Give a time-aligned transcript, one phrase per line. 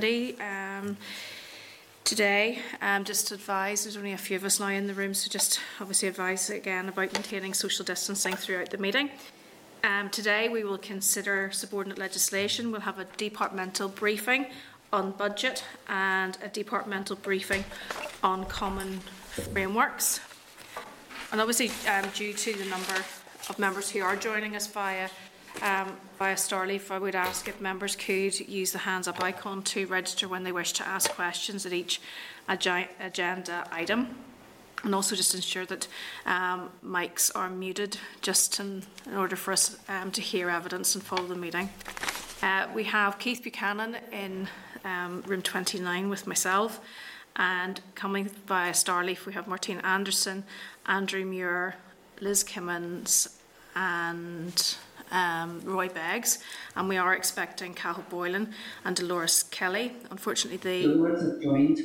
[0.00, 0.96] um,
[2.04, 2.60] today.
[2.80, 5.28] Um, just to advise, there's only a few of us now in the room, so
[5.28, 9.10] just obviously advise again about maintaining social distancing throughout the meeting.
[9.84, 12.72] Um, today we will consider subordinate legislation.
[12.72, 14.46] We'll have a departmental briefing
[14.90, 17.64] on budget and a departmental briefing
[18.22, 19.00] on common
[19.52, 20.20] frameworks.
[21.30, 23.04] And obviously, um, due to the number
[23.50, 25.10] of members who are joining us via
[25.62, 29.86] um, via Starleaf, I would ask if members could use the hands up icon to
[29.86, 32.00] register when they wish to ask questions at each
[32.48, 34.16] agenda item.
[34.82, 35.86] And also just ensure that
[36.24, 41.04] um, mics are muted just in, in order for us um, to hear evidence and
[41.04, 41.68] follow the meeting.
[42.42, 44.48] Uh, we have Keith Buchanan in
[44.84, 46.80] um, room 29 with myself.
[47.36, 50.44] And coming via Starleaf, we have Martina Anderson,
[50.86, 51.76] Andrew Muir,
[52.20, 53.36] Liz Kimmins,
[53.74, 54.76] and
[55.10, 56.38] um, Roy Beggs.
[56.76, 58.52] And we are expecting Cathal Boylan
[58.84, 59.92] and Dolores Kelly.
[60.10, 60.82] Unfortunately, they.
[60.82, 61.80] Dolores has joined.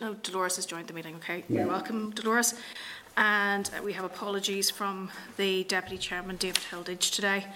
[0.00, 1.14] No, Dolores has joined the meeting.
[1.16, 1.60] Okay, yeah.
[1.60, 2.54] you're welcome, Dolores.
[3.16, 7.46] And we have apologies from the Deputy Chairman, David Hilditch, today.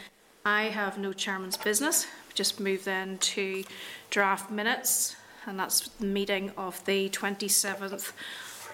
[0.45, 2.07] I have no chairman's business.
[2.35, 3.65] Just move then to
[4.11, 8.13] draft minutes, and that's the meeting of the 27th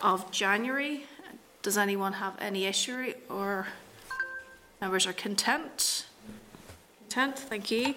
[0.02, 1.06] of January.
[1.62, 3.68] Does anyone have any issue or
[4.80, 6.06] members are content?
[7.14, 7.94] Content, thank you.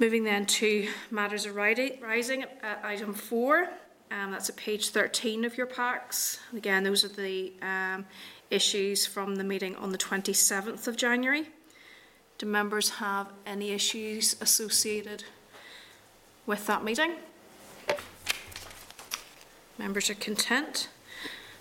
[0.00, 3.70] Moving then to matters arising at item four.
[4.10, 6.38] Um, that's at page 13 of your packs.
[6.54, 8.04] Again, those are the um,
[8.50, 11.48] issues from the meeting on the 27th of January.
[12.36, 15.24] Do members have any issues associated
[16.44, 17.14] with that meeting?
[19.78, 20.90] Members are content.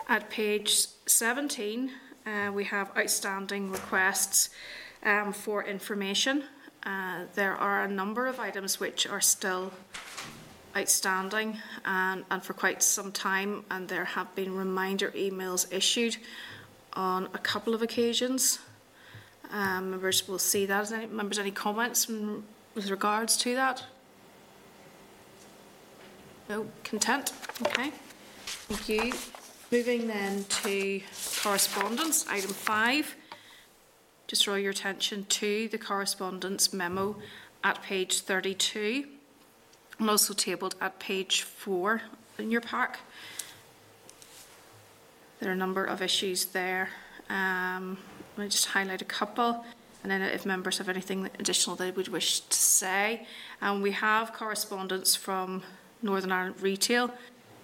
[0.10, 1.92] At page 17,
[2.26, 4.50] uh, we have outstanding requests
[5.04, 6.44] um, for information.
[6.88, 9.74] Uh, there are a number of items which are still
[10.74, 16.16] outstanding and, and for quite some time, and there have been reminder emails issued
[16.94, 18.60] on a couple of occasions.
[19.52, 20.89] Um, members will see that.
[20.94, 23.84] Any, members, any comments with regards to that?
[26.50, 27.34] No, content.
[27.64, 27.92] Okay,
[28.45, 29.14] thank you.
[29.73, 31.02] Moving then to
[31.44, 33.14] correspondence, item five.
[34.27, 37.15] Just draw your attention to the correspondence memo
[37.64, 39.05] at page 32
[39.99, 42.02] and also tabled at page 4
[42.37, 42.99] in your pack.
[45.39, 46.89] There are a number of issues there.
[47.30, 47.98] Um,
[48.36, 49.66] let me just highlight a couple.
[50.04, 53.26] And then if members have anything additional they would wish to say.
[53.61, 55.64] Um, we have correspondence from
[56.02, 57.11] Northern Ireland Retail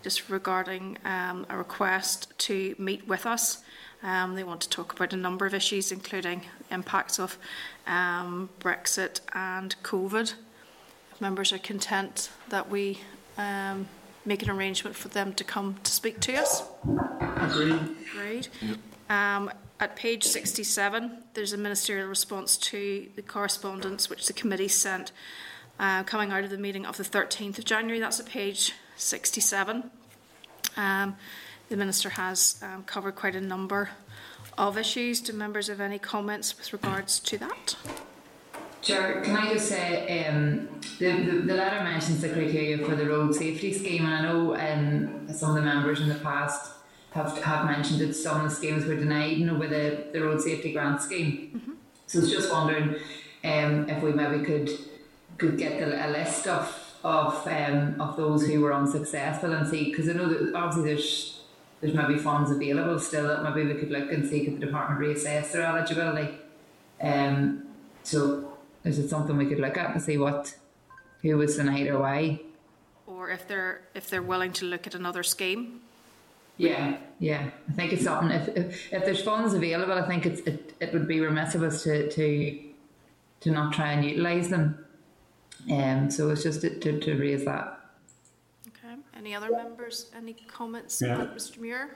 [0.02, 3.64] just regarding um, a request to meet with us.
[4.04, 7.38] Um, they want to talk about a number of issues, including impacts of
[7.88, 10.34] um, Brexit and COVID.
[11.14, 13.00] If members are content that we
[13.38, 13.88] um,
[14.26, 16.64] make an arrangement for them to come to speak to us.
[17.38, 17.80] Agreed.
[18.12, 18.48] Agreed.
[18.62, 18.78] Yep.
[19.10, 25.12] Um, at page 67, there's a ministerial response to the correspondence which the committee sent
[25.80, 28.00] uh, coming out of the meeting of the 13th of January.
[28.00, 29.90] That's at page 67.
[30.78, 31.16] Um,
[31.74, 33.90] the Minister has um, covered quite a number
[34.60, 35.20] of issues.
[35.22, 37.76] Do members have any comments with regards to that?
[38.84, 40.70] Chair, can I just say um,
[41.00, 44.56] the, the, the, letter mentions the criteria for the road safety scheme, and I know
[44.56, 46.74] um, some of the members in the past
[47.14, 50.22] have have mentioned that some of the schemes were denied you know, with the, the
[50.22, 51.54] road safety grant scheme.
[51.56, 51.72] Mm-hmm.
[52.06, 52.98] So I was just wondering
[53.44, 54.70] um, if we maybe could
[55.40, 59.86] could get the, a list of of um, of those who were unsuccessful and see
[59.86, 61.33] because I know that obviously there's
[61.84, 65.02] there's maybe funds available still that maybe we could look and see if the department
[65.02, 66.34] reassess their eligibility.
[67.02, 67.64] Um,
[68.04, 68.54] so
[68.86, 70.56] is it something we could look at and see what
[71.22, 72.40] who was denied or why?
[73.06, 75.82] Or if they're if they're willing to look at another scheme.
[76.56, 77.50] Yeah, yeah.
[77.70, 78.32] I think it's something.
[78.32, 81.64] If if, if there's funds available, I think it's it, it would be remiss of
[81.64, 82.60] us to to
[83.42, 84.86] to not try and utilise them.
[85.70, 86.10] Um.
[86.10, 87.78] So it's just to, to, to raise that.
[89.24, 90.12] Any other members?
[90.14, 91.16] Any comments, yeah.
[91.34, 91.58] Mr.
[91.58, 91.92] Muir?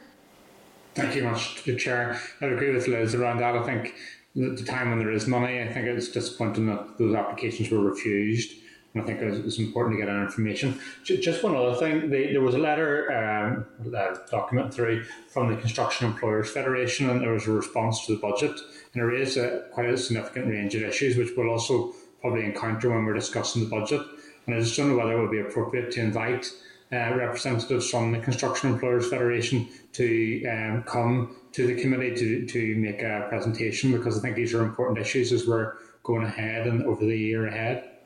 [0.96, 2.22] Thank you much, Chair.
[2.40, 3.54] I agree with Liz around that.
[3.54, 3.96] I think
[4.42, 7.82] at the time when there is money, I think it's disappointing that those applications were
[7.82, 8.54] refused.
[8.96, 10.80] I think it's, important to get our information.
[11.04, 16.08] Just one other thing, there was a letter, um, a document through from the Construction
[16.08, 18.58] Employers Federation, and there was a response to the budget,
[18.94, 22.90] and it raised a, quite a significant range of issues, which we'll also probably encounter
[22.90, 24.02] when we're discussing the budget.
[24.46, 26.50] And I just don't know whether it would be appropriate to invite
[26.92, 32.76] uh, representatives from the Construction Employers Federation to um, come to the committee to, to
[32.76, 35.74] make a presentation because I think these are important issues as we're
[36.04, 37.98] going ahead and over the year ahead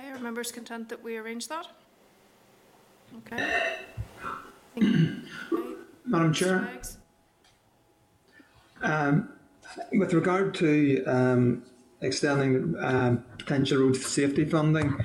[0.00, 1.66] Okay, are members content that we arrange that?
[3.18, 3.62] Okay.
[4.76, 5.16] Okay.
[6.04, 6.98] Madam Chair, Beggs?
[9.92, 11.62] with regard to um,
[12.00, 14.96] extending um, potential road safety funding,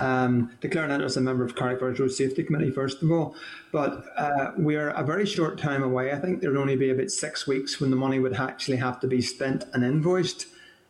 [0.00, 3.34] um, declaring it as a member of Carrickfergus Road Safety Committee, first of all.
[3.72, 6.12] But uh, we're a very short time away.
[6.12, 9.00] I think there would only be about six weeks when the money would actually have
[9.00, 10.46] to be spent and invoiced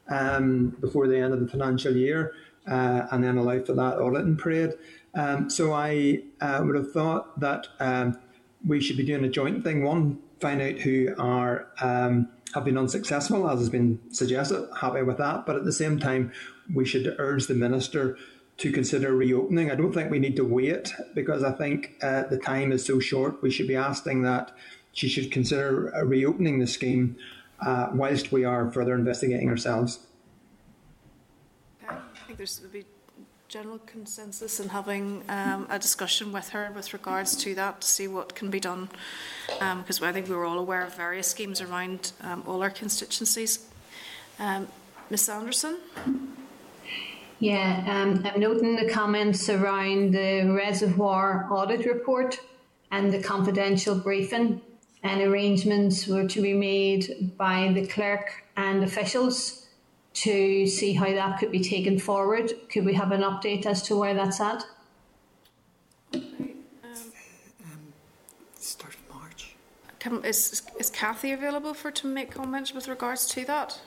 [0.09, 2.35] um, before the end of the financial year,
[2.67, 4.79] uh, and then allow for that auditing period.
[5.15, 8.19] Um, so I uh, would have thought that um,
[8.67, 9.83] we should be doing a joint thing.
[9.83, 14.69] One, find out who are um, have been unsuccessful, as has been suggested.
[14.81, 16.33] Happy with that, but at the same time,
[16.75, 18.17] we should urge the minister
[18.61, 19.71] to consider reopening.
[19.71, 23.01] I don't think we need to wait because I think uh, the time is so
[23.01, 23.43] short.
[23.43, 24.53] We should be asking that
[24.93, 27.17] she should consider reopening the scheme
[27.65, 30.01] uh, whilst we are further investigating ourselves.
[31.89, 31.97] I
[32.27, 32.85] think there's would be
[33.49, 38.07] general consensus in having um, a discussion with her with regards to that to see
[38.07, 38.89] what can be done,
[39.79, 43.67] because I think we were all aware of various schemes around um, all our constituencies.
[44.39, 44.69] Um,
[45.09, 45.79] Ms Anderson,
[47.41, 52.39] Yeah, um, I'm noting the comments around the reservoir audit report
[52.91, 54.61] and the confidential briefing
[55.03, 59.69] and arrangements were to be made by the clerk and officials
[60.13, 62.53] to see how that could be taken forward.
[62.69, 64.63] Could we have an update as to where that's at?
[68.59, 69.55] Start of March.
[69.99, 73.81] can, is is Kathy available for to make comments with regards to that?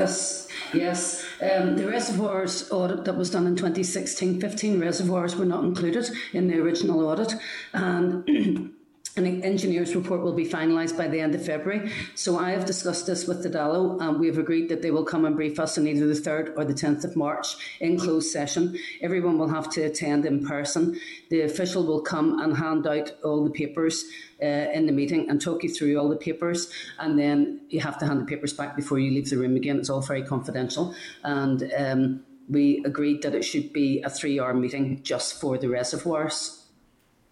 [0.00, 1.24] Yes, yes.
[1.42, 6.48] Um, the reservoirs audit that was done in 2016, 15 reservoirs were not included in
[6.48, 7.34] the original audit.
[7.74, 8.72] And
[9.16, 11.90] an engineer's report will be finalised by the end of February.
[12.14, 15.04] So I have discussed this with the DALO and we have agreed that they will
[15.04, 18.30] come and brief us on either the 3rd or the 10th of March in closed
[18.30, 18.78] session.
[19.02, 20.98] Everyone will have to attend in person.
[21.28, 24.04] The official will come and hand out all the papers
[24.40, 26.70] uh, in the meeting and talk you through all the papers.
[27.00, 29.78] And then you have to hand the papers back before you leave the room again.
[29.80, 30.94] It's all very confidential.
[31.24, 35.68] And um, we agreed that it should be a three hour meeting just for the
[35.68, 36.64] reservoirs.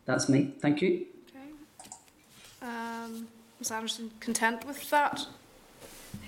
[0.06, 0.54] That's me.
[0.60, 1.06] Thank you.
[3.58, 5.26] Ms Anderson, content with that?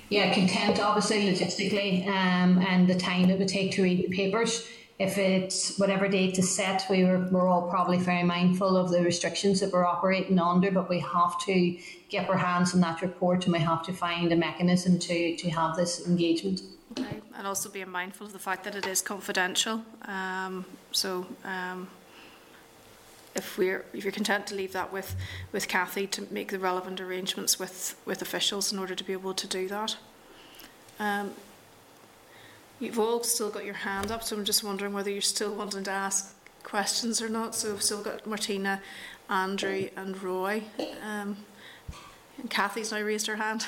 [0.09, 4.67] Yeah, content obviously logistically um, and the time it would take to read the papers.
[4.99, 9.03] If it's whatever date is set, we were, we're all probably very mindful of the
[9.03, 11.79] restrictions that we're operating under, but we have to
[12.11, 15.49] get our hands on that report and we have to find a mechanism to, to
[15.49, 16.61] have this engagement.
[16.99, 19.83] Okay, and also being mindful of the fact that it is confidential.
[20.07, 21.89] Um, so um,
[23.35, 25.17] if we're if you're content to leave that with
[25.53, 29.35] with Kathy to make the relevant arrangements with with officials in order to be able
[29.35, 29.97] to do that.
[30.99, 31.33] Um,
[32.79, 35.85] you've all still got your hand up, so I'm just wondering whether you're still wanting
[35.85, 37.55] to ask questions or not.
[37.55, 38.83] So we've still got Martina,
[39.29, 40.63] Andrew, and Roy.
[41.05, 41.39] Um,
[42.39, 43.67] and Kathy's now raised her hand.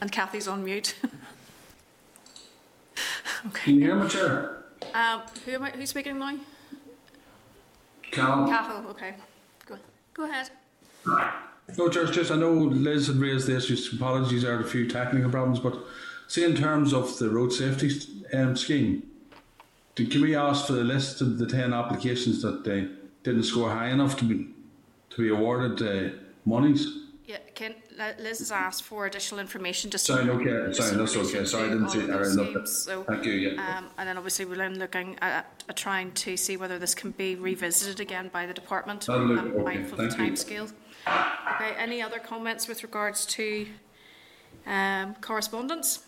[0.00, 0.94] And Kathy's on mute.
[3.46, 3.50] okay.
[3.64, 4.65] Can you hear me, Chair?
[4.94, 6.38] Um, who am I, who's speaking now?
[8.10, 8.48] Cal?
[8.48, 9.14] Cathal, okay.
[9.66, 9.76] Go,
[10.14, 10.50] go ahead.
[11.76, 13.92] No, it's just I know Liz had raised the issues.
[13.92, 15.76] Apologies, there are a few technical problems, but
[16.28, 17.90] see, in terms of the road safety
[18.32, 19.02] um, scheme,
[19.96, 22.88] can we ask for the list of the 10 applications that they
[23.22, 24.48] didn't score high enough to be,
[25.10, 26.86] to be awarded uh, monies?
[27.24, 30.06] Yeah, Ken, Liz has asked for additional information just.
[30.06, 31.44] Sorry, in- okay, just sorry, that's okay.
[31.44, 32.12] Sorry, I didn't see of it.
[32.12, 32.68] I those looked.
[32.68, 33.78] So, Thank you, yeah.
[33.78, 37.12] Um, and then obviously we're then looking at, at trying to see whether this can
[37.12, 39.06] be revisited again by the department.
[39.06, 40.64] That'll look um, okay, mindful of the thank you.
[40.64, 40.72] timescale.
[41.54, 43.66] Okay, any other comments with regards to
[44.66, 46.04] um, correspondence?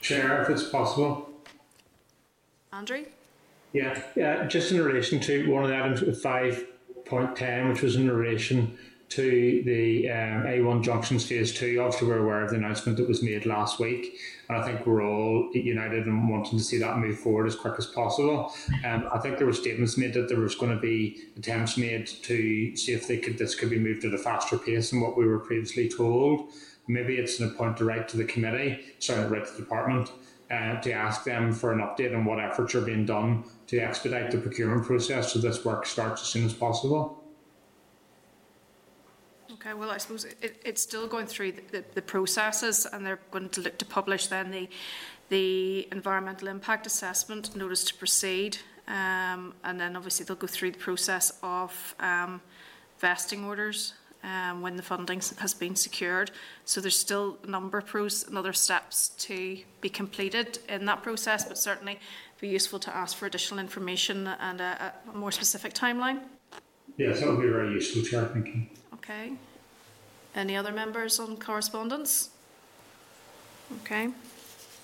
[0.00, 1.30] Chair, if it's possible.
[2.72, 3.04] Andrew?
[3.72, 6.64] Yeah, yeah, just in relation to one of the items, five
[7.06, 8.78] point ten, which was in relation
[9.14, 11.80] to the um, A1 Junctions Phase Two.
[11.80, 14.18] Obviously, we're aware of the announcement that was made last week,
[14.48, 17.74] and I think we're all united in wanting to see that move forward as quick
[17.78, 18.52] as possible.
[18.84, 22.08] Um, I think there were statements made that there was going to be attempts made
[22.08, 25.16] to see if they could this could be moved at a faster pace than what
[25.16, 26.48] we were previously told.
[26.88, 30.10] Maybe it's an point to write to the committee, sorry, write to the department.
[30.50, 34.30] Uh, to ask them for an update on what efforts are being done to expedite
[34.30, 37.23] the procurement process so this work starts as soon as possible.
[39.64, 43.20] Okay, well, I suppose it, it's still going through the, the, the processes and they're
[43.30, 44.68] going to look to publish then the,
[45.30, 48.58] the environmental impact assessment notice to proceed.
[48.86, 52.42] Um, and then obviously they'll go through the process of um,
[52.98, 56.30] vesting orders um, when the funding has been secured.
[56.66, 61.02] So there's still a number of pros and other steps to be completed in that
[61.02, 61.98] process, but certainly
[62.38, 66.20] be useful to ask for additional information and a, a more specific timeline.
[66.98, 68.26] Yes, that would be very useful, Chair.
[68.26, 68.66] Thank you.
[68.92, 69.32] Okay.
[70.34, 72.30] Any other members on correspondence?
[73.82, 74.08] Okay.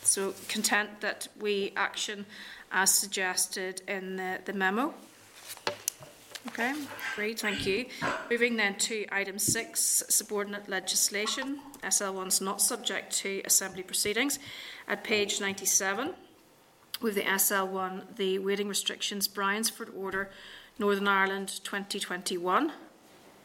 [0.03, 2.27] So content that we action
[2.73, 4.95] as suggested in the, the memo.
[6.49, 6.75] Okay,
[7.17, 7.87] great, thank you.
[8.31, 11.61] Moving then to item six, subordinate legislation.
[11.83, 14.39] SL1 is not subject to assembly proceedings.
[14.89, 16.15] At page 97,
[17.03, 20.31] with the SL1, the waiting restrictions, Bryansford Order,
[20.79, 22.73] Northern Ireland 2021.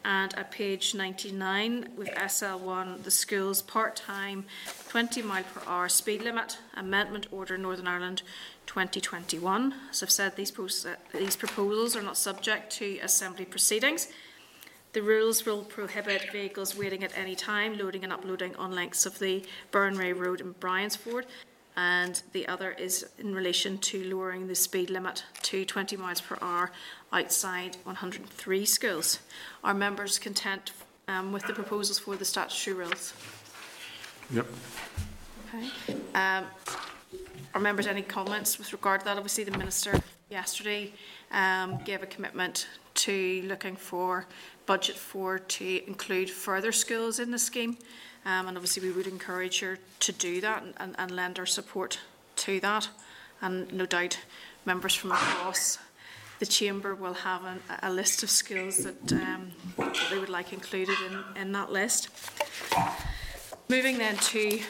[0.06, 4.44] And at page 99, with SL1, the school's part-time
[4.88, 8.22] 20 mile per hour speed limit, Amendment Order Northern Ireland
[8.66, 9.74] 2021.
[9.90, 10.52] As I've said, these,
[11.12, 14.06] these proposals are not subject to assembly proceedings.
[14.92, 19.18] The rules will prohibit vehicles waiting at any time, loading and uploading on lengths of
[19.18, 21.26] the Burnray Road in Bryansford.
[21.76, 26.38] And the other is in relation to lowering the speed limit to 20 miles per
[26.40, 26.70] hour
[27.16, 29.20] outside 103 schools.
[29.64, 30.72] Are members content
[31.08, 33.14] um, with the proposals for the statutory rules?
[34.30, 34.46] Yep.
[35.48, 35.96] Okay.
[36.14, 36.44] Um,
[37.54, 39.16] are members any comments with regard to that?
[39.16, 39.98] Obviously, the minister
[40.30, 40.92] yesterday
[41.32, 44.26] um, gave a commitment to looking for
[44.66, 47.78] budget for to include further schools in the scheme,
[48.24, 51.46] um, and obviously we would encourage her to do that and, and, and lend our
[51.46, 52.00] support
[52.36, 52.88] to that.
[53.40, 54.18] And no doubt,
[54.64, 55.78] members from across
[56.38, 57.42] the chamber will have
[57.82, 59.52] a list of schools that, um,
[60.10, 62.08] they would like included in, in that list.
[63.68, 64.60] Moving then to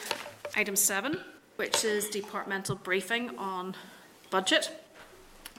[0.55, 1.19] item seven,
[1.57, 3.75] which is departmental briefing on
[4.29, 4.71] budget.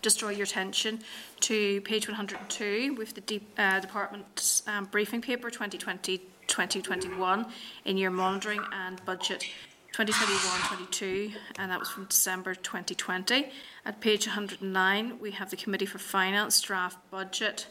[0.00, 1.00] Just draw your attention
[1.40, 7.50] to page 102 with the de- uh, department um, briefing paper 2020-2021
[7.84, 9.44] in your monitoring and budget
[9.92, 13.50] 2021-22, and that was from December 2020.
[13.84, 17.66] At page 109, we have the Committee for Finance draft budget,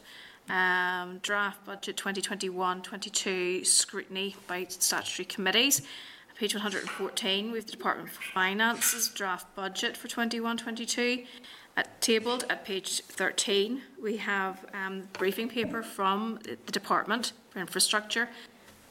[0.49, 5.81] um, draft budget 2021-22 scrutiny by statutory committees.
[6.29, 11.25] At page 114, we have the Department for Finance's draft budget for 21-22.
[11.77, 17.59] At, tabled at page 13, we have um, briefing paper from the the Department for
[17.59, 18.29] Infrastructure,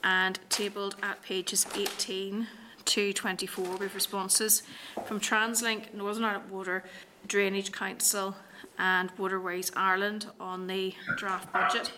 [0.04, 2.47] and tabled at pages 18
[2.87, 4.62] to 24 with responses
[5.05, 6.85] from Translink, Northern Ireland Water,
[7.26, 8.37] Drainage Council,
[8.78, 11.93] and Waterways Ireland on the draft budget.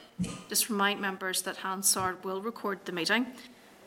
[0.48, 3.26] Just remind members that Hansard will record the meeting,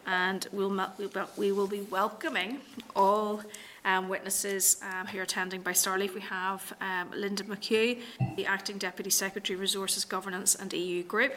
[0.06, 0.94] and we'll,
[1.38, 2.60] we will be welcoming
[2.96, 3.42] all
[3.84, 6.14] um, witnesses um, who are attending by Starleaf.
[6.14, 8.00] We have um, Linda McHugh,
[8.36, 11.34] the Acting Deputy Secretary, Resources Governance and EU Group.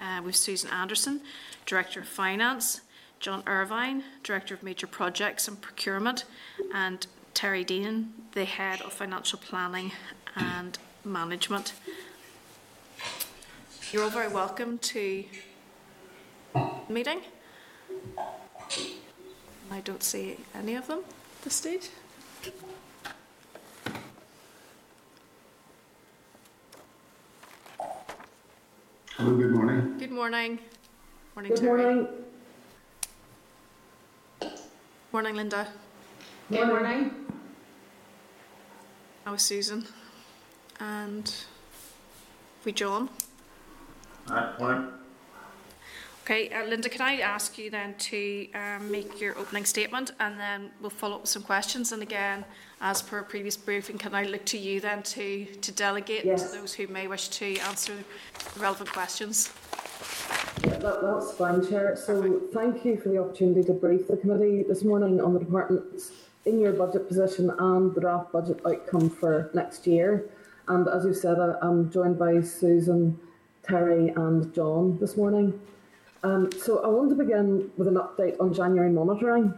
[0.00, 1.20] Uh, we have Susan Anderson,
[1.64, 2.82] Director of Finance,
[3.20, 6.24] John Irvine, Director of Major Projects and Procurement,
[6.74, 9.92] and Terry Dean, the Head of Financial Planning
[10.36, 11.72] and Management.
[13.92, 15.24] You're all very welcome to
[16.54, 17.20] the meeting.
[19.70, 21.88] I don't see any of them at this stage.
[29.16, 29.96] Hello, good morning.
[29.98, 30.58] Good morning.
[31.34, 31.94] Morning, Good Terry.
[31.94, 32.08] morning.
[35.16, 35.68] Good morning, Linda.
[36.50, 37.10] Good morning.
[39.24, 39.86] How is Susan?
[40.78, 41.34] And
[42.66, 43.08] we John.
[44.28, 44.88] Alright, morning.
[46.22, 50.38] Okay, uh, Linda, can I ask you then to um, make your opening statement and
[50.38, 51.92] then we'll follow up with some questions.
[51.92, 52.44] And again,
[52.82, 56.52] as per previous briefing, can I look to you then to, to delegate Yes.
[56.52, 57.94] to those who may wish to answer
[58.54, 59.50] the relevant questions?
[60.64, 61.96] Yeah, that, that's fine, Chair.
[61.96, 66.12] So thank you for the opportunity to brief the committee this morning on the department's
[66.44, 70.30] in-year budget position and the draft budget outcome for next year.
[70.68, 73.18] And as you said, I, I'm joined by Susan,
[73.62, 75.60] Terry and John this morning.
[76.22, 79.54] Um, so I want to begin with an update on January monitoring.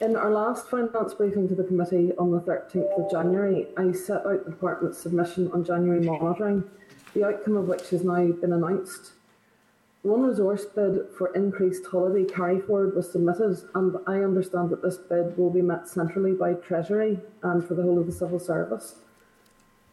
[0.00, 4.26] In our last finance briefing to the committee on the 13th of January, I set
[4.26, 6.64] out the department's submission on January monitoring,
[7.14, 9.12] the outcome of which has now been announced.
[10.06, 14.98] One resource bid for increased holiday carry forward was submitted, and I understand that this
[14.98, 19.00] bid will be met centrally by Treasury and for the whole of the civil service.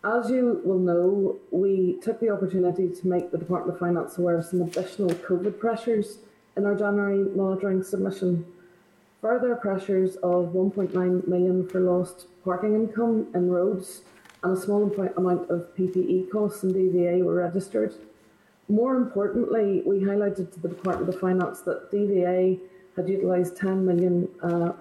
[0.04, 4.38] As you will know, we took the opportunity to make the Department of Finance aware
[4.38, 6.20] of some additional COVID pressures
[6.56, 8.46] in our January monitoring submission.
[9.20, 14.04] Further pressures of 1.9 million for lost parking income in roads
[14.44, 17.96] and a small amount of PPE costs and DVA were registered.
[18.70, 22.60] More importantly, we highlighted to the Department of Finance that DVA
[22.96, 24.74] had utilised £10 million uh,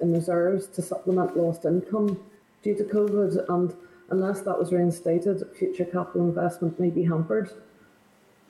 [0.00, 2.18] in reserves to supplement lost income
[2.62, 3.74] due to COVID, and
[4.10, 7.50] unless that was reinstated, future capital investment may be hampered.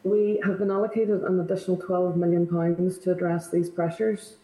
[0.04, 4.36] We have been allocated an additional £12 million pounds to address these pressures.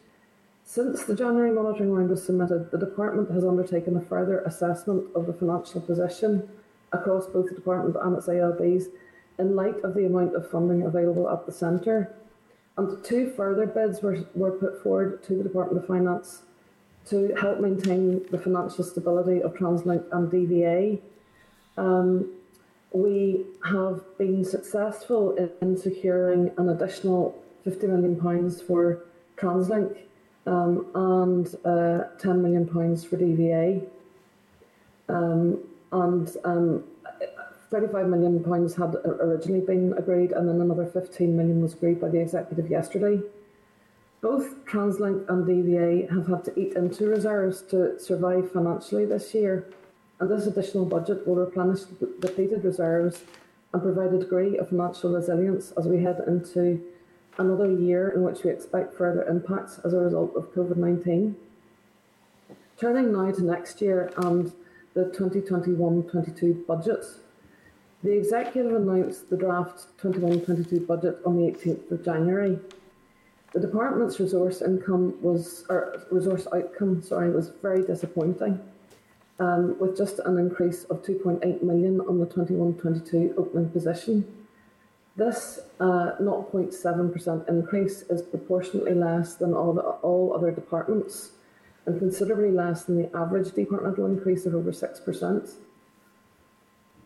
[0.65, 5.27] Since the January monitoring round was submitted, the Department has undertaken a further assessment of
[5.27, 6.49] the financial position
[6.93, 8.87] across both the Department and its ALBs
[9.39, 12.15] in light of the amount of funding available at the centre.
[12.77, 16.43] And two further bids were, were put forward to the Department of Finance
[17.07, 21.01] to help maintain the financial stability of TransLink and DVA.
[21.77, 22.33] Um,
[22.93, 29.05] we have been successful in securing an additional £50 million for
[29.37, 29.97] TransLink
[30.47, 33.87] um, and uh, £10 million for DVA.
[35.09, 36.85] Um, and um,
[37.73, 42.11] 35 million pounds had originally been agreed, and then another 15 million was agreed by
[42.11, 43.21] the executive yesterday.
[44.21, 49.67] Both TransLink and DVA have had to eat into reserves to survive financially this year,
[50.21, 51.81] and this additional budget will replenish
[52.21, 53.23] depleted reserves
[53.73, 56.85] and provide a degree of financial resilience as we head into
[57.39, 61.35] another year in which we expect further impacts as a result of COVID 19.
[62.79, 64.53] Turning now to next year and
[64.93, 67.05] the 2021 22 budget.
[68.03, 72.59] The Executive announced the draft 21-22 budget on the 18th of January.
[73.53, 78.59] The department's resource income was, or resource outcome, sorry, was very disappointing,
[79.39, 84.27] um, with just an increase of 2.8 million on the 21-22 opening position.
[85.15, 91.33] This uh, 0.7% increase is proportionately less than all, the, all other departments
[91.87, 95.53] and considerably less than the average departmental increase of over 6%.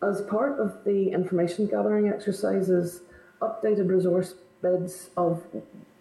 [0.02, 3.00] As part of the information gathering exercises,
[3.40, 5.42] updated resource bids of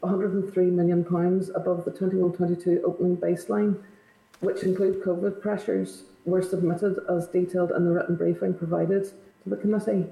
[0.03, 0.99] £103 million
[1.55, 3.77] above the 21-22 opening baseline,
[4.41, 9.05] which include COVID pressures, were submitted as detailed in the written briefing provided
[9.43, 10.05] to the committee.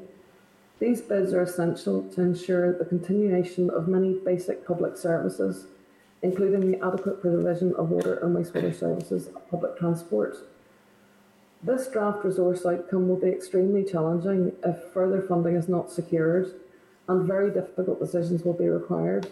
[0.79, 5.67] These bids are essential to ensure the continuation of many basic public services,
[6.21, 10.37] including the adequate provision of water and wastewater services, public transport,
[11.63, 16.53] this draft resource outcome will be extremely challenging if further funding is not secured,
[17.07, 19.29] and very difficult decisions will be required.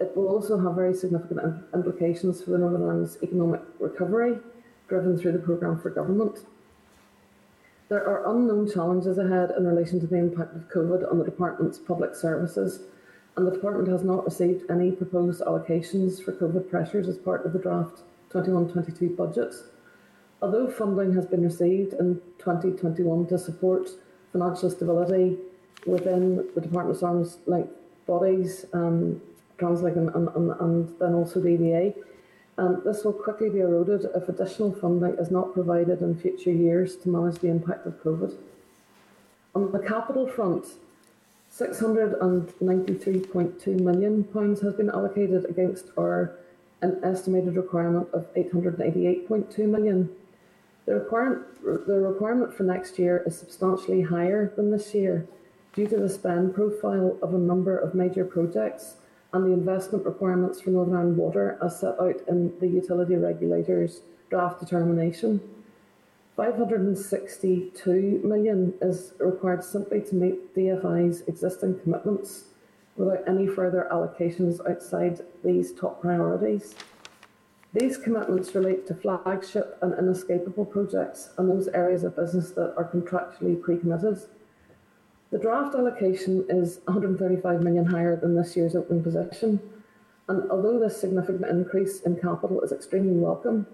[0.00, 4.38] It will also have very significant implications for the Northern Ireland's economic recovery,
[4.88, 6.38] driven through the programme for government.
[7.88, 11.78] There are unknown challenges ahead in relation to the impact of COVID on the Department's
[11.78, 12.80] public services,
[13.36, 17.52] and the Department has not received any proposed allocations for COVID pressures as part of
[17.52, 19.54] the draft 21 22 budget.
[20.40, 23.90] Although funding has been received in 2021 to support
[24.32, 25.36] financial stability
[25.86, 27.72] within the Department of arms length
[28.06, 29.20] bodies, um,
[29.58, 30.28] TransLink and, and,
[30.60, 31.96] and, then also DVA,
[32.56, 36.96] um, this will quickly be eroded if additional funding is not provided in future years
[36.96, 38.36] to manage the impact of COVID.
[39.54, 40.66] On the capital front,
[41.52, 44.28] £693.2 million
[44.62, 46.34] has been allocated against our
[46.80, 50.08] an estimated requirement of 888.2 million.
[50.88, 55.28] The requirement, the requirement for next year is substantially higher than this year
[55.74, 58.94] due to the spend profile of a number of major projects
[59.34, 64.00] and the investment requirements for Northern Ireland Water as set out in the utility regulator's
[64.30, 65.42] draft determination.
[66.36, 72.44] 562 million is required simply to meet DFI's existing commitments
[72.96, 76.74] without any further allocations outside these top priorities.
[77.78, 82.90] These commitments relate to flagship and inescapable projects and those areas of business that are
[82.92, 84.18] contractually pre-committed.
[85.30, 89.60] The draft allocation is 135 million higher than this year's opening position,
[90.26, 93.64] and although this significant increase in capital is extremely welcome,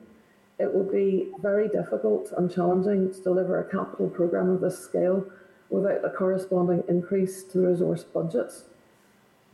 [0.59, 5.25] it will be very difficult and challenging to deliver a capital programme of this scale
[5.71, 8.65] without a corresponding increase to the resource budgets.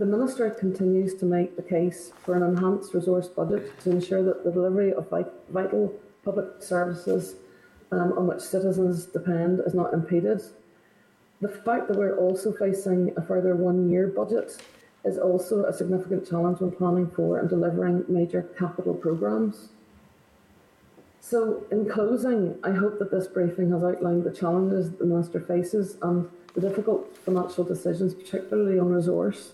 [0.01, 4.45] The Minister continues to make the case for an enhanced resource budget to ensure that
[4.45, 5.93] the delivery of vital
[6.25, 7.35] public services
[7.93, 10.41] um, on which citizens depend is not impeded.
[11.43, 14.63] The fact that we're also facing a further one year budget
[15.05, 19.69] is also a significant challenge when planning for and delivering major capital programmes.
[21.21, 25.99] So, in closing, I hope that this briefing has outlined the challenges the Minister faces
[26.01, 29.53] and the difficult financial decisions, particularly on resource,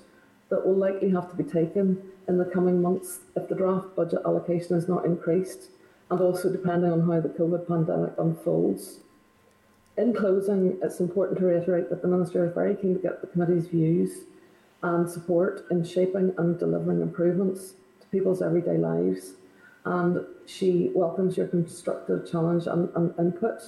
[0.48, 4.20] that will likely have to be taken in the coming months if the draft budget
[4.24, 5.70] allocation is not increased,
[6.10, 9.00] and also depending on how the COVID pandemic unfolds.
[9.96, 13.26] In closing, it's important to reiterate that the Minister is very keen to get the
[13.26, 14.24] committee's views
[14.82, 19.32] and support in shaping and delivering improvements to people's everyday lives.
[19.84, 23.62] And she welcomes your constructive challenge and, and input.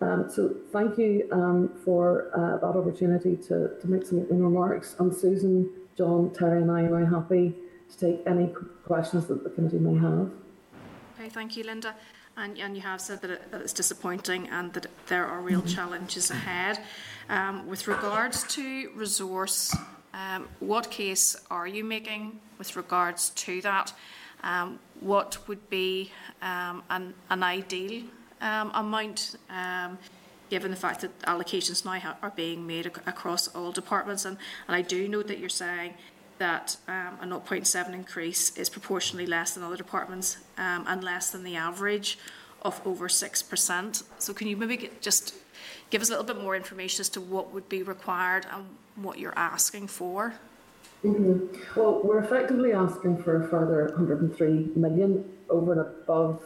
[0.00, 4.96] Um, so thank you um, for uh, that opportunity to, to make some remarks.
[4.98, 7.54] And Susan, John, Terry and I are very happy
[7.90, 8.52] to take any
[8.84, 10.30] questions that the committee may have.
[11.18, 11.94] Okay, thank you, Linda.
[12.36, 15.62] And, and you have said that, it, that it's disappointing and that there are real
[15.62, 16.80] challenges ahead.
[17.28, 19.74] Um, with regards to resource,
[20.12, 23.92] um, what case are you making with regards to that?
[24.42, 26.10] Um, what would be
[26.42, 28.02] um, an, an ideal
[28.40, 29.96] um, amount, um,
[30.54, 34.24] given the fact that allocations now are being made ac- across all departments?
[34.24, 34.36] And,
[34.68, 35.94] and I do note that you're saying
[36.38, 41.42] that um, a 0.7 increase is proportionally less than other departments um, and less than
[41.42, 42.20] the average
[42.62, 44.04] of over 6%.
[44.18, 45.34] So can you maybe get, just
[45.90, 48.64] give us a little bit more information as to what would be required and
[48.94, 50.34] what you're asking for?
[51.04, 51.80] Mm-hmm.
[51.80, 56.40] Well, we're effectively asking for a further 103 million over and above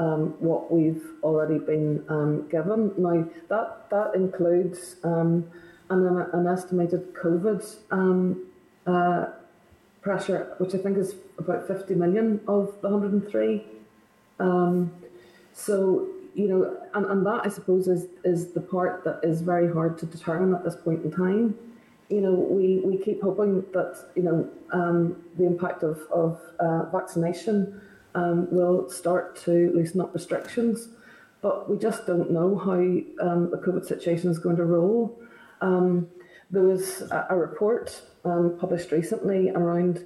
[0.00, 2.92] um, what we've already been um, given.
[2.96, 5.46] Now, that, that includes um,
[5.90, 8.46] an, an estimated COVID um,
[8.86, 9.26] uh,
[10.00, 13.62] pressure, which I think is about 50 million of the 103.
[14.38, 14.90] Um,
[15.52, 19.70] so, you know, and, and that I suppose is, is the part that is very
[19.70, 21.58] hard to determine at this point in time.
[22.08, 26.84] You know, we, we keep hoping that, you know, um, the impact of, of uh,
[26.90, 27.82] vaccination
[28.14, 30.88] um, will start to loosen up restrictions,
[31.42, 32.72] but we just don't know how
[33.26, 35.18] um, the COVID situation is going to roll.
[35.60, 36.08] Um,
[36.50, 40.04] there was a, a report um, published recently around,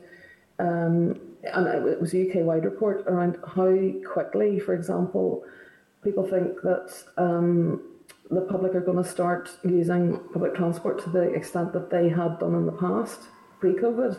[0.58, 1.20] um,
[1.52, 5.44] and it was a UK wide report around how quickly, for example,
[6.02, 7.82] people think that um,
[8.30, 12.38] the public are going to start using public transport to the extent that they had
[12.38, 13.20] done in the past,
[13.60, 14.18] pre COVID.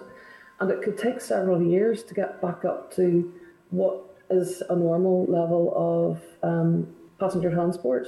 [0.59, 3.33] And it could take several years to get back up to
[3.69, 6.87] what is a normal level of um,
[7.19, 8.07] passenger transport.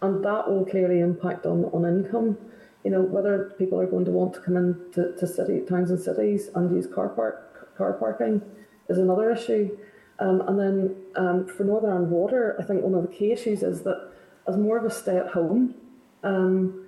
[0.00, 2.36] And that will clearly impact on, on income
[2.84, 6.00] you know, whether people are going to want to come into to city towns and
[6.00, 8.42] cities and use car park car parking
[8.88, 9.76] is another issue.
[10.18, 13.62] Um, and then um, for Northern Ireland Water, I think one of the key issues
[13.62, 14.10] is that
[14.48, 15.74] as more of a stay at home
[16.22, 16.86] um,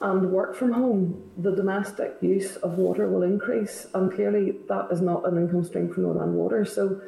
[0.00, 5.00] and work from home, the domestic use of water will increase, and clearly that is
[5.00, 6.64] not an income stream for Northern Water.
[6.64, 7.00] So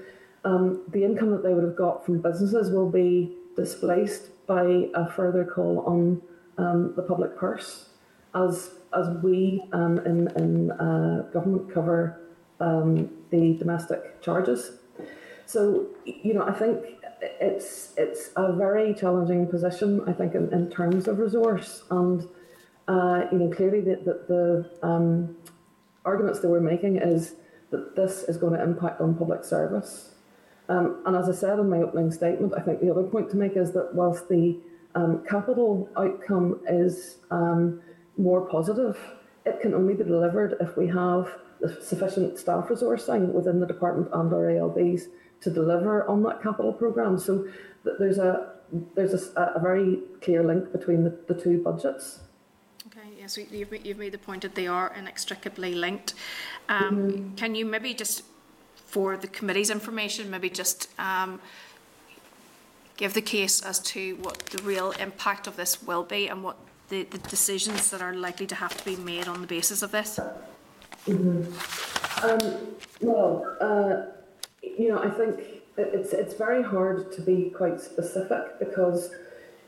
[0.44, 5.09] um, the income that they would have got from businesses will be displaced by a
[5.09, 6.22] further call on
[6.59, 7.90] um, the public purse
[8.35, 12.20] as as we um, in in uh, government cover
[12.61, 14.72] um, the domestic charges.
[15.46, 16.85] So you know, I think
[17.22, 20.03] it's it's a very challenging position.
[20.09, 22.26] I think in, in terms of resource, and
[22.88, 25.37] uh, you know, clearly the the, the um,
[26.05, 27.35] arguments that we're making is
[27.71, 30.14] that this is going to impact on public service.
[30.69, 33.37] Um, and as I said in my opening statement, I think the other point to
[33.37, 34.61] make is that whilst the
[34.95, 37.81] um, capital outcome is um,
[38.16, 38.99] more positive.
[39.47, 41.29] It can only be delivered if we have
[41.83, 45.05] sufficient staff resourcing within the department and our ALBs
[45.43, 47.19] to deliver on that capital programme.
[47.19, 47.47] So
[47.99, 48.55] there's a
[48.95, 52.21] there's a, a very clear link between the, the two budgets.
[53.20, 56.14] Yes, you've, you've made the point that they are inextricably linked.
[56.70, 57.35] Um, mm-hmm.
[57.35, 58.22] Can you maybe just,
[58.87, 61.38] for the committee's information, maybe just um,
[62.96, 66.56] give the case as to what the real impact of this will be and what
[66.88, 69.90] the, the decisions that are likely to have to be made on the basis of
[69.90, 70.18] this?
[71.06, 72.24] Mm-hmm.
[72.26, 74.12] Um, well, uh,
[74.62, 75.40] you know, I think
[75.76, 79.11] it's it's very hard to be quite specific because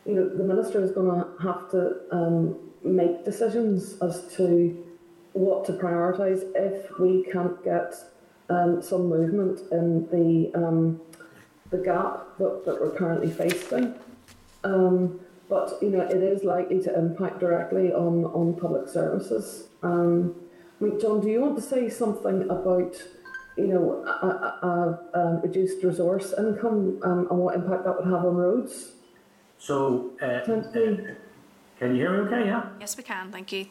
[0.05, 4.85] you know the minister is going to have to um, make decisions as to
[5.33, 7.95] what to prioritise if we can't get
[8.51, 11.01] um, some movement in the um,
[11.71, 13.95] the gap that, that we're currently facing.
[14.65, 19.69] Um, but you know it is likely to impact directly on, on public services.
[19.83, 20.35] Um,
[20.81, 23.03] I mean, John, do you want to say something about
[23.57, 24.27] you know a,
[24.67, 28.93] a, a reduced resource income um, and what impact that would have on roads?
[29.59, 30.41] So, uh,
[31.83, 32.31] can you hear me?
[32.31, 32.67] Okay, yeah.
[32.79, 33.33] Yes, we can.
[33.33, 33.67] Thank you.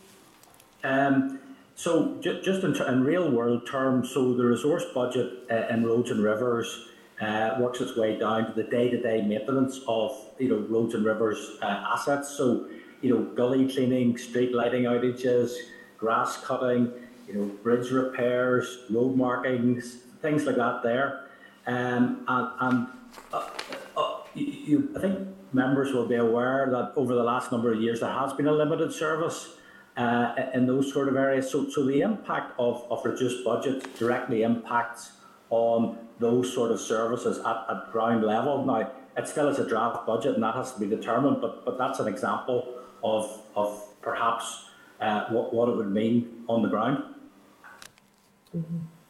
[0.84, 1.40] Um,
[1.76, 6.12] so, ju- just in, in, real world terms, so the resource budget uh, in roads
[6.12, 6.90] and rivers
[7.22, 11.58] uh, works its way down to the day-to-day maintenance of you know roads and rivers
[11.62, 12.36] uh, assets.
[12.36, 12.68] So
[13.02, 15.54] you know gully cleaning, street lighting outages,
[15.98, 16.92] grass cutting,
[17.30, 20.84] you know bridge repairs, road markings, things like that.
[20.84, 21.28] There,
[21.66, 22.88] um, and, and
[23.32, 23.50] uh,
[23.96, 28.00] uh, you, I think members will be aware that over the last number of years
[28.00, 29.56] there has been a limited service
[29.98, 31.52] uh, in those sort of areas.
[31.52, 35.14] So, so the impact of, of reduced budget directly impacts
[35.50, 38.64] on those sort of services at, at ground level.
[38.66, 41.78] Now, it still is a draft budget and that has to be determined, but, but
[41.78, 44.66] that's an example of, of perhaps
[45.02, 47.04] uh, what, what it would mean on the ground.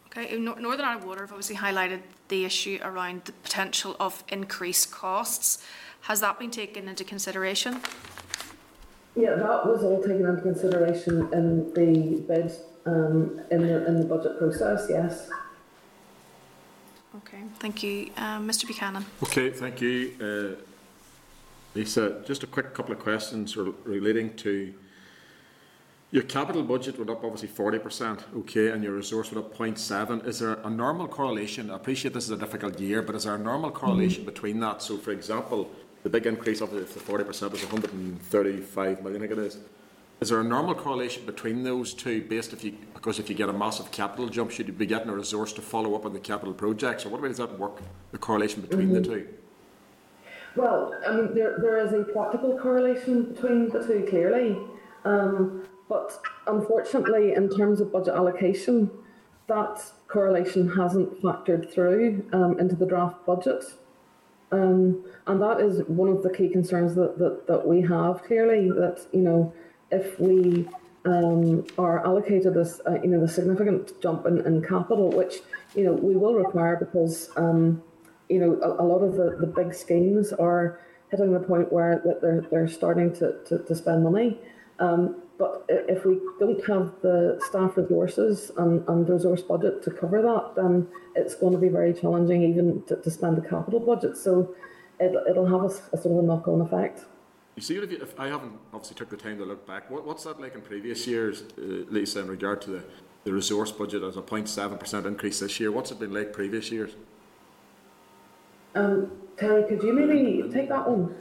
[0.08, 5.64] Okay, Northern Ireland Water have obviously highlighted the issue around the potential of increased costs.
[6.02, 7.82] Has that been taken into consideration?
[9.16, 12.52] Yeah, that was all taken into consideration in the bid
[12.86, 14.88] um, in the in the budget process.
[14.90, 15.30] Yes.
[17.18, 18.66] Okay, thank you, um, Mr.
[18.66, 19.06] Buchanan.
[19.22, 20.62] Okay, thank you, uh,
[21.76, 22.24] Lisa.
[22.26, 24.74] Just a quick couple of questions relating to
[26.12, 30.28] your capital budget went up obviously 40%, okay, and your resource went up 0.7.
[30.28, 31.72] Is there a normal correlation?
[31.72, 34.34] I appreciate this is a difficult year, but is there a normal correlation mm-hmm.
[34.34, 34.82] between that?
[34.82, 35.72] So, for example,
[36.04, 39.58] the big increase of the 40% was 135 million, I think it is.
[40.22, 43.50] Is there a normal correlation between those two, based if you because if you get
[43.50, 46.20] a massive capital jump, should you be getting a resource to follow up on the
[46.20, 47.82] capital projects, or what way does that work?
[48.12, 48.96] The correlation between mm-hmm.
[48.96, 49.28] the two.
[50.56, 54.60] Well, I mean, there there is a practical correlation between the two, clearly.
[55.06, 58.92] Um, but unfortunately, in terms of budget allocation,
[59.48, 63.64] that correlation hasn't factored through um, into the draft budget.
[64.52, 68.70] Um, and that is one of the key concerns that, that, that we have clearly
[68.70, 69.54] that, you know,
[69.92, 70.68] if we
[71.06, 75.36] um, are allocated this, uh, you know, the significant jump in, in capital, which,
[75.76, 77.82] you know, we will require because, um,
[78.30, 82.02] you know, a, a, lot of the, the big schemes are hitting the point where
[82.06, 84.38] that they're, they're starting to, to, to spend money.
[84.80, 90.22] Um, but if we don't have the staff resources and, and resource budget to cover
[90.22, 94.18] that, then it's going to be very challenging even to, to spend the capital budget.
[94.18, 94.54] So
[95.00, 97.06] it, it'll have a, a sort of a knock-on effect.
[97.56, 100.06] You see, if, you, if, I haven't obviously took the time to look back, what,
[100.06, 102.84] what's that like in previous years, uh, Lisa, in regard to the,
[103.24, 105.72] the resource budget as a 0.7% increase this year?
[105.72, 106.92] What's it been like previous years?
[108.76, 111.16] Um, Terry, could you maybe take that one?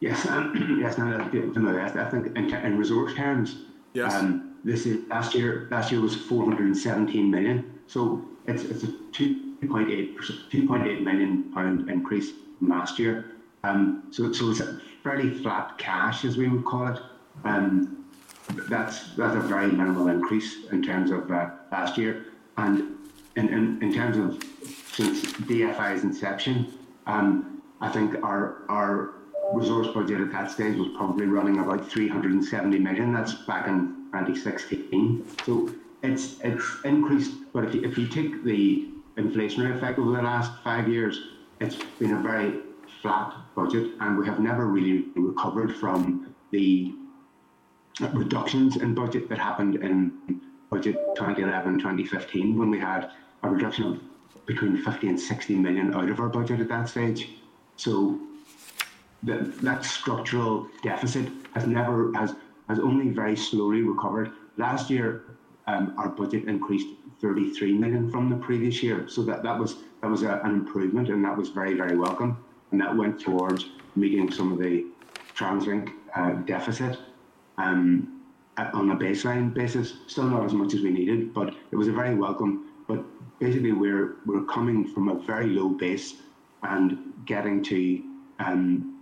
[0.00, 0.98] Yes, um, yes.
[0.98, 3.56] No, no, I think in, in resource terms,
[3.94, 4.14] yes.
[4.14, 5.68] Um, this is last year.
[5.70, 7.78] Last year was 417 million.
[7.86, 13.32] So it's it's a 2.8 2.8 million pound increase from last year.
[13.64, 17.00] Um, so so it's a fairly flat cash, as we would call it.
[17.44, 18.04] Um,
[18.68, 22.96] that's that's a very minimal increase in terms of uh, last year, and
[23.36, 24.42] in, in, in terms of
[24.92, 26.72] since DFI's inception,
[27.06, 29.15] um, I think our our
[29.52, 33.12] resource budget at that stage was probably running about 370 million.
[33.12, 35.26] That's back in 2016.
[35.44, 35.70] So
[36.02, 40.52] it's it's increased, but if you, if you take the inflationary effect over the last
[40.62, 41.18] five years,
[41.60, 42.60] it's been a very
[43.00, 46.94] flat budget, and we have never really recovered from the
[48.12, 53.10] reductions in budget that happened in budget 2011 2015 when we had
[53.42, 54.00] a reduction of
[54.46, 57.30] between 50 and 60 million out of our budget at that stage.
[57.76, 58.20] So
[59.26, 62.34] that, that structural deficit has never has
[62.68, 64.32] has only very slowly recovered.
[64.56, 65.24] Last year,
[65.66, 66.88] um, our budget increased
[67.20, 71.08] 33 million from the previous year, so that, that was that was a, an improvement,
[71.08, 72.38] and that was very very welcome,
[72.70, 74.86] and that went towards meeting some of the
[75.34, 76.98] TransLink uh, deficit
[77.58, 78.22] um,
[78.58, 79.94] on a baseline basis.
[80.06, 82.72] Still not as much as we needed, but it was a very welcome.
[82.86, 83.04] But
[83.40, 86.14] basically, we're we're coming from a very low base
[86.62, 88.02] and getting to
[88.38, 88.95] um,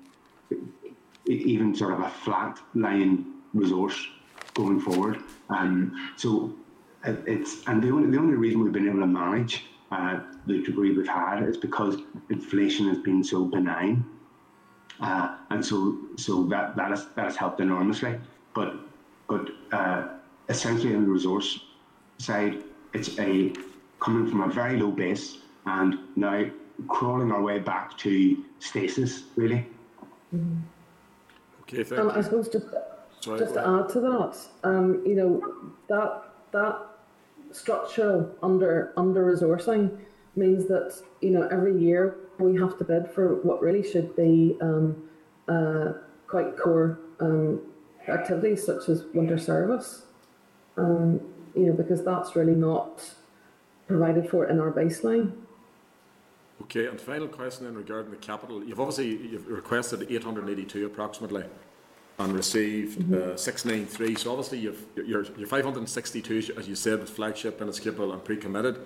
[1.27, 4.07] even sort of a flat line resource
[4.55, 5.19] going forward.
[5.49, 6.55] Um, so
[7.05, 10.93] it's and the only the only reason we've been able to manage uh, the degree
[10.97, 11.97] we've had is because
[12.31, 14.05] inflation has been so benign,
[15.01, 18.19] uh, and so so that that has that has helped enormously.
[18.55, 18.77] But
[19.29, 20.09] but uh,
[20.49, 21.61] essentially on the resource
[22.19, 23.53] side, it's a
[24.01, 26.45] coming from a very low base and now
[26.89, 29.67] crawling our way back to stasis really.
[30.35, 30.61] Mm-hmm.
[31.65, 32.13] Okay, thank um, you.
[32.13, 32.67] I suppose just
[33.21, 36.79] Sorry, just to add to that, um, you know that that
[37.53, 39.99] structural under under resourcing
[40.37, 44.57] means that you know every year we have to bid for what really should be
[44.61, 45.09] um,
[45.49, 45.93] uh,
[46.27, 47.61] quite core um,
[48.09, 50.07] activities such as winter service.
[50.77, 51.21] Um,
[51.55, 53.15] you know because that's really not
[53.87, 55.33] provided for in our baseline.
[56.65, 58.65] Okay, and final question then regarding the capital.
[58.65, 61.45] You've obviously you've requested 882 approximately
[62.19, 63.33] and received mm-hmm.
[63.33, 64.15] uh, 693.
[64.15, 68.79] So obviously you've, you're, you're 562, as you said, with flagship, inescapable and pre-committed.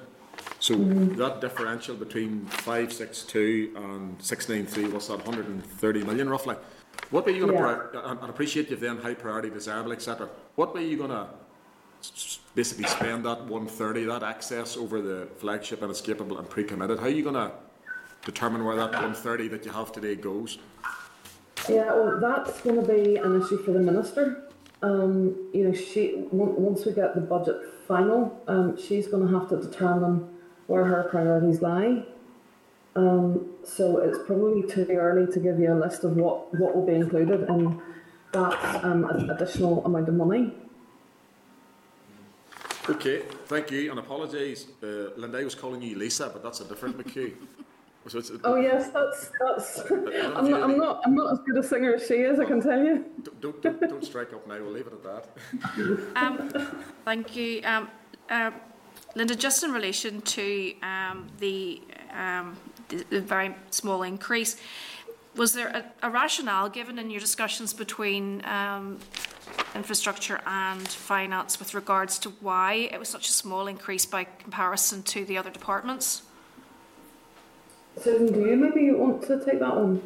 [0.61, 6.57] So that differential between 562 and 693, what's that, 130 million roughly?
[7.11, 7.75] What were you going to, Yeah.
[7.75, 10.29] pri- and and appreciate you've then high priority desirable, etc.
[10.57, 11.29] What were you going to
[12.55, 16.99] basically spend that 130, that excess over the flagship and escapable and pre-committed?
[16.99, 17.53] How are you going to
[18.29, 20.59] determine where that 130 that you have today goes?
[21.69, 24.45] Yeah, well, that's going to be an issue for the minister.
[24.83, 29.49] Um, you know, she once we get the budget final, um, she's going to have
[29.49, 30.29] to determine
[30.67, 32.05] where her priorities lie.
[32.95, 36.87] Um, so it's probably too early to give you a list of what, what will
[36.87, 37.81] be included in
[38.33, 40.53] that um, additional amount of money.
[42.89, 46.65] Okay, thank you, and apologies, uh, Linda, I was calling you Lisa, but that's a
[46.65, 47.33] different McHugh.
[48.07, 49.91] So it's, Oh yes, that's that's.
[49.91, 52.39] I'm not, I'm not I'm not as good a singer as she is.
[52.39, 53.05] I can tell you.
[53.41, 56.09] don't, don't, don't strike up now, we'll leave it at that.
[56.17, 56.51] Um,
[57.05, 57.61] thank you.
[57.65, 57.89] Um,
[58.31, 58.51] uh,
[59.15, 61.83] Linda, just in relation to um, the,
[62.13, 62.57] um,
[62.89, 64.57] the, the very small increase,
[65.35, 68.99] was there a, a rationale given in your discussions between um,
[69.75, 75.03] infrastructure and finance with regards to why it was such a small increase by comparison
[75.05, 76.23] to the other departments?
[78.01, 80.01] Susan, do you maybe want to take that one?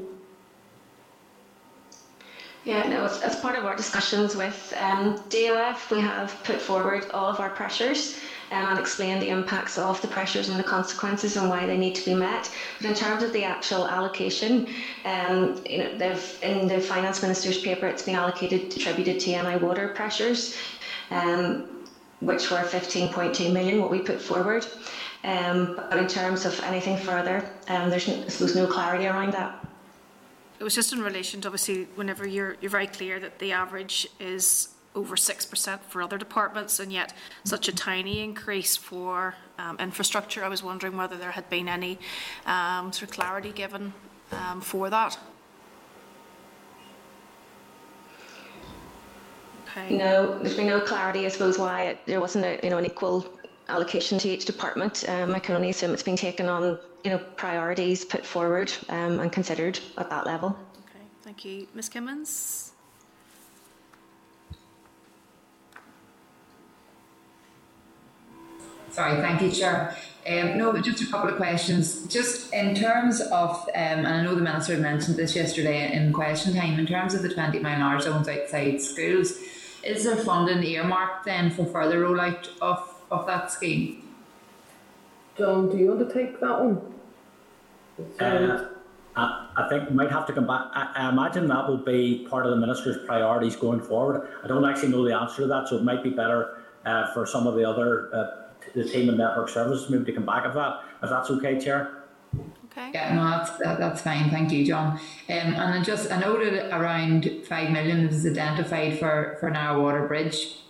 [2.65, 7.29] Yeah, no, as, part of our discussions with um, DOF, we have put forward all
[7.29, 8.21] of our pressures
[8.53, 11.97] um, and explained the impacts of the pressures and the consequences and why they need
[11.97, 12.49] to be met.
[12.81, 14.69] But in terms of the actual allocation,
[15.05, 19.57] um, you know, they've, in the finance minister's paper, it's been allocated, attributed to NI
[19.57, 20.57] water pressures,
[21.11, 21.69] um,
[22.21, 24.65] which were 15.2 million, what we put forward.
[25.25, 29.65] Um, but in terms of anything further, um, there's, I suppose, no clarity around that.
[30.59, 34.09] It was just in relation to obviously whenever you're you're very clear that the average
[34.21, 39.77] is over six percent for other departments, and yet such a tiny increase for um,
[39.79, 40.45] infrastructure.
[40.45, 41.99] I was wondering whether there had been any
[42.47, 43.93] um, sort of clarity given
[44.33, 45.19] um, for that.
[49.69, 49.97] Okay.
[49.97, 52.85] No, there's been no clarity, I suppose, why it, there wasn't a, you know, an
[52.85, 53.27] equal
[53.69, 55.09] allocation to each department.
[55.09, 59.21] Um, I can only assume it's been taken on, you know, priorities put forward um,
[59.21, 60.57] and considered at that level.
[60.89, 61.05] Okay.
[61.23, 61.89] Thank you, Ms.
[61.89, 62.73] Kimmins.
[68.91, 69.97] Sorry, thank you, Chair.
[70.29, 72.07] Um, no, just a couple of questions.
[72.07, 76.55] Just in terms of, um, and I know the Minister mentioned this yesterday in question
[76.55, 79.39] time, in terms of the 20 mile an hour zones outside schools,
[79.83, 84.09] is there funding earmarked then for further rollout of, of that scheme?
[85.37, 86.81] John, do you want to take that one?
[88.21, 88.69] Uh,
[89.15, 90.67] I, I think we might have to come back.
[90.73, 94.29] I, I imagine that will be part of the minister's priorities going forward.
[94.43, 97.27] I don't actually know the answer to that, so it might be better uh, for
[97.27, 98.27] some of the other uh,
[98.75, 100.81] the team and network services maybe to come back of that.
[101.03, 102.05] If that's okay, Chair.
[102.67, 102.91] Okay.
[102.95, 104.31] Yeah, no, that's that, that's fine.
[104.31, 104.93] Thank you, John.
[104.93, 110.07] Um, and I just I noted around five million was identified for for Narrow Water
[110.07, 110.62] Bridge.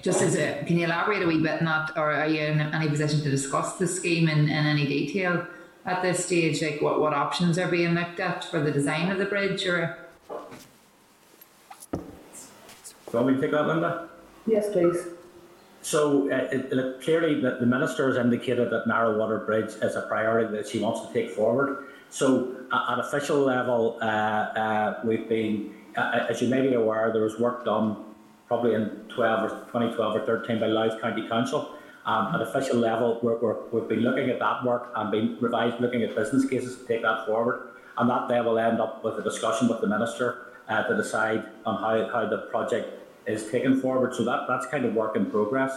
[0.00, 2.60] Just as a, can you elaborate a wee bit on that, or are you in
[2.60, 5.46] any position to discuss the scheme in, in any detail
[5.84, 6.62] at this stage?
[6.62, 9.98] Like what what options are being looked at for the design of the bridge, or
[13.12, 14.08] Do you want me to take that, Linda?
[14.46, 14.96] Yes, please.
[15.82, 19.96] So uh, it, it, clearly, the, the minister has indicated that narrow water bridge is
[19.96, 21.88] a priority that she wants to take forward.
[22.08, 27.12] So uh, at official level, uh, uh, we've been, uh, as you may be aware,
[27.12, 28.02] there was work done
[28.52, 31.74] probably in 12 or 2012 or 13 by Louth County Council.
[32.04, 35.80] Um, at official level, we're, we're, we've been looking at that work and been revised,
[35.80, 37.70] looking at business cases to take that forward.
[37.96, 41.46] And that then will end up with a discussion with the minister uh, to decide
[41.64, 42.90] on how, how the project
[43.26, 44.14] is taken forward.
[44.14, 45.72] So that, that's kind of work in progress.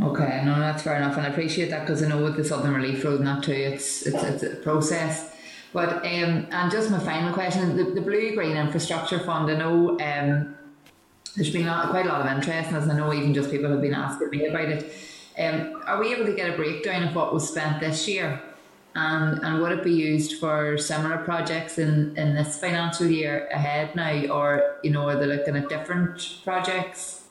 [0.00, 2.74] Okay, no, that's fair enough, and I appreciate that because I know with the Southern
[2.74, 5.30] Relief Road that too, it's it's, it's a process.
[5.72, 9.50] But um, and just my final question: the, the Blue Green Infrastructure Fund.
[9.50, 10.56] I know um,
[11.36, 13.70] there's been a, quite a lot of interest, and as I know, even just people
[13.70, 14.92] have been asking me about it.
[15.38, 18.42] Um, are we able to get a breakdown of what was spent this year,
[18.94, 23.96] and and would it be used for similar projects in in this financial year ahead
[23.96, 27.24] now, or you know, are they looking at different projects?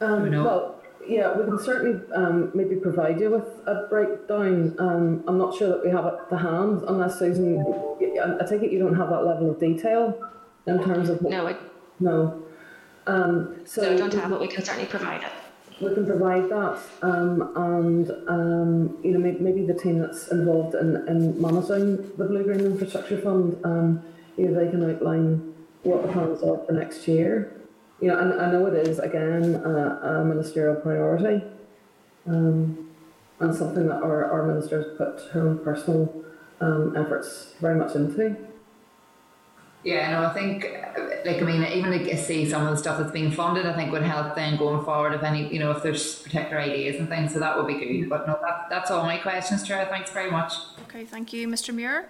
[0.00, 0.44] Um, know.
[0.44, 4.74] well, yeah, we can certainly um, maybe provide you with a breakdown.
[4.78, 8.62] Um, I'm not sure that we have it to hand, unless Susan, I I take
[8.62, 10.18] it you don't have that level of detail
[10.66, 11.20] in terms of.
[11.20, 11.56] No, I,
[12.00, 12.45] No.
[13.06, 14.40] Um, so I don't have it.
[14.40, 15.32] We can certainly provide it.
[15.80, 20.74] we can provide that, um, and um, you know maybe, maybe the team that's involved
[20.74, 24.02] in, in monitoring the Blue Green Infrastructure Fund, um,
[24.36, 27.52] you know, they can outline what the plans are for next year.
[28.00, 31.44] You know, and I know it is again a, a ministerial priority.
[32.26, 32.86] um,
[33.40, 36.24] and something that our, our minister has put her own personal
[36.60, 38.36] um, efforts very much into.
[39.86, 40.64] Yeah, no, I think,
[41.24, 43.92] like, I mean, even to see some of the stuff that's being funded, I think
[43.92, 47.32] would help then going forward if any, you know, if there's particular ideas and things,
[47.32, 48.08] so that would be good.
[48.10, 49.86] But no, that, that's all my questions, Chair.
[49.88, 50.54] Thanks very much.
[50.88, 51.46] Okay, thank you.
[51.46, 52.08] Mr Muir?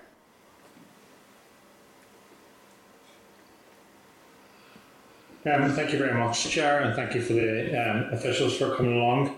[5.45, 8.95] Um, thank you very much, Chair, and thank you for the um, officials for coming
[8.95, 9.37] along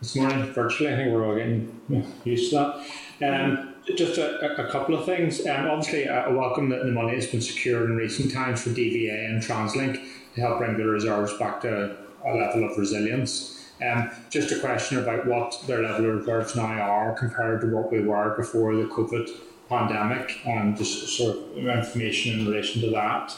[0.00, 0.92] this morning virtually.
[0.92, 2.84] I think we're all getting used to
[3.18, 3.34] that.
[3.34, 5.46] Um, just a, a, couple of things.
[5.46, 9.28] Um, obviously, I welcome that the money has been secured in recent times for DVA
[9.28, 10.02] and TransLink
[10.34, 13.70] to help bring the reserves back to a level of resilience.
[13.82, 17.90] Um, just a question about what their level of reserves now are compared to what
[17.90, 19.30] we were before the COVID
[19.68, 23.34] pandemic, and just sort of information in relation to that.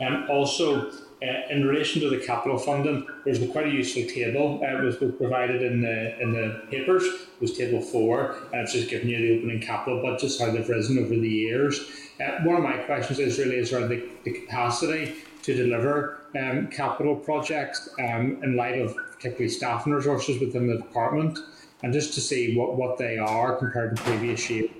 [0.00, 0.90] And um, also,
[1.22, 4.62] uh, in relation to the capital funding, there's quite a useful table.
[4.62, 7.04] Uh, was provided in the in the papers.
[7.04, 10.68] It was table four, and it's just giving you the opening capital budgets how they've
[10.68, 11.90] risen over the years.
[12.20, 16.66] Uh, one of my questions is really is around the, the capacity to deliver um,
[16.68, 21.38] capital projects um, in light of particularly staffing resources within the department,
[21.82, 24.70] and just to see what, what they are compared to previous years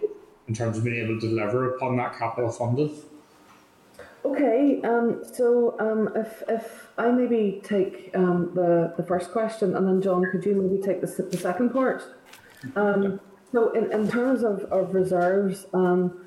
[0.49, 2.95] in terms of being able to deliver upon that capital funding.
[4.27, 9.87] Okay, um, so um, if, if I maybe take um, the, the first question, and
[9.87, 12.03] then John, could you maybe take the, the second part?
[12.75, 13.21] Um,
[13.53, 16.25] so, in, in terms of, of reserves, um,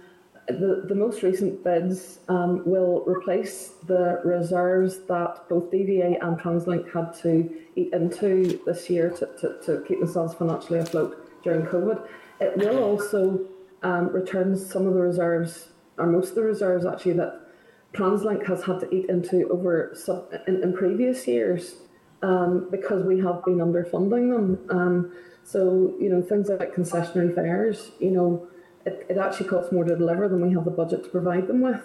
[0.47, 6.93] the, the most recent bids um, will replace the reserves that both DVA and TransLink
[6.93, 12.07] had to eat into this year to, to, to keep themselves financially afloat during COVID.
[12.39, 13.45] It will also
[13.83, 17.48] return some of the reserves, or most of the reserves actually, that
[17.93, 21.75] TransLink has had to eat into over sub, in, in previous years
[22.21, 24.59] um, because we have been underfunding them.
[24.69, 25.13] Um,
[25.43, 28.47] so, you know, things like concessionary fares, you know,
[28.85, 31.61] it, it actually costs more to deliver than we have the budget to provide them
[31.61, 31.81] with.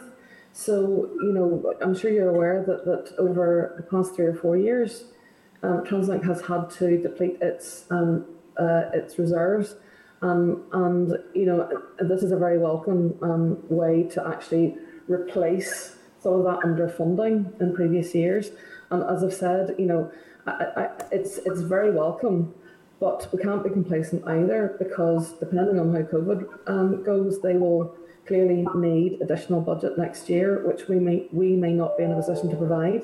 [0.52, 4.56] So, you know, I'm sure you're aware that, that over the past three or four
[4.56, 5.04] years,
[5.62, 8.26] um, TransLink has had to deplete its um,
[8.56, 9.74] uh, its reserves.
[10.22, 14.76] Um, and, you know, this is a very welcome um, way to actually
[15.08, 15.93] replace
[16.24, 18.50] some of that underfunding in previous years.
[18.90, 20.10] And as I've said, you know,
[20.46, 22.54] I, I, it's it's very welcome,
[22.98, 27.94] but we can't be complacent either because depending on how COVID um, goes, they will
[28.26, 32.16] clearly need additional budget next year, which we may we may not be in a
[32.16, 33.02] position to provide.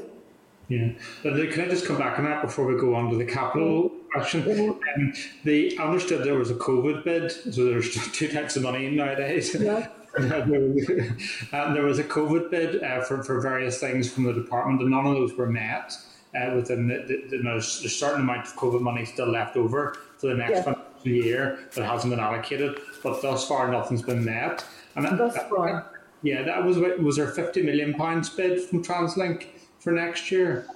[0.68, 0.92] Yeah,
[1.22, 4.40] can I just come back on that before we go on to the capital question?
[4.70, 5.12] Um,
[5.44, 9.54] the I understood there was a COVID bid, so there's two types of money nowadays.
[9.54, 9.88] Yeah.
[10.18, 14.90] and there was a COVID bid uh, for, for various things from the department, and
[14.90, 15.92] none of those were met.
[16.32, 19.96] Uh, within the, the, the, there's a certain amount of COVID money still left over
[20.16, 20.62] for the next yeah.
[20.62, 24.64] financial year that hasn't been allocated, but thus far nothing's been met.
[24.94, 25.90] And thus that, far,
[26.22, 29.46] yeah, that was was there fifty million pounds bid from TransLink
[29.80, 30.66] for next year.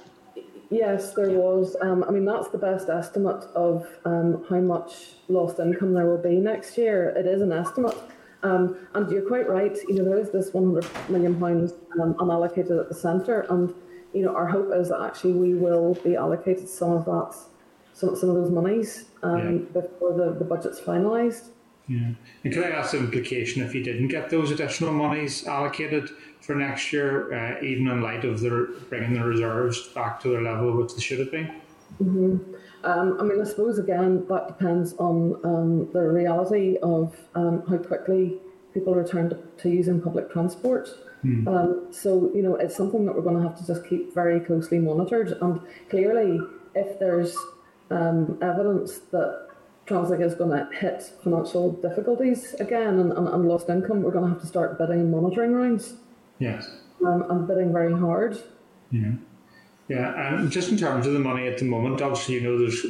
[0.71, 1.77] Yes, there was.
[1.81, 6.19] Um, I mean, that's the best estimate of um, how much lost income there will
[6.19, 7.11] be next year.
[7.11, 7.97] It is an estimate.
[8.45, 9.77] Um, and you're quite right.
[9.89, 13.75] You know, there is this 100 million pounds um, unallocated at the centre, and
[14.13, 17.35] you know, our hope is that actually we will be allocated some of that,
[17.95, 19.81] some, some of those monies um, yeah.
[19.81, 21.49] before the, the budget's finalised.
[21.89, 22.13] Yeah.
[22.45, 26.55] And can I ask the implication if you didn't get those additional monies allocated for
[26.55, 30.73] next year, uh, even in light of the bringing the reserves back to their level
[30.77, 31.61] which they should have been?
[32.03, 32.55] Mm-hmm.
[32.85, 37.79] Um, I mean, I suppose again that depends on um, the reality of um, how
[37.79, 38.39] quickly
[38.73, 40.89] people return to, to using public transport.
[41.25, 41.95] Mm.
[41.95, 44.79] so you know, it's something that we're going to have to just keep very closely
[44.79, 45.39] monitored.
[45.41, 46.39] And clearly,
[46.75, 47.35] if there's
[47.91, 49.49] um, evidence that
[49.87, 54.25] TransLink is going to hit financial difficulties again and, and, and, lost income, we're going
[54.25, 55.95] to have to start bidding and monitoring rounds.
[56.39, 56.69] Yes.
[57.05, 58.43] Um, and bidding very hard.
[58.91, 59.13] Yeah.
[59.89, 62.87] Yeah, and just in terms of the money at the moment, obviously, you know, there's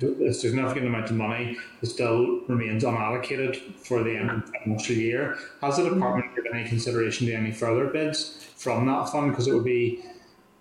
[0.00, 4.52] there's a significant amount of money that still remains unallocated for the end of the
[4.58, 5.38] financial year.
[5.60, 9.30] Has the department given any consideration to any further bids from that fund?
[9.30, 10.02] Because it would be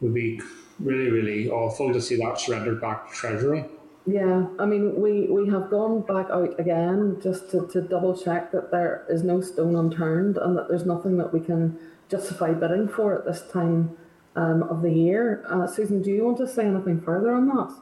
[0.02, 0.40] would be
[0.80, 3.66] really really awful to see that surrendered back to Treasury.
[4.08, 8.52] Yeah, I mean, we, we have gone back out again just to, to double check
[8.52, 12.88] that there is no stone unturned and that there's nothing that we can justify bidding
[12.88, 13.98] for at this time
[14.36, 15.46] um, of the year.
[15.50, 17.74] Uh, Susan, do you want to say anything further on that?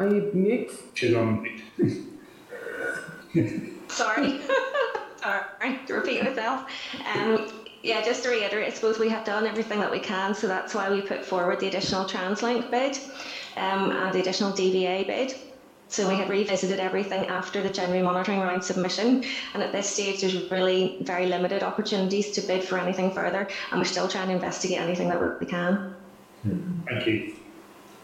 [0.00, 0.72] Are you mute?
[0.94, 1.62] She's on mute.
[3.88, 4.40] Sorry.
[5.22, 6.68] Sorry to repeat myself.
[7.14, 7.48] Um,
[7.82, 10.74] yeah, just to reiterate, I suppose we have done everything that we can, so that's
[10.74, 12.98] why we put forward the additional TransLink bid
[13.56, 15.34] um, and the additional DVA bid.
[15.94, 19.22] So we have revisited everything after the January monitoring round submission,
[19.54, 23.80] and at this stage, there's really very limited opportunities to bid for anything further, and
[23.80, 25.94] we're still trying to investigate anything that we can.
[26.88, 27.36] Thank you.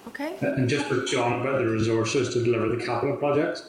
[0.07, 0.37] Okay.
[0.41, 3.69] And just with John about the resources to deliver the capital projects.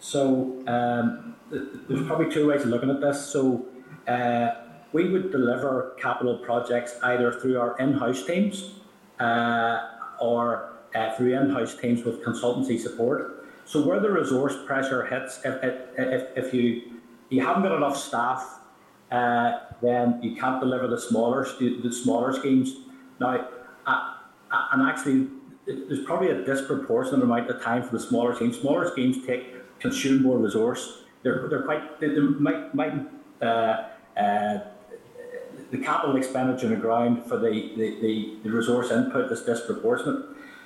[0.00, 3.24] So um, there's probably two ways of looking at this.
[3.24, 3.64] So
[4.06, 4.50] uh,
[4.92, 8.74] we would deliver capital projects either through our in-house teams
[9.18, 9.78] uh,
[10.20, 13.46] or uh, through in-house teams with consultancy support.
[13.64, 15.56] So where the resource pressure hits, if,
[15.96, 16.82] if, if you
[17.28, 18.58] you haven't got enough staff,
[19.12, 22.74] uh, then you can't deliver the smaller the smaller schemes.
[23.20, 23.48] Now,
[23.86, 24.14] uh,
[24.50, 25.28] uh, and actually,
[25.66, 28.58] there's probably a disproportionate amount of time for the smaller schemes.
[28.58, 31.04] Smaller schemes take consume more resource.
[31.22, 32.94] They're they're quite they, they might might
[33.40, 34.58] uh, uh,
[35.70, 40.24] the capital expenditure on the ground for the, the, the, the resource input is disproportionate.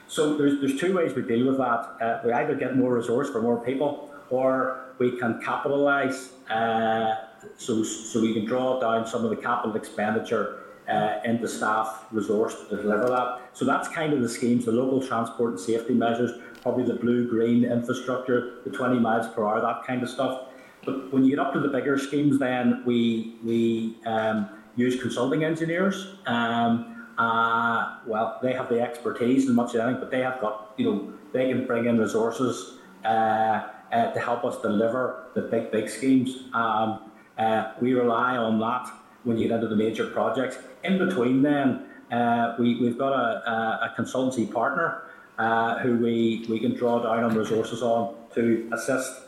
[0.09, 1.97] So there's, there's two ways we deal with that.
[2.01, 7.15] Uh, we either get more resource for more people, or we can capitalise uh,
[7.57, 12.55] so, so we can draw down some of the capital expenditure uh, into staff resource
[12.69, 13.41] to deliver that.
[13.53, 16.33] So that's kind of the schemes, the local transport and safety measures,
[16.63, 20.49] probably the blue-green infrastructure, the 20 miles per hour, that kind of stuff.
[20.85, 25.43] But when you get up to the bigger schemes, then we we um, use consulting
[25.43, 26.17] engineers.
[26.27, 30.73] Um, uh, well, they have the expertise and much of anything, but they have got,
[30.77, 35.71] you know, they can bring in resources uh, uh, to help us deliver the big,
[35.71, 36.45] big schemes.
[36.53, 38.91] Um, uh, we rely on that
[39.25, 40.59] when you get into the major projects.
[40.83, 43.51] In between, then, uh, we, we've got a,
[43.85, 45.03] a, consultancy partner
[45.39, 49.23] uh, who we, we can draw down on resources on to assist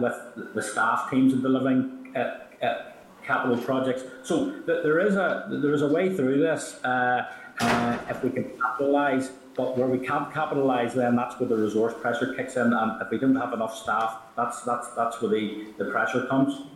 [0.00, 2.12] with the staff teams in delivering
[3.26, 4.04] capital projects.
[4.22, 7.26] So th- there is a there is a way through this uh,
[7.60, 9.30] uh, if we can capitalise.
[9.56, 12.74] But where we can't capitalise, then that's where the resource pressure kicks in.
[12.74, 16.66] And if we don't have enough staff, that's that's that's where the, the pressure comes.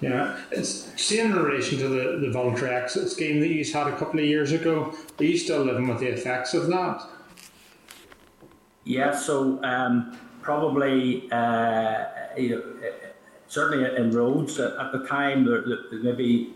[0.00, 3.96] Yeah, it's see in relation to the, the voluntary exit scheme that you had a
[3.96, 4.94] couple of years ago.
[5.18, 7.02] Are you still living with the effects of that?
[8.84, 12.04] Yeah, so um, probably uh,
[12.36, 12.62] you know,
[13.48, 16.52] certainly in roads at the time there, there maybe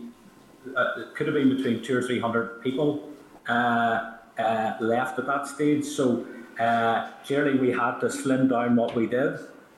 [0.75, 3.09] uh, it could have been between two or three hundred people
[3.49, 5.83] uh, uh, left at that stage.
[5.83, 6.25] So
[6.59, 9.33] uh, clearly we had to slim down what we did,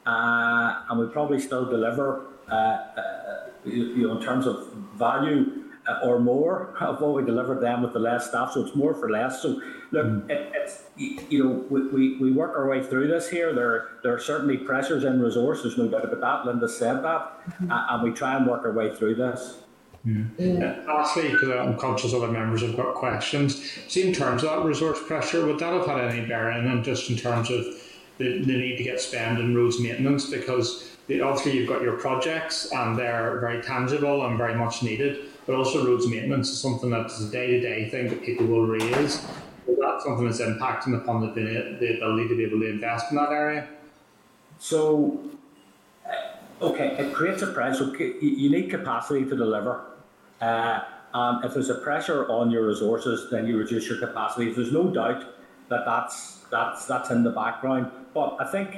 [0.06, 2.78] uh, and we probably still deliver uh,
[3.66, 5.65] you, you know in terms of value
[6.04, 8.52] or more of what we delivered them with the less staff.
[8.54, 9.42] So it's more for less.
[9.42, 9.62] So
[9.92, 10.30] look, mm.
[10.30, 13.54] it, it's you know we, we, we work our way through this here.
[13.54, 15.62] There there are certainly pressures in resource.
[15.62, 16.52] There's no doubt about that.
[16.52, 17.72] Linda said that, mm-hmm.
[17.72, 19.60] uh, and we try and work our way through this.
[20.06, 20.24] Yeah.
[20.40, 23.72] Uh, lastly, because I'm conscious other members have got questions.
[23.88, 27.10] See, in terms of that resource pressure, would that have had any bearing on just
[27.10, 27.66] in terms of
[28.20, 30.30] the, the need to get spend in roads maintenance?
[30.30, 35.56] Because obviously you've got your projects and they're very tangible and very much needed but
[35.56, 39.26] also roads maintenance is something that's a day-to-day thing that people will raise.
[39.68, 41.28] Is that something that's impacting upon the,
[41.80, 43.68] the ability to be able to invest in that area?
[44.60, 45.20] So,
[46.06, 47.96] uh, okay, it creates a pressure.
[47.98, 49.86] You need capacity to deliver.
[50.42, 50.82] Uh,
[51.14, 54.52] um, if there's a pressure on your resources, then you reduce your capacity.
[54.54, 55.26] There's no doubt
[55.70, 57.92] that that's that's that's in the background.
[58.14, 58.76] But I think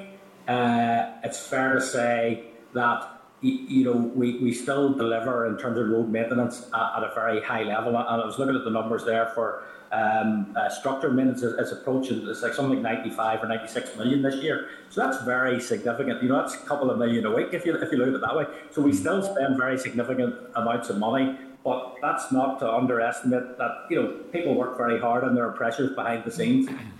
[0.47, 2.43] uh, it's fair to say
[2.73, 7.11] that you know, we, we still deliver in terms of road maintenance at, at a
[7.13, 7.95] very high level.
[7.95, 11.71] And I was looking at the numbers there for um, uh, structural maintenance is, is,
[11.71, 14.69] approaching, it's like something like 95 or 96 million this year.
[14.89, 16.21] So that's very significant.
[16.21, 18.15] You know, that's a couple of million a week if you, if you look at
[18.15, 18.45] it that way.
[18.71, 21.37] So we still spend very significant amounts of money.
[21.63, 25.51] But that's not to underestimate that, you know, people work very hard and there are
[25.51, 26.69] pressures behind the scenes.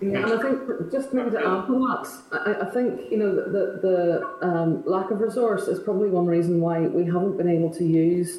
[0.00, 3.34] Yeah, and I think just maybe to add on that, I, I think you know
[3.34, 7.70] the the um, lack of resource is probably one reason why we haven't been able
[7.74, 8.38] to use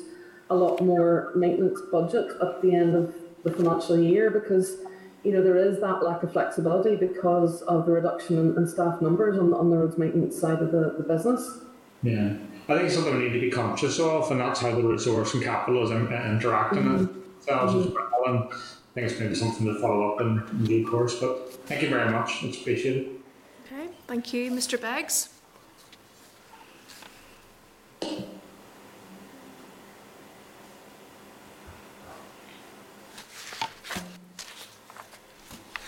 [0.50, 4.78] a lot more maintenance budget at the end of the financial year because
[5.24, 9.02] you know there is that lack of flexibility because of the reduction in, in staff
[9.02, 11.60] numbers on, on the roads maintenance side of the, the business.
[12.04, 12.34] Yeah,
[12.68, 15.34] I think it's something we need to be conscious of, and that's how the resource
[15.34, 17.06] and capital is interacting mm-hmm.
[17.06, 17.88] themselves mm-hmm.
[17.88, 18.26] as well.
[18.26, 18.52] And
[18.96, 21.20] think it's maybe something to follow up in, in due course.
[21.20, 22.44] But thank you very much.
[22.44, 23.22] It's appreciated.
[23.66, 24.80] Okay, thank you, Mr.
[24.80, 25.30] Beggs.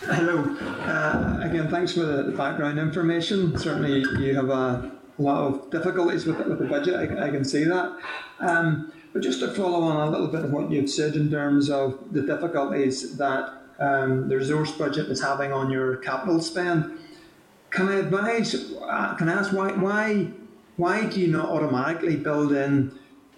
[0.02, 0.40] Hello.
[0.40, 3.58] Uh, again, thanks for the background information.
[3.58, 6.96] Certainly, you have a lot of difficulties with, with the budget.
[6.96, 7.98] I, I can see that.
[8.40, 11.72] Um, But just to follow on a little bit of what you've said in terms
[11.72, 17.00] of the difficulties that um, the resource budget is having on your capital spend,
[17.72, 18.54] can I advise?
[18.80, 20.28] Uh, can I ask why why
[20.76, 22.92] why do you not automatically build in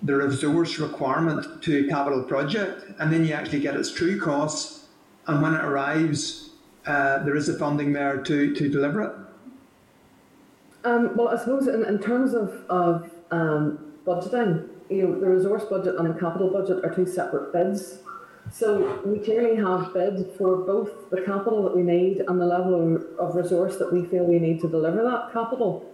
[0.03, 4.87] the resource requirement to a capital project, and then you actually get its true costs,
[5.27, 6.49] and when it arrives,
[6.87, 9.13] uh, there is the funding there to to deliver it?
[10.83, 15.63] Um, well, I suppose in, in terms of, of um, budgeting, you know, the resource
[15.65, 17.99] budget and the capital budget are two separate bids.
[18.51, 22.95] So we clearly have bid for both the capital that we need and the level
[22.95, 25.85] of, of resource that we feel we need to deliver that capital.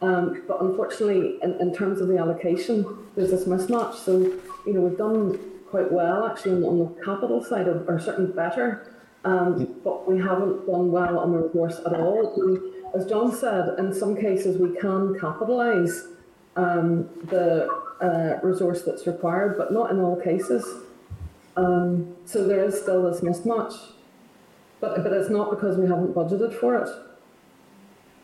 [0.00, 3.94] Um, but unfortunately, in, in terms of the allocation, there's this mismatch.
[3.96, 4.18] So,
[4.66, 5.38] you know, we've done
[5.68, 8.94] quite well actually on, the capital side, or, or certainly better,
[9.24, 12.34] um, but we haven't done well on the resource at all.
[12.38, 16.04] We, as John said, in some cases we can capitalise
[16.56, 17.68] um, the
[18.00, 20.64] uh, resource that's required, but not in all cases.
[21.56, 23.74] Um, so there is still this mismatch,
[24.80, 26.88] but but it's not because we haven't budgeted for it.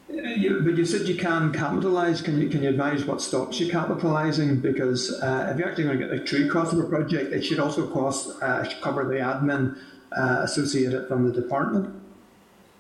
[0.09, 2.21] You, but you said you can capitalise.
[2.21, 4.61] Can you can you advise what stops you capitalising?
[4.63, 7.43] Because uh, if you're actually going to get the true cost of a project, it
[7.43, 9.77] should also cost uh, should cover the admin
[10.17, 11.93] uh, associated from the department.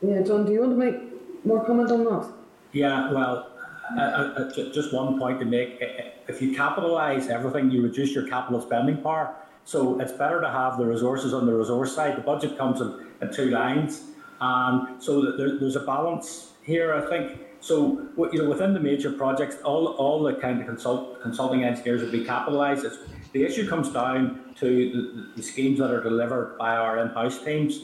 [0.03, 2.29] Yeah, John, do you want to make more comment on that?
[2.73, 3.51] Yeah, well,
[3.97, 5.78] uh, uh, just one point to make.
[6.26, 9.35] If you capitalise everything, you reduce your capital spending power.
[9.64, 12.16] So it's better to have the resources on the resource side.
[12.16, 14.03] The budget comes in, in two lines,
[14.41, 16.95] and so there, there's a balance here.
[16.95, 18.07] I think so.
[18.16, 22.12] You know, within the major projects, all all the kind of consult, consulting engineers would
[22.12, 22.85] be capitalised.
[22.85, 22.99] It's,
[23.32, 27.80] the issue comes down to the, the, schemes that are delivered by our in-house teams,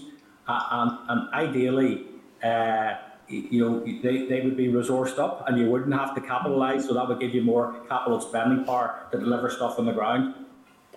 [0.46, 2.07] uh, and, and ideally.
[2.42, 2.94] Uh,
[3.31, 6.95] you know, they, they would be resourced up and you wouldn't have to capitalise, so
[6.95, 10.35] that would give you more capital spending power to deliver stuff on the ground.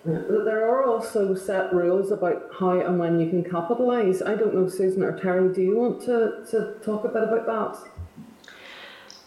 [0.04, 4.20] There are also set rules about how and when you can capitalise.
[4.20, 7.46] I don't know, Susan or Terry, do you want to, to talk a bit about
[7.46, 7.90] that?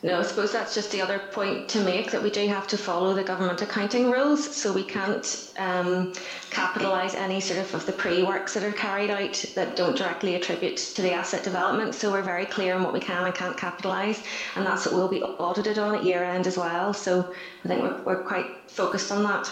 [0.04, 2.78] No, I suppose that's just the other point to make that we do have to
[2.78, 4.56] follow the government accounting rules.
[4.56, 6.14] So we can't um,
[6.52, 10.78] capitalise any sort of of the pre-works that are carried out that don't directly attribute
[10.78, 11.96] to the asset development.
[11.96, 14.22] So we're very clear on what we can and can't capitalise,
[14.56, 16.94] and that's what we'll be audited on at year end as well.
[16.94, 17.34] So
[17.66, 19.52] I think we're, we're quite focused on that.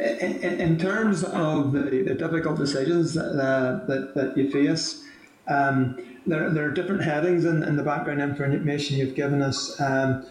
[0.00, 5.04] In, in, in terms of the, the, difficult decisions that, that, that you face,
[5.46, 9.78] um, there, there are different headings in, in the background information you've given us.
[9.80, 10.24] Um,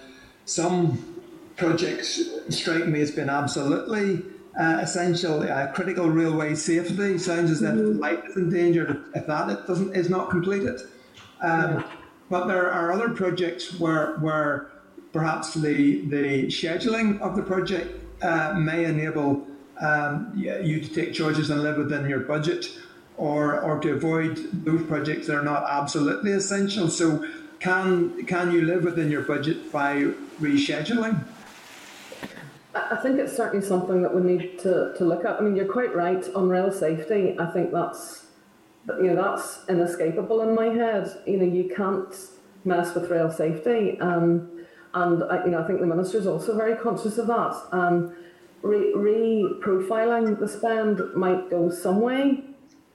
[0.45, 1.21] some
[1.57, 4.23] projects strike me as being absolutely
[4.59, 5.43] uh, essential.
[5.43, 7.99] Uh, critical railway safety sounds as if mm-hmm.
[7.99, 10.79] life is endangered if that it doesn't is not completed.
[11.41, 11.91] Um, yeah.
[12.29, 14.71] But there are other projects where where
[15.11, 19.47] perhaps the the scheduling of the project uh, may enable
[19.81, 22.67] um, you to take choices and live within your budget
[23.19, 26.89] or, or to avoid those projects that are not absolutely essential.
[26.89, 27.27] So
[27.59, 30.03] can, can you live within your budget by
[30.39, 31.21] rescheduling?
[32.73, 35.35] I think it's certainly something that we need to, to look at.
[35.35, 37.35] I mean, you're quite right on rail safety.
[37.37, 38.25] I think that's
[39.01, 41.21] you know that's inescapable in my head.
[41.27, 42.15] You know, you can't
[42.63, 46.55] mess with rail safety, um, and I, you know I think the minister is also
[46.55, 47.59] very conscious of that.
[47.71, 48.15] Um,
[48.61, 48.93] re,
[50.39, 52.43] the spend might go some way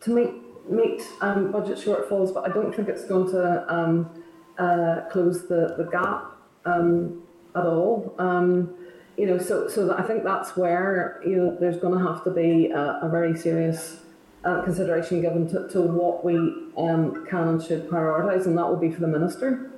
[0.05, 0.31] to meet
[0.71, 4.11] meet um, budget shortfalls, but I don't think it's going to um,
[4.59, 6.33] uh, close the the gap
[6.65, 7.23] um,
[7.55, 8.15] at all.
[8.19, 8.75] Um,
[9.17, 12.31] you know, so so I think that's where you know there's going to have to
[12.31, 14.01] be a, a very serious
[14.45, 16.37] uh, consideration given to, to what we
[16.77, 19.71] um, can and should prioritise, and that will be for the minister.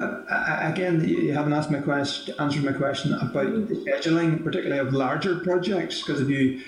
[0.00, 4.92] Uh, again, you haven't asked my question, answered my question about the scheduling, particularly of
[4.92, 6.02] larger projects.
[6.02, 6.62] Because if you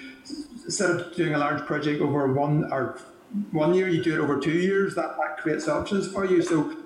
[0.67, 3.01] instead of doing a large project over one or
[3.51, 4.95] one year, you do it over two years.
[4.95, 6.43] That, that creates options for you.
[6.43, 6.77] So,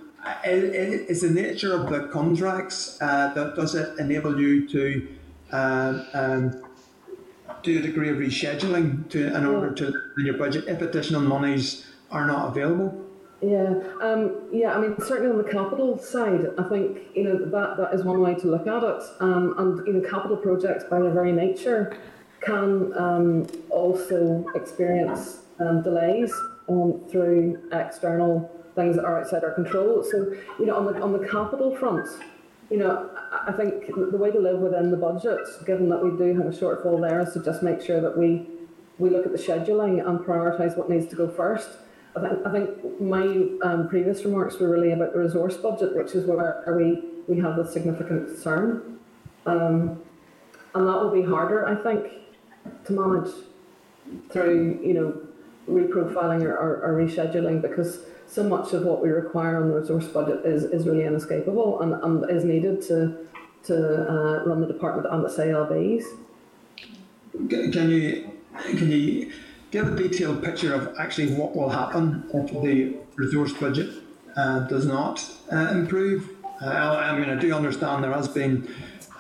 [0.44, 5.08] it, it, it's the nature of the contracts uh, that does it enable you to
[5.52, 6.62] uh, um,
[7.62, 12.26] do a degree of rescheduling to in order to your budget if additional monies are
[12.26, 13.06] not available.
[13.42, 14.74] Yeah, um, yeah.
[14.74, 18.20] I mean, certainly on the capital side, I think you know that that is one
[18.20, 19.02] way to look at it.
[19.20, 21.96] Um, and you know, capital projects by their very nature
[22.40, 26.32] can um, also experience um, delays
[26.68, 30.02] um, through external things that are outside our control.
[30.02, 32.08] So you know, on the on the capital front,
[32.70, 36.36] you know, I think the way to live within the budget, given that we do
[36.36, 38.46] have a shortfall there, is to just make sure that we
[38.98, 41.70] we look at the scheduling and prioritise what needs to go first
[42.16, 43.22] I think, I think my
[43.62, 47.58] um, previous remarks were really about the resource budget, which is where we, we have
[47.58, 48.98] a significant concern.
[49.46, 50.02] Um,
[50.74, 52.12] and that will be harder, I think,
[52.84, 53.32] to manage
[54.30, 55.20] through, you know,
[55.68, 60.06] reprofiling or, or, or rescheduling because so much of what we require on the resource
[60.06, 63.26] budget is, is really inescapable and, and is needed to
[63.62, 66.04] to uh, run the department and its ALBs.
[67.50, 69.32] Can you can you
[69.70, 74.02] give a detailed picture of actually what will happen if the resource budget
[74.36, 76.30] uh, does not uh, improve?
[76.62, 78.72] Uh, I mean, I do understand there has been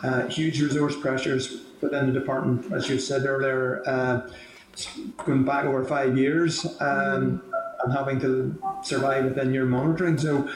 [0.02, 4.28] uh, huge resource pressures within the department, as you said earlier, uh,
[5.24, 7.42] going back over five years um,
[7.84, 10.18] and having to survive within your monitoring.
[10.18, 10.48] So,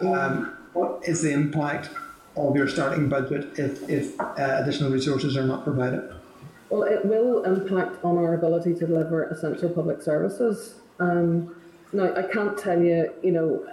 [0.00, 1.90] um, what is the impact
[2.36, 6.12] of your starting budget if, if uh, additional resources are not provided?
[6.70, 10.76] Well, it will impact on our ability to deliver essential public services.
[10.98, 11.54] Um,
[11.92, 13.66] now, I can't tell you, you know,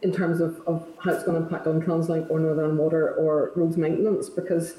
[0.00, 3.52] in terms of, of how it's going to impact on Translink or Northern Water or
[3.56, 4.76] roads maintenance, because,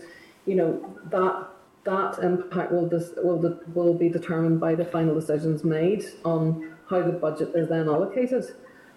[0.48, 1.48] you know, that
[1.88, 6.76] that impact will dis- will de- will be determined by the final decisions made on
[6.90, 8.46] how the budget is then allocated.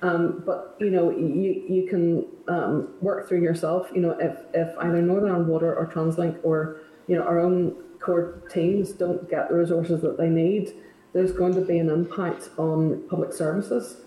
[0.02, 3.88] Um, but you know, you you can um, work through yourself.
[3.94, 8.42] You know, if if either Northern Water or Translink or you know our own core
[8.50, 10.72] teams don't get the resources that they need,
[11.12, 13.98] there's going to be an impact on public services.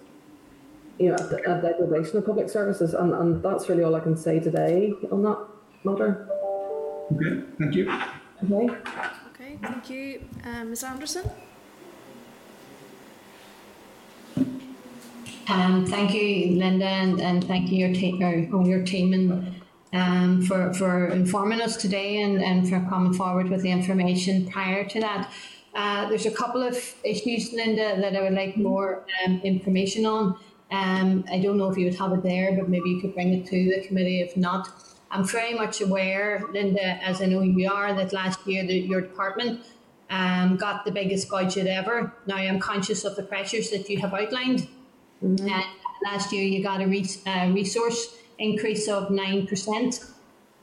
[0.99, 4.17] You know, a, a degradation of public services, and, and that's really all I can
[4.17, 5.39] say today on that
[5.83, 6.27] matter.
[7.13, 7.89] Okay, thank you.
[8.51, 8.77] Okay.
[9.29, 10.23] Okay, thank you.
[10.43, 11.29] Um, Ms Anderson?
[15.47, 19.61] Um, thank you, Linda, and, and thank you your, te- or, your team and,
[19.93, 24.85] um, for, for informing us today and, and for coming forward with the information prior
[24.87, 25.31] to that.
[25.75, 30.37] Uh, there's a couple of issues, Linda, that I would like more um, information on.
[30.71, 33.33] Um, I don't know if you would have it there, but maybe you could bring
[33.33, 34.21] it to the committee.
[34.21, 34.69] If not,
[35.13, 39.01] I'm very much aware, Linda, as I know you are, that last year the, your
[39.01, 39.63] department
[40.09, 42.11] um, got the biggest budget ever.
[42.25, 44.67] Now I'm conscious of the pressures that you have outlined.
[45.23, 45.47] Mm-hmm.
[45.47, 45.63] And
[46.03, 50.11] last year you got a re- uh, resource increase of 9%.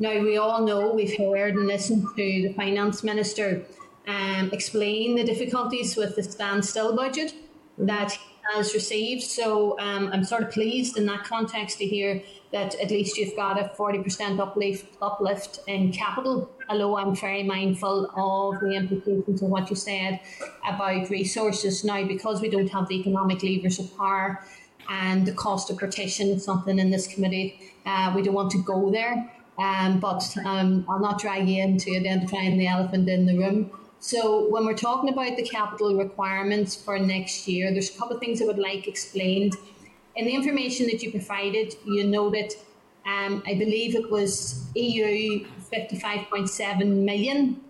[0.00, 3.64] Now we all know, we've heard and listened to the Finance Minister
[4.08, 7.34] um, explain the difficulties with the standstill budget
[7.78, 8.18] that
[8.54, 9.22] has received.
[9.22, 12.22] So um, I'm sort of pleased in that context to hear
[12.52, 18.10] that at least you've got a 40% uplift, uplift in capital, although I'm very mindful
[18.16, 20.20] of the implications of what you said
[20.66, 21.84] about resources.
[21.84, 24.44] Now, because we don't have the economic levers of power
[24.88, 28.62] and the cost of partition is something in this committee, uh, we don't want to
[28.62, 29.32] go there.
[29.58, 33.70] Um, but um, I'll not drag you into identifying the elephant in the room.
[34.00, 38.20] So when we're talking about the capital requirements for next year, there's a couple of
[38.20, 39.54] things I would like explained.
[40.16, 42.54] In the information that you provided, you noted,
[43.06, 47.60] um, I believe it was EU 55.7 million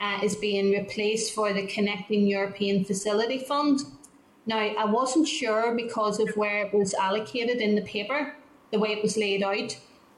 [0.00, 3.80] uh, is being replaced for the Connecting European Facility Fund.
[4.46, 8.34] Now, I wasn't sure because of where it was allocated in the paper,
[8.72, 9.76] the way it was laid out.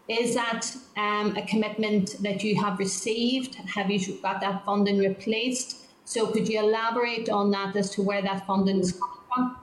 [0.08, 3.54] Is that um, a commitment that you have received?
[3.54, 5.86] Have you got that funding replaced?
[6.04, 9.56] So, could you elaborate on that as to where that funding is coming from?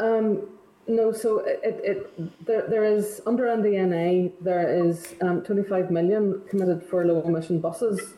[0.00, 0.48] Um,
[0.86, 6.82] no, so it, it there, there is under NDNA there is um, 25 million committed
[6.82, 8.14] for low emission buses,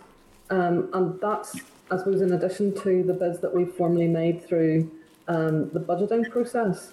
[0.51, 1.57] um, and that's
[1.91, 4.91] I suppose in addition to the bids that we've formally made through
[5.29, 6.93] um, the budgeting process.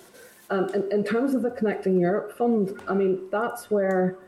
[0.54, 4.20] Um, in, in, terms of the Connecting Europe Fund, I mean that's where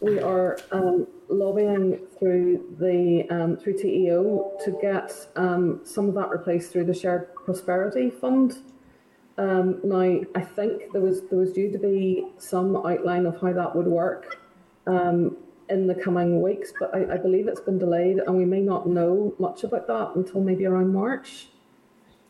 [0.00, 6.72] we are um, lobbying through the um, through TEO to get some of that replaced
[6.72, 8.58] through the Shared Prosperity Fund.
[9.38, 13.54] Um, now, I think there was there was due to be some outline of how
[13.54, 14.40] that would work
[14.86, 15.38] um,
[15.70, 18.86] in the coming weeks, but I, I, believe it's been delayed, and we may not
[18.86, 21.46] know much about that until maybe around March.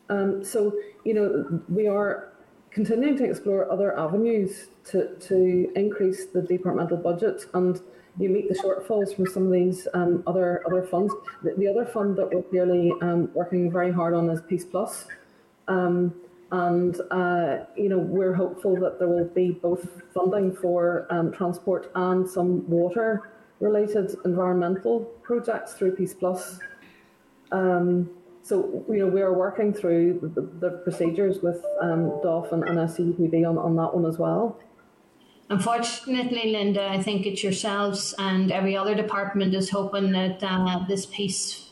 [0.09, 0.73] Um, so,
[1.03, 2.32] you know, we are
[2.73, 7.81] continuing to explore other avenues to to increase the departmental budget and
[8.19, 11.13] you meet the shortfalls from some of these um, other other funds.
[11.41, 15.05] The, the, other fund that we're clearly um, working very hard on is Peace Plus.
[15.67, 16.13] Um,
[16.51, 21.91] and uh, you know we're hopeful that there will be both funding for um, transport
[21.95, 26.59] and some water related environmental projects through Peace Plus.
[27.51, 28.09] Um,
[28.43, 32.77] so you know we are working through the, the procedures with um, DOF and, and
[32.77, 34.59] on, on that one as well.
[35.49, 41.05] Unfortunately, Linda, I think it's yourselves and every other department is hoping that uh, this
[41.05, 41.69] Peace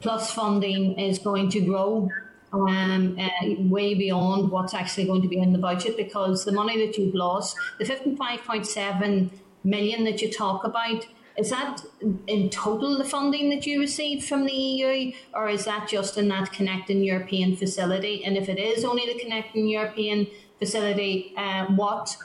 [0.00, 2.08] Plus funding is going to grow
[2.52, 3.28] um, uh,
[3.68, 7.14] way beyond what's actually going to be in the budget because the money that you've
[7.14, 9.30] lost, the 55.7
[9.62, 11.06] million that you talk about,
[11.36, 11.82] is that
[12.26, 16.28] in total the funding that you received from the EU, or is that just in
[16.28, 18.24] that Connecting European facility?
[18.24, 20.26] And if it is only the Connecting European
[20.58, 22.16] facility, uh, what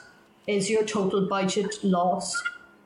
[0.46, 2.34] is your total budget loss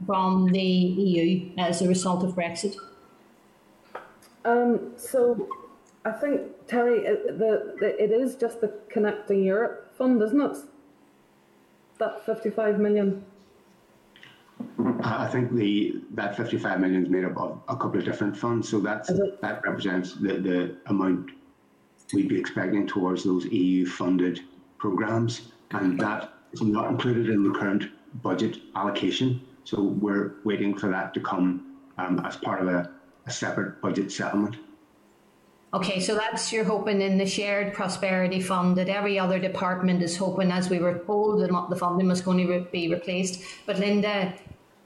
[0.06, 2.76] from the EU as a result of Brexit?
[4.44, 5.48] Um, so
[6.04, 10.56] I think Terry, the, the, it is just the Connecting Europe fund, isn't it?
[11.98, 13.24] That fifty-five million.
[15.02, 18.68] I think the that 55 million is made up of a couple of different funds,
[18.68, 21.30] so that's that represents the, the amount
[22.12, 24.40] we'd be expecting towards those EU funded
[24.78, 27.84] programs, and that is not included in the current
[28.22, 29.40] budget allocation.
[29.64, 32.90] So we're waiting for that to come um, as part of a,
[33.26, 34.56] a separate budget settlement.
[35.72, 40.16] Okay, so that's you're hoping in the shared prosperity fund that every other department is
[40.16, 43.44] hoping, as we were told, that the funding was going to be replaced.
[43.66, 44.34] But Linda,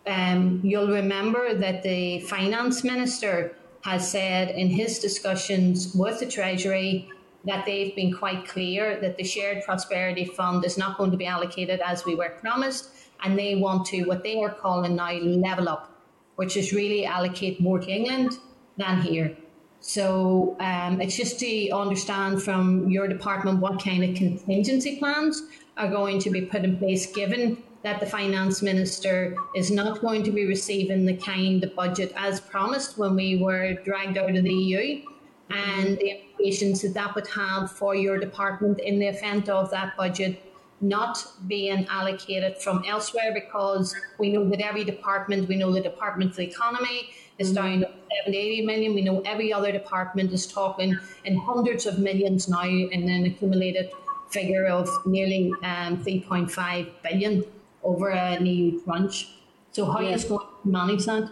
[0.07, 7.09] um, you'll remember that the finance minister has said in his discussions with the Treasury
[7.45, 11.27] that they've been quite clear that the shared prosperity fund is not going to be
[11.27, 12.91] allocated as we were promised,
[13.23, 15.91] and they want to what they are calling now level up,
[16.37, 18.33] which is really allocate more to England
[18.79, 19.37] than here.
[19.81, 25.43] So um, it's just to understand from your department what kind of contingency plans
[25.77, 30.25] are going to be put in place given that the finance minister is not going
[30.25, 34.43] to be receiving the kind of budget as promised when we were dragged out of
[34.43, 35.03] the EU
[35.51, 39.95] and the implications that that would have for your department in the event of that
[39.99, 40.43] budget
[40.81, 46.31] not being allocated from elsewhere because we know that every department, we know the Department
[46.33, 47.91] of the Economy is down to
[48.25, 48.95] 70, 80 million.
[48.95, 53.91] We know every other department is talking in hundreds of millions now in an accumulated
[54.31, 57.45] figure of nearly um, 3.5 billion
[57.85, 59.29] over an EU tranche.
[59.73, 60.11] So how yeah.
[60.11, 61.31] is going to manage that?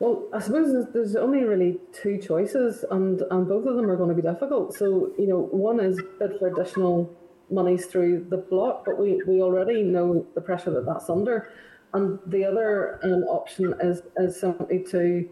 [0.00, 3.96] Well, I suppose there's, there's only really two choices, and, and both of them are
[3.96, 4.74] going to be difficult.
[4.74, 7.12] So, you know, one is bid for additional
[7.50, 11.50] monies through the block, but we, we already know the pressure that that's under.
[11.94, 15.28] And the other um, option is, is simply to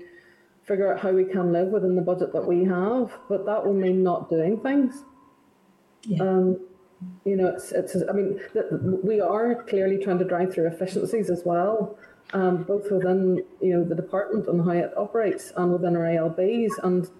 [0.65, 3.75] figure out how we can live within the budget that we have, but that will
[3.75, 5.05] mean not doing things.
[6.03, 6.23] Yeah.
[6.23, 6.61] Um,
[7.25, 8.41] you know, it's, it's I mean,
[9.03, 11.99] we are clearly trying to drive through efficiencies as well,
[12.33, 16.73] um, both within, you know, the department and how it operates and within our ALBs.
[16.85, 17.11] And,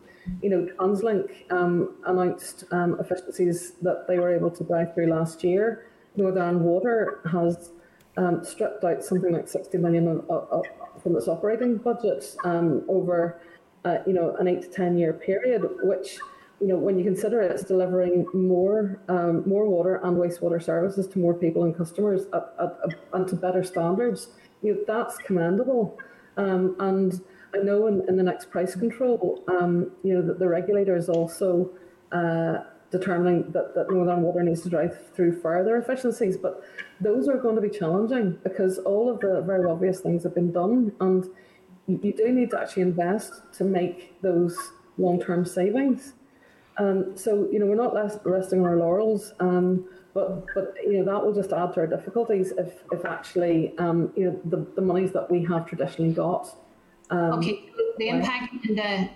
[0.43, 5.43] you know, TransLink um, announced um, efficiencies that they were able to drive through last
[5.43, 5.87] year.
[6.17, 7.71] Northern Water has
[8.17, 10.65] um, stripped out something like 60 million of, of,
[11.03, 13.41] from its operating budget um, over,
[13.85, 16.19] uh, you know, an eight to 10 year period, which
[16.61, 21.19] you know, when you consider it's delivering more um, more water and wastewater services to
[21.19, 24.29] more people and customers at, at, at, and to better standards,
[24.63, 25.99] you know, that's commendable.
[26.39, 27.21] Um, and
[27.55, 31.09] I know in, in the next price control, um, you know, that the regulator is
[31.09, 31.71] also
[32.13, 32.59] uh,
[32.91, 36.37] determining that, that Northern Water needs to drive through further efficiencies.
[36.37, 36.63] But
[37.01, 40.53] those are going to be challenging because all of the very obvious things have been
[40.53, 41.25] done, and
[41.87, 44.57] you, you do need to actually invest to make those
[44.99, 46.15] long-term savings.
[46.79, 47.95] Um, so you know we're not
[48.27, 51.87] resting on our laurels, um, but but you know that will just add to our
[51.87, 56.55] difficulties if if actually um, you know the, the monies that we have traditionally got.
[57.09, 57.65] Um, okay,
[57.99, 58.53] the impact.
[58.63, 59.09] The,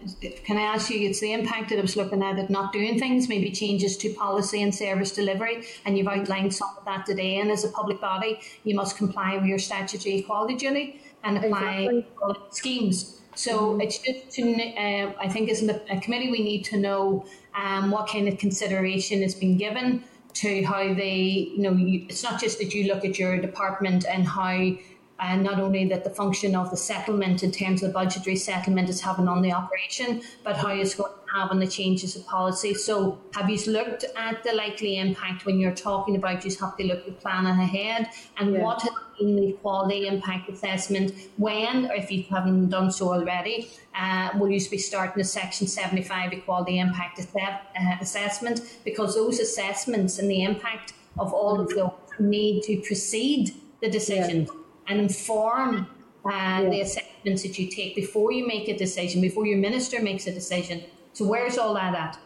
[0.44, 1.08] can I ask you?
[1.08, 4.14] It's the impact that I was looking at of not doing things, maybe changes to
[4.14, 7.40] policy and service delivery, and you've outlined some of that today.
[7.40, 11.88] And as a public body, you must comply with your statutory equality duty and apply
[11.90, 12.36] exactly.
[12.50, 13.19] schemes.
[13.34, 13.80] So mm-hmm.
[13.80, 17.24] it's just to, uh, I think as a committee, we need to know
[17.54, 20.04] um, what kind of consideration has been given
[20.34, 24.04] to how they, you know, you, it's not just that you look at your department
[24.06, 24.72] and how
[25.20, 28.88] and not only that the function of the settlement in terms of the budgetary settlement
[28.88, 32.26] is having on the operation, but how it's going to have on the changes of
[32.26, 32.72] policy.
[32.72, 36.84] So have you looked at the likely impact when you're talking about you have to
[36.84, 38.08] look at planning ahead
[38.38, 38.62] and yeah.
[38.62, 43.70] what has been the quality impact assessment when, or if you haven't done so already,
[43.94, 47.56] uh, will you be starting a section 75 equality impact uh,
[48.00, 53.90] assessment because those assessments and the impact of all of those need to precede the
[53.90, 54.46] decision.
[54.46, 55.86] Yeah and inform
[56.24, 56.68] uh, yeah.
[56.68, 60.32] the assessments that you take before you make a decision, before your minister makes a
[60.32, 60.82] decision.
[61.12, 62.18] So where's all that at?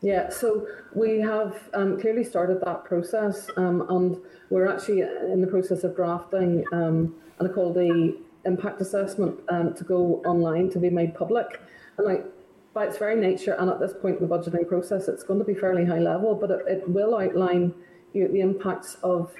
[0.00, 4.20] Yeah, so we have um, clearly started that process, um, and
[4.50, 8.14] we're actually in the process of drafting um, an equality
[8.44, 11.58] impact assessment um, to go online to be made public.
[11.96, 12.26] And like
[12.74, 15.44] by its very nature, and at this point in the budgeting process, it's going to
[15.44, 17.72] be fairly high level, but it, it will outline
[18.12, 19.32] you know, the impacts of,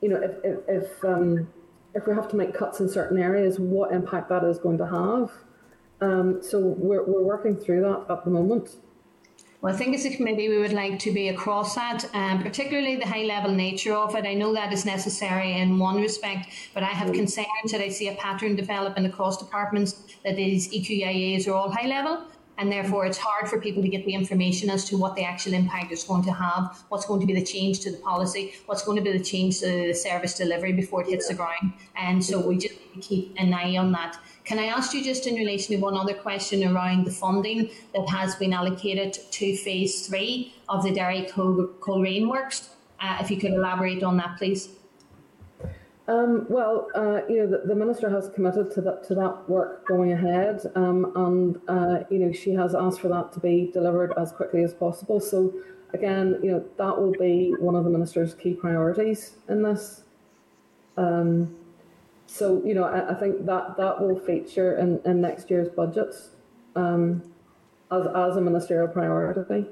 [0.00, 1.48] you know, if, if, if um,
[1.94, 4.86] if we have to make cuts in certain areas, what impact that is going to
[4.86, 5.30] have.
[6.00, 8.76] Um, so we're, we're working through that at the moment.
[9.60, 12.96] Well, I think as a committee we would like to be across that, um, particularly
[12.96, 14.24] the high level nature of it.
[14.24, 18.08] I know that is necessary in one respect, but I have concerns that I see
[18.08, 22.24] a pattern developing across departments that these EQIAs are all high level
[22.60, 25.54] and therefore it's hard for people to get the information as to what the actual
[25.54, 28.84] impact is going to have, what's going to be the change to the policy, what's
[28.84, 31.72] going to be the change to the service delivery before it hits the ground.
[31.96, 34.18] And so we just need to keep an eye on that.
[34.44, 38.06] Can I ask you just in relation to one other question around the funding that
[38.10, 42.70] has been allocated to phase three of the Derry Coleraine works?
[43.00, 44.68] Uh, if you could elaborate on that, please.
[46.10, 49.86] Um, well, uh, you know, the, the, minister has committed to that to that work
[49.86, 54.12] going ahead, um, and uh, you know, she has asked for that to be delivered
[54.18, 55.20] as quickly as possible.
[55.20, 55.54] So,
[55.94, 60.02] again, you know, that will be one of the minister's key priorities in this.
[60.96, 61.54] Um,
[62.26, 66.30] so, you know, I, I, think that that will feature in, in next year's budgets
[66.74, 67.22] um,
[67.92, 69.64] as as a ministerial priority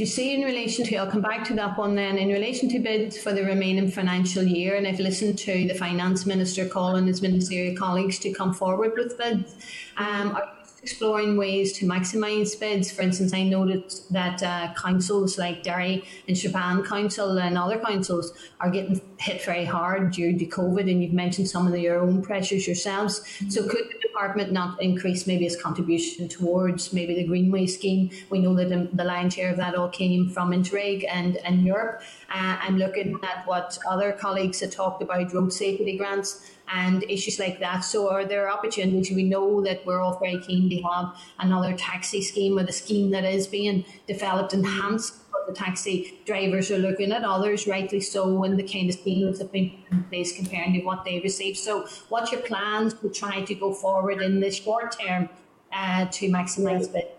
[0.00, 2.80] you see in relation to, I'll come back to that one then, in relation to
[2.80, 7.22] bids for the remaining financial year, and I've listened to the Finance Minister calling his
[7.22, 9.54] ministerial colleagues to come forward with bids.
[9.96, 10.53] Um, are
[10.84, 12.92] exploring ways to maximise bids.
[12.92, 18.34] For instance, I noted that uh, councils like Derry and Strabane Council and other councils
[18.60, 22.00] are getting hit very hard due to COVID, and you've mentioned some of the, your
[22.00, 23.22] own pressures yourselves.
[23.48, 28.10] So, could the department not increase maybe its contribution towards maybe the Greenway scheme?
[28.28, 32.02] We know that the lion's share of that all came from Interreg and, and Europe.
[32.28, 37.38] Uh, I'm looking at what other colleagues have talked about road safety grants and issues
[37.38, 37.80] like that.
[37.80, 39.10] So are there opportunities?
[39.10, 43.10] We know that we're all very keen to have another taxi scheme or the scheme
[43.10, 48.58] that is being developed enhanced the taxi drivers are looking at others, rightly so, and
[48.58, 51.56] the kind of schemes have been in place compared to what they receive.
[51.56, 55.28] So, what's your plans to try to go forward in the short term
[55.72, 57.18] uh, to maximise it?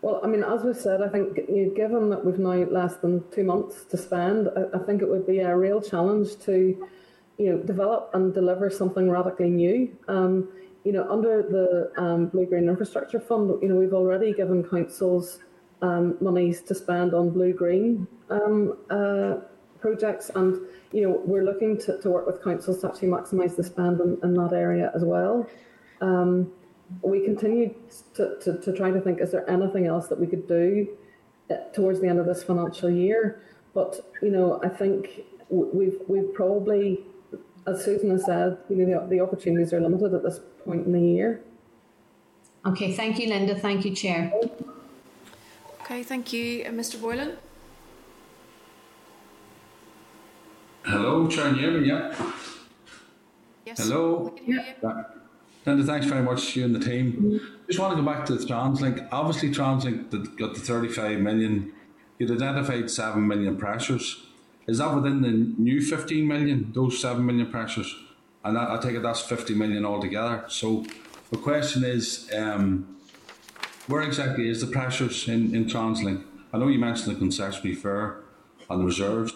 [0.00, 2.96] Well, I mean, as we said, I think you know, given that we've now less
[2.96, 6.88] than two months to spend, I, I think it would be a real challenge to
[7.38, 9.96] you know, develop and deliver something radically new.
[10.08, 10.48] Um,
[10.84, 15.38] you know, under the um, Blue Green Infrastructure Fund, you know, we've already given councils
[15.80, 19.36] um, monies to spend on blue green um, uh,
[19.80, 20.60] projects, and
[20.92, 24.18] you know, we're looking to, to work with councils to actually maximise the spend in,
[24.22, 25.48] in, that area as well.
[26.00, 26.52] Um,
[27.02, 27.74] we continue
[28.14, 30.88] to, to, to, try to think: is there anything else that we could do
[31.50, 33.42] uh, towards the end of this financial year?
[33.74, 37.04] But you know, I think we've we've probably
[37.66, 40.92] as Susan has said, you know, the, the opportunities are limited at this point in
[40.92, 41.42] the year.
[42.64, 43.58] Okay, thank you, Linda.
[43.58, 44.32] Thank you, Chair.
[45.82, 46.64] Okay, thank you.
[46.64, 47.00] Uh, Mr.
[47.00, 47.36] Boylan?
[50.84, 52.14] Hello, Chair Newman, yeah.
[53.66, 53.78] Yes.
[53.78, 54.34] Hello.
[54.46, 54.74] Yeah.
[55.64, 57.12] Linda, thanks very much, you and the team.
[57.12, 57.66] Mm-hmm.
[57.68, 59.08] Just want to go back to TransLink.
[59.12, 61.72] Obviously, TransLink got the 35 million.
[62.18, 64.24] You'd identified 7 million pressures.
[64.72, 67.94] Is that within the new 15 million, those 7 million pressures?
[68.42, 70.46] And I, I take it that's 50 million altogether.
[70.48, 70.86] So
[71.30, 72.96] the question is, um,
[73.86, 76.24] where exactly is the pressures in, in TransLink?
[76.54, 78.22] I know you mentioned the concessionary fare
[78.70, 79.34] and the reserves,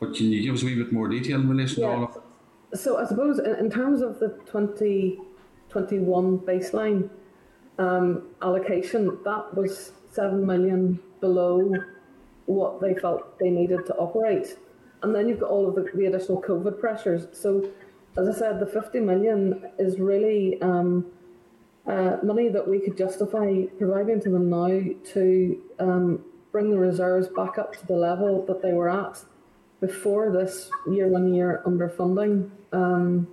[0.00, 1.88] but can you give us a wee bit more detail in relation yeah.
[1.88, 2.78] to all of it?
[2.78, 7.10] So I suppose in, in terms of the 2021 baseline
[7.78, 11.70] um, allocation, that was 7 million below
[12.46, 14.56] what they felt they needed to operate.
[15.02, 17.26] And then you've got all of the, the additional COVID pressures.
[17.32, 17.70] So,
[18.18, 21.06] as I said, the 50 million is really um,
[21.86, 24.80] uh, money that we could justify providing to them now
[25.12, 29.22] to um, bring the reserves back up to the level that they were at
[29.80, 33.26] before this year on year underfunding um,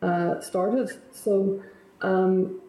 [0.00, 0.90] uh, started.
[1.12, 1.62] So,
[2.00, 2.60] um,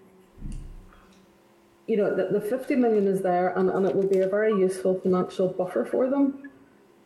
[1.88, 4.52] you know, the, the 50 million is there and, and it will be a very
[4.52, 6.52] useful financial buffer for them.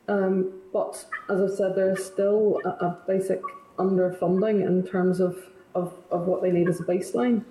[0.08, 3.42] Um, but as I said, there is still a, a, basic
[3.78, 5.38] underfunding in terms of,
[5.76, 7.44] of, of what they need as a baseline.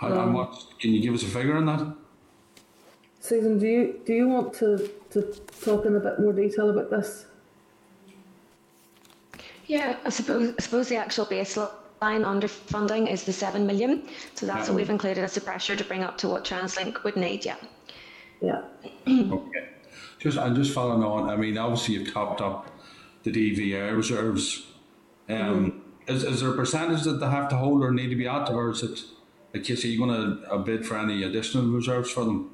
[0.00, 0.56] How, um, much?
[0.80, 1.94] Can you give us a figure on that?
[3.20, 5.22] Susan, do you do you want to, to
[5.60, 7.26] talk in a bit more detail about this?
[9.66, 11.70] Yeah, I suppose I suppose the actual baseline
[12.02, 14.08] underfunding is the 7 million.
[14.34, 17.16] So that's what we've included as a pressure to bring up to what TransLink would
[17.16, 17.56] need, yeah.
[18.40, 18.62] Yeah.
[19.06, 19.71] okay.
[20.22, 21.28] Just, I'm just following on.
[21.28, 22.70] I mean, obviously you've topped up
[23.24, 24.66] the DVA reserves.
[25.28, 26.12] Um, mm-hmm.
[26.14, 28.48] is, is there a percentage that they have to hold or need to be at,
[28.48, 29.00] or is it,
[29.52, 32.50] like you say, you going to bid for any additional reserves for them?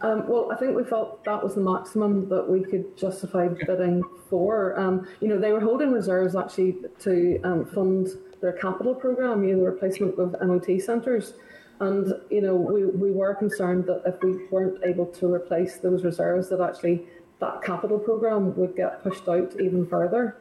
[0.00, 4.02] Um, well, I think we felt that was the maximum that we could justify bidding
[4.30, 4.78] for.
[4.80, 8.08] Um, you know, they were holding reserves actually to um, fund
[8.40, 11.34] their capital programme, you know, the replacement of MOT centres.
[11.80, 16.02] And, you know, we, we were concerned that if we weren't able to replace those
[16.02, 17.04] reserves, that actually
[17.40, 20.36] that capital programme would get pushed out even further.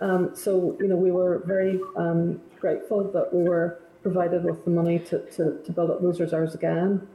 [0.00, 4.70] Um, so, you know, we were very um, grateful that we were provided with the
[4.70, 7.06] money to, to, to build up those reserves again,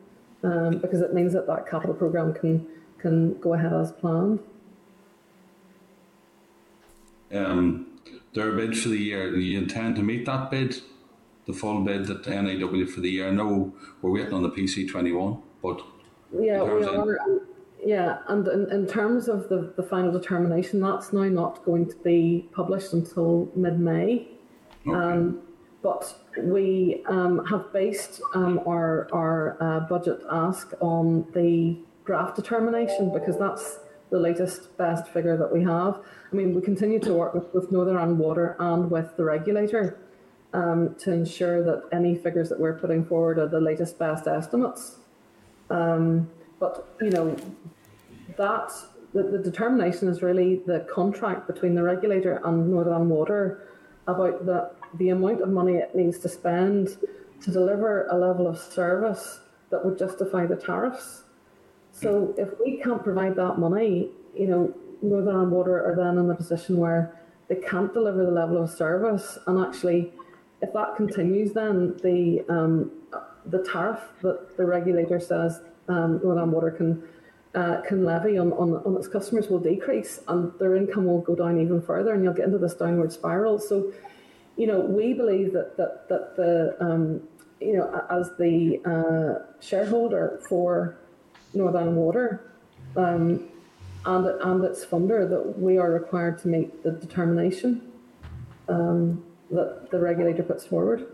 [0.43, 2.65] um, because it means that that capital programme can,
[2.97, 4.39] can go ahead as planned.
[7.31, 7.99] Um,
[8.33, 10.81] their bid for the year, you intend to meet that bid?
[11.47, 13.29] The full bid that NIW for the year?
[13.29, 15.81] I know we're waiting on the PC21, but
[16.37, 17.17] yeah, we are.
[17.83, 21.95] Yeah, and in, in terms of the, the final determination, that's now not going to
[21.97, 24.27] be published until mid May.
[24.85, 24.95] Okay.
[24.95, 25.41] Um,
[25.81, 33.13] but we um, have based um, our, our uh, budget ask on the draft determination
[33.13, 33.79] because that's
[34.09, 36.01] the latest best figure that we have.
[36.31, 39.99] I mean, we continue to work with, with Northern Ireland Water and with the regulator
[40.53, 44.97] um, to ensure that any figures that we're putting forward are the latest best estimates.
[45.69, 46.29] Um,
[46.59, 47.35] but, you know,
[48.37, 48.71] that
[49.13, 53.67] the, the determination is really the contract between the regulator and Northern Water
[54.07, 56.97] about the, the amount of money it needs to spend
[57.41, 61.23] to deliver a level of service that would justify the tariffs.
[61.91, 66.35] So if we can't provide that money, you know, Northern Water are then in the
[66.35, 70.11] position where they can't deliver the level of service, and actually,
[70.61, 72.91] if that continues, then the um,
[73.45, 77.03] the tariff that the regulator says um, Northern Water can
[77.55, 81.35] uh, can levy on, on, on its customers will decrease and their income will go
[81.35, 83.57] down even further and you'll get into this downward spiral.
[83.57, 83.91] So,
[84.57, 87.21] you know, we believe that, that, that the, um,
[87.59, 90.97] you know, as the uh, shareholder for
[91.55, 92.51] Northern Water
[92.95, 93.49] um,
[94.05, 97.91] and, and its funder, that we are required to make the determination
[98.69, 101.07] um, that the regulator puts forward.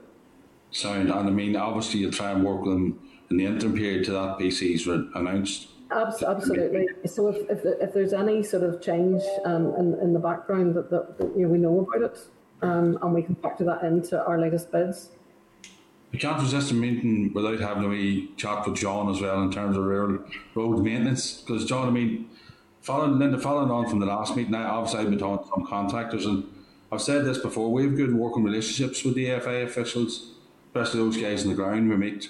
[0.71, 4.05] Sound, and I mean, obviously, you try and work with them in the interim period
[4.05, 6.87] to that PC's announced Absolutely.
[7.05, 10.89] So if, if, if there's any sort of change um, in, in the background that,
[10.89, 12.19] that, that you know, we know about it
[12.61, 15.09] um, and we can factor that into our latest bids.
[16.11, 19.51] We can't resist a meeting without having a wee chat with John as well in
[19.51, 20.19] terms of rural
[20.53, 21.41] road maintenance.
[21.41, 22.29] Because John, I mean,
[22.81, 25.65] following Linda, following on from the last meeting, I obviously I've been talking to some
[25.65, 26.43] contractors and
[26.93, 30.33] I've said this before, we have good working relationships with the FA officials,
[30.67, 32.29] especially those guys on the ground we meet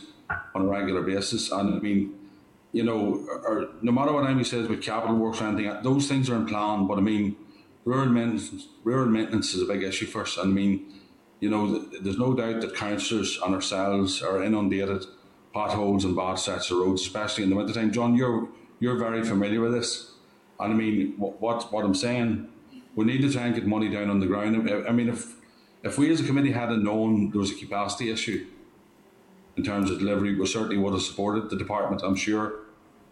[0.56, 1.52] on a regular basis.
[1.52, 2.14] And I mean,
[2.72, 6.30] you know, or, no matter what Amy says with capital works or anything, those things
[6.30, 6.88] are in plan.
[6.88, 7.36] But I mean,
[7.84, 10.38] rural maintenance, rural maintenance is a big issue us.
[10.38, 11.02] And I mean,
[11.42, 15.04] you know, there's no doubt that councillors and ourselves are inundated
[15.54, 17.92] potholes and bad sets of roads, especially in the wintertime.
[17.92, 18.48] John, you're
[18.80, 20.12] you're very familiar with this.
[20.58, 22.48] And I mean, what what I'm saying,
[22.96, 24.70] we need to try and get money down on the ground.
[24.88, 25.36] I mean, if
[25.84, 28.48] if we as a committee hadn't known there was a capacity issue
[29.58, 32.02] in terms of delivery, we certainly would have supported the department.
[32.04, 32.64] I'm sure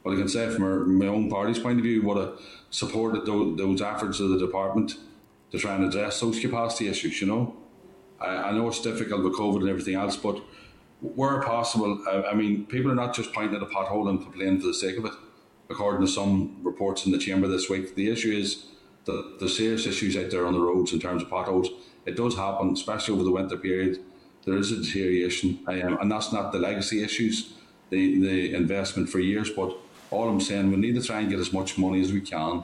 [0.04, 3.58] what I can say from my own party's point of view, would have supported those,
[3.58, 4.98] those efforts of the department
[5.52, 7.22] to try and address those capacity issues.
[7.22, 7.56] You know,
[8.20, 10.42] I, I know it's difficult with COVID and everything else, but
[11.02, 14.60] where possible, I, I mean, people are not just pointing at a pothole and complaining
[14.60, 15.14] for the sake of it.
[15.70, 18.66] According to some reports in the chamber this week, the issue is
[19.06, 21.70] that there's serious issues out there on the roads in terms of potholes.
[22.06, 24.00] It does happen, especially over the winter period.
[24.46, 27.54] There is a deterioration, um, and that's not the legacy issues,
[27.90, 29.76] the the investment for years, but
[30.10, 32.64] all I'm saying, we need to try and get as much money as we can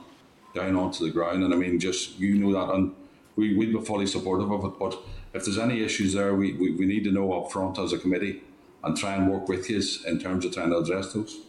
[0.53, 1.43] down onto the ground.
[1.43, 2.93] And I mean, just you know that, and
[3.35, 4.79] we, we'd be fully supportive of it.
[4.79, 4.99] But
[5.33, 7.99] if there's any issues there, we, we, we need to know up front as a
[7.99, 8.41] committee
[8.83, 11.39] and try and work with you in terms of trying to address those.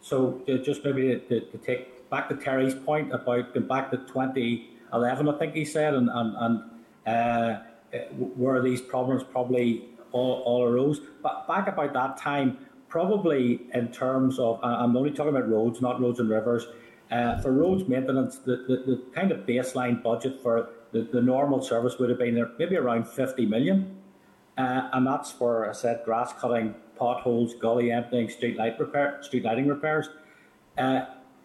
[0.00, 5.28] So just maybe to, to, take back to Terry's point about going back to 2011,
[5.28, 6.62] I think he said, and, and, and
[7.06, 7.62] uh,
[8.36, 11.00] where these problems probably all, all arose.
[11.22, 12.58] But back about that time,
[12.88, 16.66] probably in terms of, I'm only talking about roads, not roads and rivers.
[17.10, 21.62] Uh, for roads maintenance, the, the, the, kind of baseline budget for the, the normal
[21.62, 23.96] service would have been maybe around 50 million.
[24.58, 29.44] Uh, and that's for, I said, grass cutting, potholes, gully emptying, street light repair, street
[29.44, 30.10] lighting repairs.
[30.76, 31.04] Uh,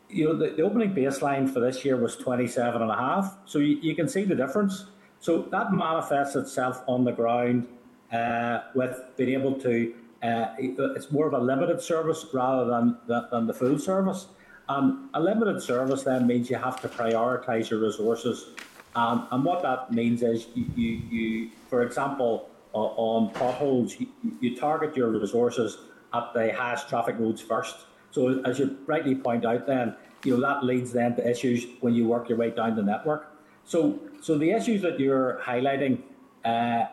[0.10, 3.38] you know, the, the, opening baseline for this year was 27 and a half.
[3.46, 4.86] So you, you can see the difference.
[5.20, 7.68] So that manifests itself on the ground
[8.14, 9.94] uh, with being able to
[10.24, 12.98] uh, it's more of a limited service rather than,
[13.32, 14.28] than the full service.
[14.70, 18.48] Um, a limited service then means you have to prioritise your resources.
[18.96, 24.08] Um, and what that means is, you, you, you for example, on potholes, you,
[24.40, 25.78] you, target your resources
[26.14, 27.76] at the highest traffic roads first.
[28.12, 31.94] So as you rightly point out, then you know that leads then to issues when
[31.94, 33.32] you work your way down the network.
[33.66, 36.02] So so the issues that you're highlighting,
[36.46, 36.86] uh,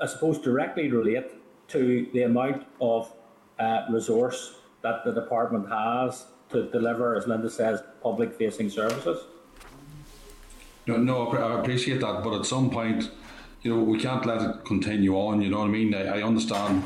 [0.00, 1.26] I suppose, directly relate
[1.68, 3.12] to the amount of
[3.58, 9.24] uh, resource that the department has to deliver, as Linda says, public-facing services.
[10.86, 13.10] No, no, I appreciate that, but at some point,
[13.62, 15.42] you know, we can't let it continue on.
[15.42, 15.92] You know what I mean?
[15.92, 16.84] I, I understand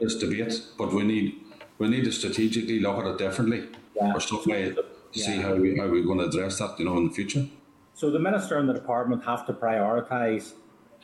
[0.00, 1.43] this debate, but we need
[1.78, 4.12] we need to strategically look at it differently yeah.
[4.12, 4.76] or stuff like
[5.12, 5.26] yeah.
[5.26, 6.78] see how we how we're going to address that.
[6.78, 7.46] You know, in the future.
[7.94, 10.52] So the minister and the department have to prioritise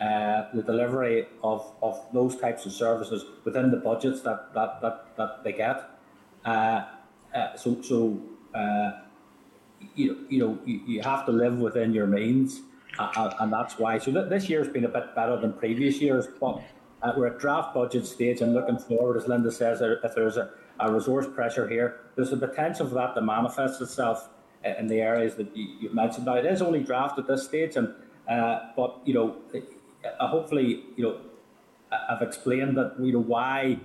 [0.00, 5.16] uh, the delivery of, of those types of services within the budgets that that that,
[5.16, 5.90] that they get.
[6.44, 6.84] Uh,
[7.34, 8.20] uh, so so
[8.54, 8.92] uh,
[9.94, 12.62] you, you know you, you have to live within your means,
[12.98, 13.98] uh, uh, and that's why.
[13.98, 16.60] So th- this year's been a bit better than previous years, but
[17.02, 20.50] uh, we're at draft budget stage and looking forward, as Linda says, if there's a,
[20.78, 24.28] a resource pressure here, there's a potential for that to manifest itself
[24.64, 26.26] uh, in the areas that you, you've mentioned.
[26.26, 27.94] Now it is only draft at this stage, and
[28.28, 31.20] uh, but you know uh, hopefully you know
[31.90, 33.78] I've explained that you know why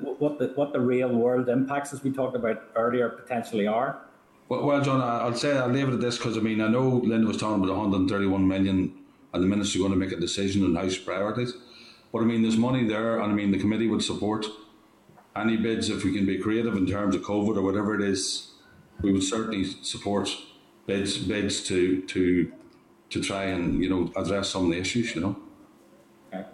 [0.00, 4.00] what the what the real world impacts, as we talked about earlier, potentially are.
[4.48, 6.88] Well, well John, I'll say I'll leave it at this because I mean I know
[7.04, 8.94] Linda was talking about 131 million,
[9.32, 11.54] and the minister's going to make a decision on house priorities.
[12.12, 14.46] But I mean, there's money there, and I mean the committee would support
[15.34, 18.52] any bids if we can be creative in terms of COVID or whatever it is.
[19.00, 20.28] We would certainly support
[20.86, 22.52] bids bids to to
[23.10, 25.14] to try and you know address some of the issues.
[25.14, 25.36] You know.
[26.32, 26.46] Okay.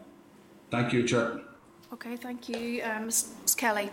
[0.70, 1.40] Thank you, Chair.
[1.92, 2.82] Okay, thank you.
[2.84, 3.54] Um, Ms.
[3.56, 3.90] Kelly.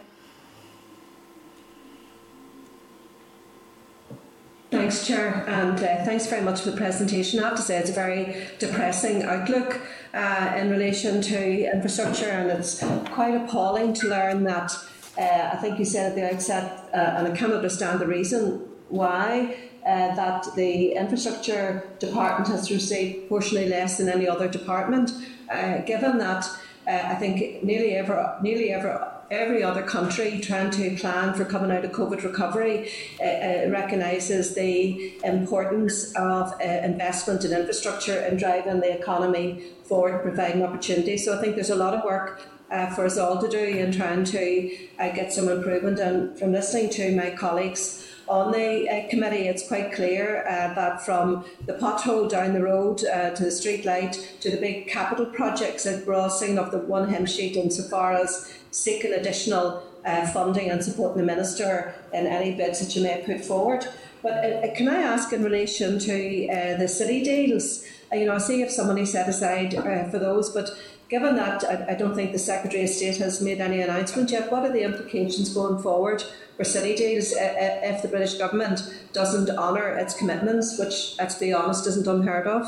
[4.72, 7.40] Thanks, Chair, and uh, thanks very much for the presentation.
[7.40, 9.80] I have to say it's a very depressing outlook
[10.16, 12.80] uh, in relation to infrastructure, and it's
[13.12, 14.72] quite appalling to learn that.
[15.18, 18.68] Uh, I think you said at the outset, uh, and I cannot understand the reason
[18.90, 25.12] why uh, that the infrastructure department has received proportionally less than any other department,
[25.50, 26.46] uh, given that
[26.88, 28.92] uh, I think nearly every nearly every
[29.32, 34.54] every other country trying to plan for coming out of COVID recovery uh, uh, recognises
[34.54, 41.26] the importance of uh, investment in infrastructure and driving the economy forward, providing opportunities.
[41.26, 43.92] So I think there's a lot of work uh, for us all to do in
[43.92, 46.00] trying to uh, get some improvement.
[46.00, 51.06] And from listening to my colleagues on the uh, committee, it's quite clear uh, that
[51.06, 55.26] from the pothole down the road uh, to the street light to the big capital
[55.28, 60.84] projects we're all of the one hymn sheet insofar as seeking additional uh, funding and
[60.84, 63.88] supporting the minister in any bids that you may put forward.
[64.24, 67.86] But uh, can I ask in relation to uh, the city deals?
[68.14, 69.74] you know, I see if somebody set aside
[70.10, 70.70] for those, but
[71.10, 74.52] given that I, I, don't think the Secretary of State has made any announcement yet,
[74.52, 76.24] what are the implications going forward
[76.58, 78.82] for city deals if the British government
[79.14, 82.66] doesn't honour its commitments, which, let's be honest, isn't unheard of?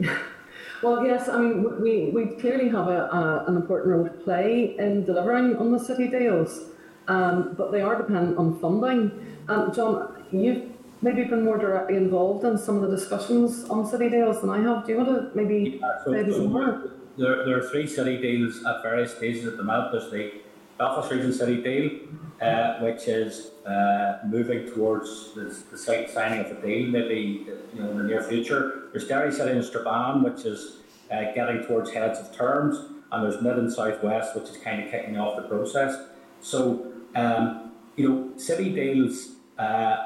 [0.82, 4.76] Well, yes, I mean, we, we clearly have a, a, an important role to play
[4.78, 6.66] in delivering on the city deals,
[7.08, 9.10] um, but they are dependent on funding.
[9.48, 10.70] And John, you've
[11.02, 14.60] maybe been more directly involved in some of the discussions on city deals than I
[14.62, 14.86] have.
[14.86, 16.92] Do you want to maybe yeah, so, say so more?
[17.18, 19.90] There, there are three city deals at various stages at the moment.
[19.92, 20.40] There's the
[20.78, 21.98] Belfast Region City deal,
[22.40, 27.90] uh, which is uh, moving towards the, the signing of a deal, maybe you know
[27.90, 28.88] in the near future.
[28.92, 30.76] There's Derry City and Strabane, which is
[31.10, 32.78] uh, getting towards heads of terms,
[33.10, 36.06] and there's Mid and South West, which is kind of kicking off the process.
[36.40, 39.30] So um, you know, city deals.
[39.58, 39.96] Uh,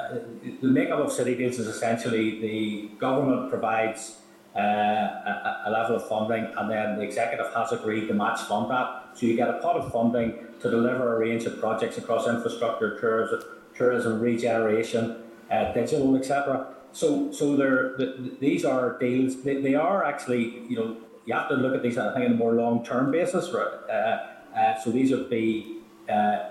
[0.00, 0.18] uh,
[0.60, 4.16] the makeup of city deals is essentially the government provides
[4.56, 8.70] uh, a, a, level of funding, and then the executive has agreed to match fund
[8.70, 9.08] that.
[9.14, 12.98] So you get a pot of funding to deliver a range of projects across infrastructure,
[13.00, 13.42] tourism,
[13.74, 16.68] tourism regeneration, uh, digital, etc.
[16.92, 19.42] So, so the, these are deals.
[19.42, 22.32] They, they are actually, you know, you have to look at these, I think, on
[22.32, 23.52] a more long-term basis.
[23.52, 23.66] Right?
[23.90, 26.50] Uh, uh, so these would be, uh,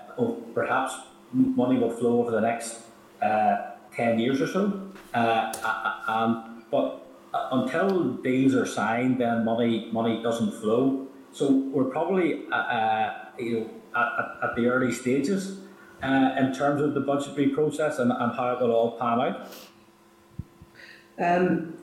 [0.53, 0.93] perhaps
[1.31, 2.79] money will flow over the next
[3.21, 4.91] uh, ten years or so.
[5.13, 7.02] Uh, but
[7.33, 11.07] until deals are signed, then money money doesn't flow.
[11.31, 15.59] So we're probably uh, you know at, at, the early stages
[16.03, 19.47] uh, in terms of the budgetary process and, and how it will all pan out.
[21.19, 21.77] Um,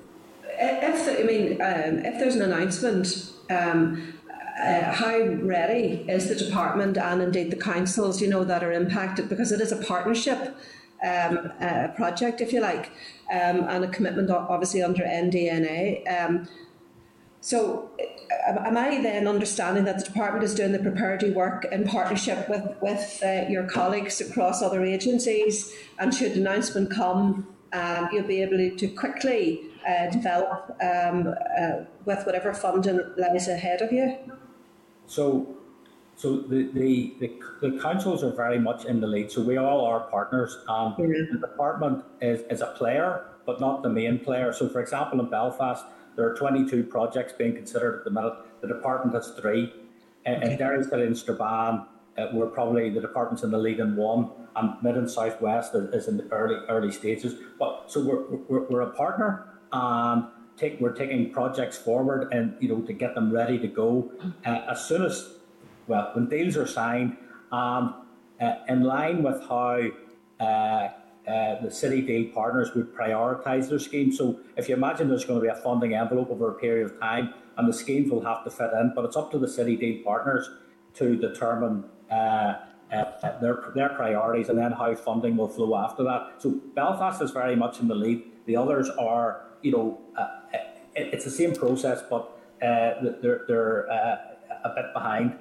[0.45, 4.15] if I mean, um, if there's an announcement, um,
[4.61, 9.29] uh, how ready is the department and indeed the councils, you know, that are impacted
[9.29, 10.57] because it is a partnership
[11.03, 12.91] um, uh, project, if you like,
[13.31, 16.25] um, and a commitment obviously under NDNA.
[16.25, 16.49] Um,
[17.43, 17.91] So,
[18.47, 22.65] am I then understanding that the department is doing the preparatory work in partnership with
[22.83, 28.43] with uh, your colleagues across other agencies, and should the announcement come, um, you'll be
[28.43, 34.19] able to quickly uh, develop um, uh, with whatever funding lies ahead of you?
[35.07, 35.57] So,
[36.21, 37.33] so the, the, the,
[37.63, 39.33] the, councils are very much in the lead.
[39.33, 40.55] So we all are partners.
[40.69, 41.33] Um, mm-hmm.
[41.33, 44.53] The department is, is a player, but not the main player.
[44.53, 45.83] So, for example, in Belfast,
[46.17, 48.35] there are 22 projects being considered at the minute.
[48.61, 49.73] The department has three.
[50.27, 50.53] Okay.
[50.53, 51.87] In Derry City and Strabane,
[52.19, 55.89] uh, we're probably the department's in the lead in one, and Mid and Southwest is,
[55.95, 57.37] is in the early early stages.
[57.59, 60.27] But so we're, we're, we're a partner, and
[60.59, 64.13] take we're taking projects forward, and you know to get them ready to go
[64.45, 65.40] uh, as soon as
[65.91, 67.17] well when deals are signed,
[67.53, 67.95] and
[68.41, 69.77] uh, in line with how.
[70.49, 70.89] Uh,
[71.29, 74.17] uh, the city deal partners would prioritise their schemes.
[74.17, 76.99] So if you imagine there's going to be a funding envelope over a period of
[76.99, 79.77] time, and the schemes will have to fit in, but it's up to the city
[79.77, 80.51] deal partners
[80.95, 82.55] to determine uh,
[82.93, 86.35] uh, their their priorities and then how funding will flow after that.
[86.39, 88.25] So Belfast is very much in the lead.
[88.47, 92.23] The others are, you know, uh, it, it's the same process, but
[92.63, 94.17] uh, they're they're uh,
[94.65, 95.37] a bit behind.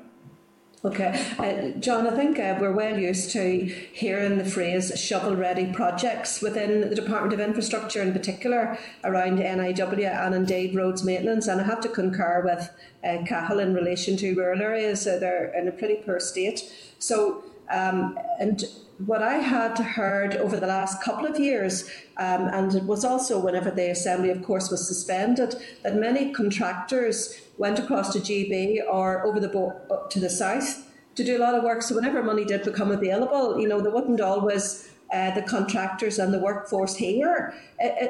[0.86, 5.74] Okay, uh, John, I think uh, we're well used to hearing the phrase shovel ready
[5.74, 11.48] projects within the Department of Infrastructure, in particular around NIW and indeed roads maintenance.
[11.48, 12.70] And I have to concur with
[13.04, 16.72] uh, Cathal in relation to rural areas, uh, they're in a pretty poor state.
[16.98, 18.64] So, um, and
[19.06, 23.38] what I had heard over the last couple of years, um, and it was also
[23.38, 29.24] whenever the Assembly, of course, was suspended, that many contractors went across to GB or
[29.28, 31.84] over the boat to the south to do a lot of work.
[31.84, 36.34] So whenever money did become available, you know, there wasn't always uh, the contractors and
[36.34, 37.54] the workforce here.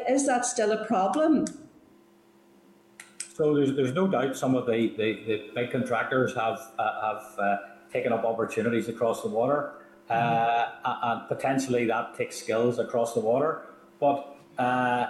[0.08, 1.46] Is that still a problem?
[3.34, 7.40] So there's, there's no doubt some of the, the, the big contractors have uh, have
[7.40, 7.58] uh,
[7.92, 9.74] taken up opportunities across the water
[10.10, 13.64] uh, and potentially that takes skills across the water.
[14.00, 15.08] But uh,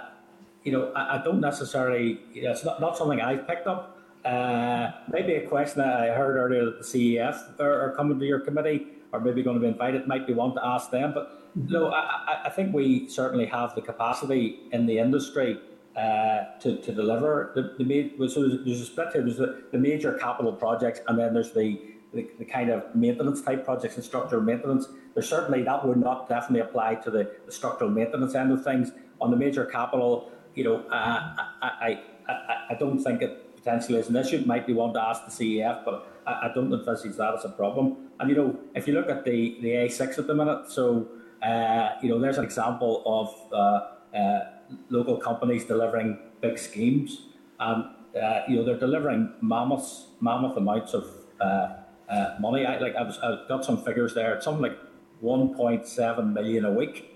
[0.64, 2.20] you know, I, I, don't necessarily.
[2.34, 3.99] It's not, not something I've picked up.
[4.24, 8.26] Uh, maybe a question that I heard earlier that the CEF are, are, coming to
[8.26, 10.06] your committee, or maybe going to be invited.
[10.06, 11.12] Might be one to ask them.
[11.14, 15.58] But no, I, I think we certainly have the capacity in the industry
[15.96, 17.52] uh, to, to deliver.
[17.54, 19.22] The, the, so there's a split here.
[19.22, 21.80] There's the, the major capital projects, and then there's the
[22.12, 24.88] the, the kind of maintenance type projects and structural maintenance.
[25.14, 28.90] There's certainly that would not definitely apply to the, the structural maintenance end of things.
[29.20, 31.98] On the major capital, you know, uh, I, I,
[32.28, 34.42] I, I don't think it potentially is an issue.
[34.46, 37.50] Might be one to ask the CEF, but I, I don't envisage that as a
[37.50, 38.10] problem.
[38.18, 41.08] And you know, if you look at the, the A6 at the minute, so
[41.42, 44.40] uh, you know, there's an example of uh, uh,
[44.88, 47.22] local companies delivering big schemes,
[47.58, 47.84] and
[48.20, 51.06] uh, you know they're delivering mammoth mammoth amounts of
[51.40, 51.76] uh,
[52.08, 52.66] uh, money.
[52.66, 54.34] I like I I got some figures there.
[54.34, 54.78] It's something like
[55.22, 57.10] 1.7 million a week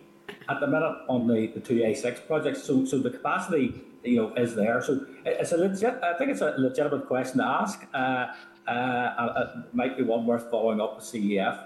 [0.48, 2.62] at the minute on the, the two A6 projects.
[2.62, 4.82] So so the capacity you know is there.
[4.82, 5.98] So it's a legit.
[6.02, 7.86] I think it's a legitimate question to ask.
[7.92, 8.26] Uh,
[8.68, 11.64] uh, it might be one worth following up with CEF.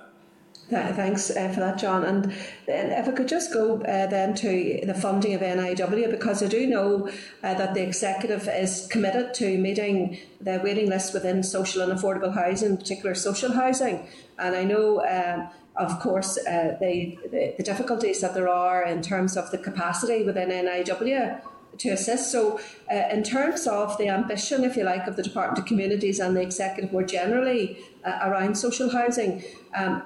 [0.70, 2.04] Thanks uh, for that, John.
[2.04, 2.32] And
[2.66, 6.66] if I could just go uh, then to the funding of NIW, because I do
[6.66, 7.08] know
[7.42, 12.34] uh, that the executive is committed to meeting the waiting list within social and affordable
[12.34, 14.06] housing, in particular social housing.
[14.38, 19.38] And I know, um, of course, uh, the, the difficulties that there are in terms
[19.38, 21.40] of the capacity within NIW
[21.78, 22.32] to assist.
[22.32, 22.60] So,
[22.92, 26.36] uh, in terms of the ambition, if you like, of the Department of Communities and
[26.36, 29.42] the executive more generally uh, around social housing,
[29.74, 30.02] um,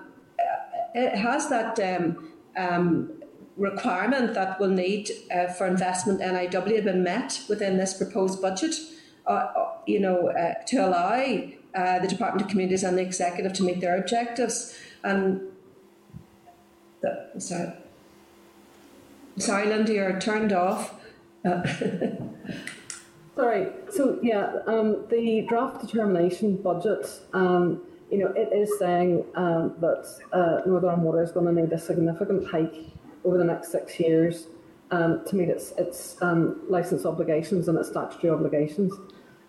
[0.94, 3.10] it has that um, um,
[3.56, 8.74] requirement that will need uh, for investment NIW been met within this proposed budget,
[9.26, 13.52] uh, uh, you know, uh, to allow uh, the Department of Communities and the Executive
[13.54, 14.76] to meet their objectives.
[15.04, 15.40] And
[17.00, 17.72] the, sorry,
[19.36, 20.94] sorry, Linda, you're turned off.
[21.44, 21.62] Uh,
[23.36, 23.68] sorry.
[23.90, 27.06] So yeah, um, the draft determination budget.
[27.32, 31.72] Um, you know, it is saying um, that uh, Northern Water is going to need
[31.72, 32.74] a significant hike
[33.24, 34.48] over the next six years
[34.90, 38.92] um, to meet its, its um, licence obligations and its statutory obligations.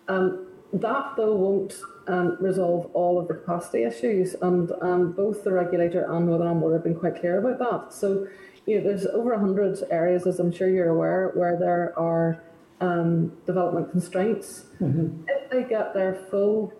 [0.08, 1.78] Um, that, though, won't
[2.40, 4.68] resolve all of the capacity issues, and
[5.14, 7.94] both the regulator and Northern Water have been quite clear about that.
[7.94, 8.26] So,
[8.66, 12.42] you know, there's over 100 areas, as I'm sure you're aware, where there are
[13.46, 14.66] development constraints.
[14.80, 15.24] Mm-hmm.
[15.28, 16.72] If they get their full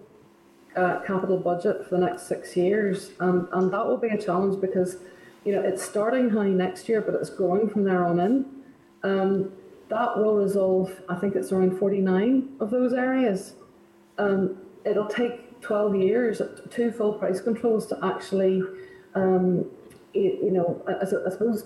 [0.77, 4.61] uh, capital budget for the next six years, and and that will be a challenge
[4.61, 4.99] because
[5.45, 8.47] you know it's starting high next year, but it's growing from there on in.
[9.03, 9.53] Um,
[9.89, 13.53] that will resolve, I think it's around 49 of those areas.
[14.19, 18.63] Um, it'll take 12 years, two full price controls to actually,
[19.15, 19.67] um,
[20.15, 21.65] you, know, I, I, suppose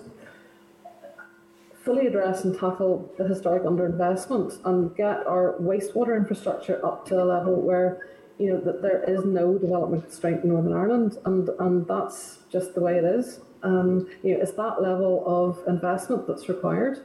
[1.84, 7.24] fully address and tackle the historic underinvestment and get our wastewater infrastructure up to a
[7.24, 8.08] level where
[8.38, 12.74] you know that there is no development constraint in Northern Ireland, and and that's just
[12.74, 13.40] the way it is.
[13.62, 17.00] Um, you know, it's that level of investment that's required.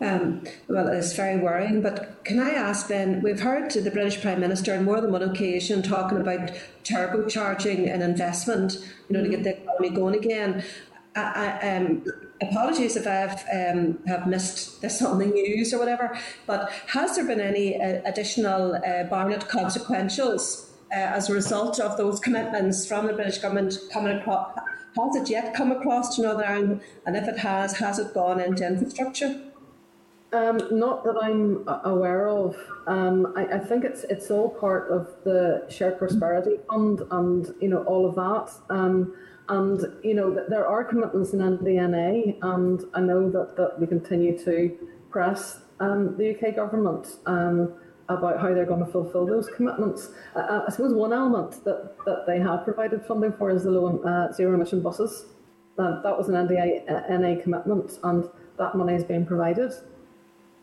[0.00, 1.80] Um, well, it's very worrying.
[1.80, 3.22] But can I ask then?
[3.22, 6.50] We've heard the British Prime Minister on more than one occasion talking about
[6.84, 8.76] turbocharging an investment,
[9.08, 10.64] you know, to get the economy going again.
[11.14, 12.04] I, I, um,
[12.42, 16.18] apologies if I've um, have missed this on the news or whatever.
[16.46, 21.96] But has there been any uh, additional uh, Barnett consequentials uh, as a result of
[21.96, 24.58] those commitments from the British government coming across?
[24.98, 26.80] Has it yet come across to Northern Ireland?
[27.06, 29.40] And if it has, has it gone into infrastructure?
[30.36, 32.56] Um, not that I'm aware of.
[32.86, 37.68] Um, I, I, think it's it's all part of the shared prosperity fund and you
[37.68, 38.52] know all of that.
[38.68, 39.14] Um,
[39.48, 44.36] and you know there are commitments in NDNA, and I know that, that we continue
[44.44, 44.76] to
[45.10, 47.72] press um, the UK government um,
[48.10, 50.10] about how they're going to fulfil those commitments.
[50.34, 54.02] Uh, I suppose one element that, that they have provided funding for is the low
[54.02, 55.24] uh, zero emission buses.
[55.78, 59.72] Uh, that was an NDNA commitment, and that money is being provided.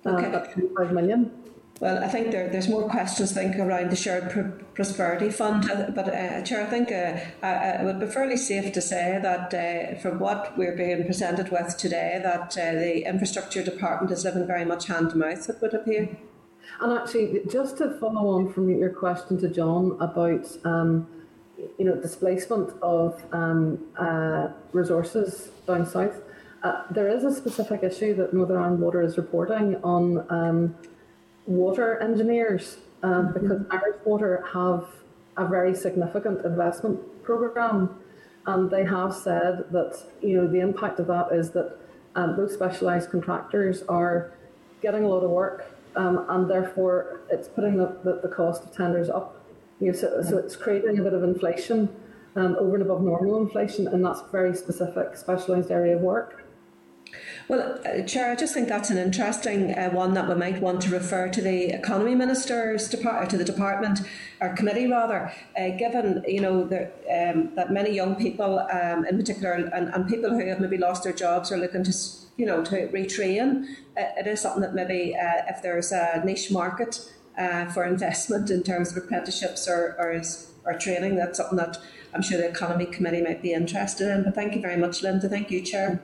[0.06, 0.34] Okay.
[0.34, 1.32] Uh, 25 million.
[1.80, 5.70] Well, I think there, there's more questions, I think, around the Shared Pr- Prosperity Fund.
[5.70, 9.20] Uh, but, uh, Chair, I think uh, I, I would be fairly safe to say
[9.22, 14.24] that uh, from what we're being presented with today, that uh, the Infrastructure Department is
[14.24, 16.16] living very much hand to mouth, it would appear.
[16.80, 21.08] And actually, just to follow on from your question to John about um,
[21.78, 26.22] you know displacement of um, uh, resources down south,
[26.64, 30.76] uh, there is a specific issue that Northern Ireland Water is reporting on um,
[31.46, 33.34] water engineers um, mm-hmm.
[33.34, 34.88] because Irish Water have
[35.36, 38.00] a very significant investment program,
[38.46, 41.78] and they have said that you know the impact of that is that
[42.16, 44.32] um, those specialised contractors are
[44.82, 45.66] getting a lot of work,
[45.98, 49.44] um, and therefore it's putting the, the, the, cost of tenders up.
[49.80, 51.90] You know, so, so it's creating a bit of inflation
[52.36, 56.43] um, over and above normal inflation, and that's very specific specialised area of work.
[57.50, 60.82] Well, uh, Chair, I just think that's an interesting uh, one that we might want
[60.84, 64.00] to refer to the Economy Minister's department, to the department
[64.40, 69.18] or committee rather, uh, given you know the, um, that many young people, um, in
[69.18, 71.94] particular, and, and people who have maybe lost their jobs are looking to
[72.38, 73.66] you know to retrain.
[73.98, 78.50] Uh, it is something that maybe uh, if there's a niche market uh, for investment
[78.50, 80.22] in terms of apprenticeships or, or
[80.66, 81.78] or training, that's something that
[82.14, 84.24] I'm sure the Economy Committee might be interested in.
[84.24, 85.28] But thank you very much, Linda.
[85.28, 86.02] Thank you, Chair.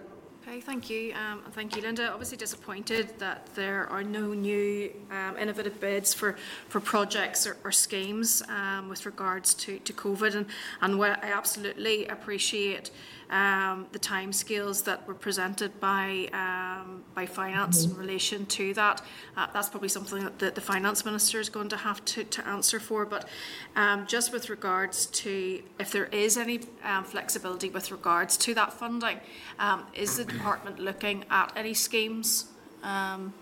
[0.50, 1.14] Okay, thank you.
[1.14, 2.12] Um, thank you, Linda.
[2.12, 6.38] Obviously disappointed that there are no new um, innovative bids for,
[6.70, 10.34] for projects or, or schemes um, with regards to, to COVID.
[10.34, 10.48] And,
[10.82, 12.90] and I absolutely appreciate
[13.30, 17.94] um, the timescales that were presented by um, by finance mm-hmm.
[17.94, 19.02] in relation to that.
[19.38, 22.48] Uh, that's probably something that the, the, finance minister is going to have to, to
[22.48, 23.06] answer for.
[23.06, 23.28] But
[23.76, 28.74] um, just with regards to if there is any um, flexibility with regards to that
[28.74, 29.20] funding,
[29.60, 32.48] um, is the department looking at any schemes?
[32.82, 33.34] Um,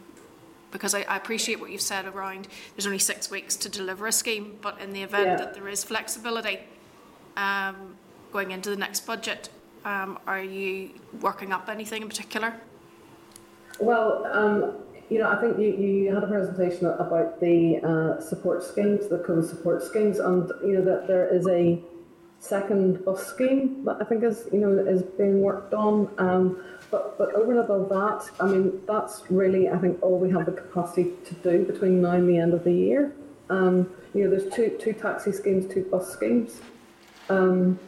[0.71, 4.11] because I, I, appreciate what you've said around there's only six weeks to deliver a
[4.11, 5.35] scheme, but in the event yeah.
[5.37, 6.59] that there is flexibility
[7.37, 7.95] um,
[8.33, 9.49] going into the next budget,
[9.87, 10.91] um, are you
[11.21, 12.53] working up anything in particular?
[13.79, 14.73] Well, um,
[15.09, 19.19] you know, I think you, you had a presentation about the uh, support schemes, the
[19.19, 21.81] COVID support schemes, and you know that there is a
[22.39, 26.09] second bus scheme that I think is you know is being worked on.
[26.17, 26.61] Um,
[26.91, 30.45] but but over and above that, I mean that's really I think all we have
[30.45, 33.13] the capacity to do between now and the end of the year.
[33.49, 36.59] Um, you know, there's two two taxi schemes, two bus schemes.
[37.29, 37.79] Um,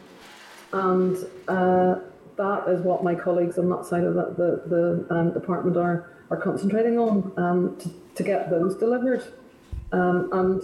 [0.72, 1.16] and
[1.48, 1.96] uh,
[2.36, 6.10] that is what my colleagues on that side of the, the, the um, department are,
[6.30, 9.24] are concentrating on um, to, to get those delivered.
[9.92, 10.62] Um, and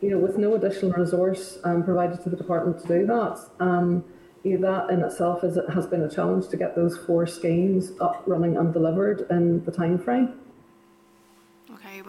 [0.00, 4.04] you know, with no additional resource um, provided to the department to do that, um,
[4.44, 7.90] you know, that in itself is has been a challenge to get those four schemes
[8.00, 10.38] up, running, and delivered in the time frame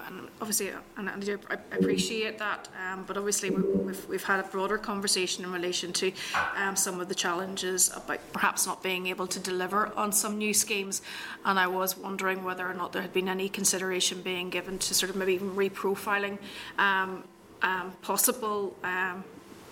[0.08, 1.40] and obviously, and I do
[1.72, 6.12] appreciate that, um, but obviously we've, we've had a broader conversation in relation to
[6.56, 10.54] um, some of the challenges about perhaps not being able to deliver on some new
[10.54, 11.02] schemes,
[11.46, 14.94] and I was wondering whether or not there had been any consideration being given to
[14.94, 16.38] sort of maybe even reprofiling
[16.78, 17.24] um,
[17.62, 19.24] um possible um,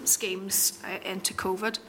[0.04, 1.80] schemes uh, into COVID.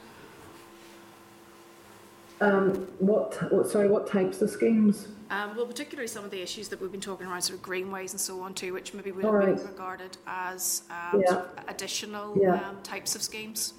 [2.41, 5.09] Um, what, what, sorry, what types of schemes?
[5.29, 8.13] Um, well, particularly some of the issues that we've been talking around, sort of greenways
[8.13, 11.27] and so on too, which maybe would have been regarded as um, Yeah.
[11.29, 12.55] sort of additional Yeah.
[12.55, 13.73] um, types of schemes.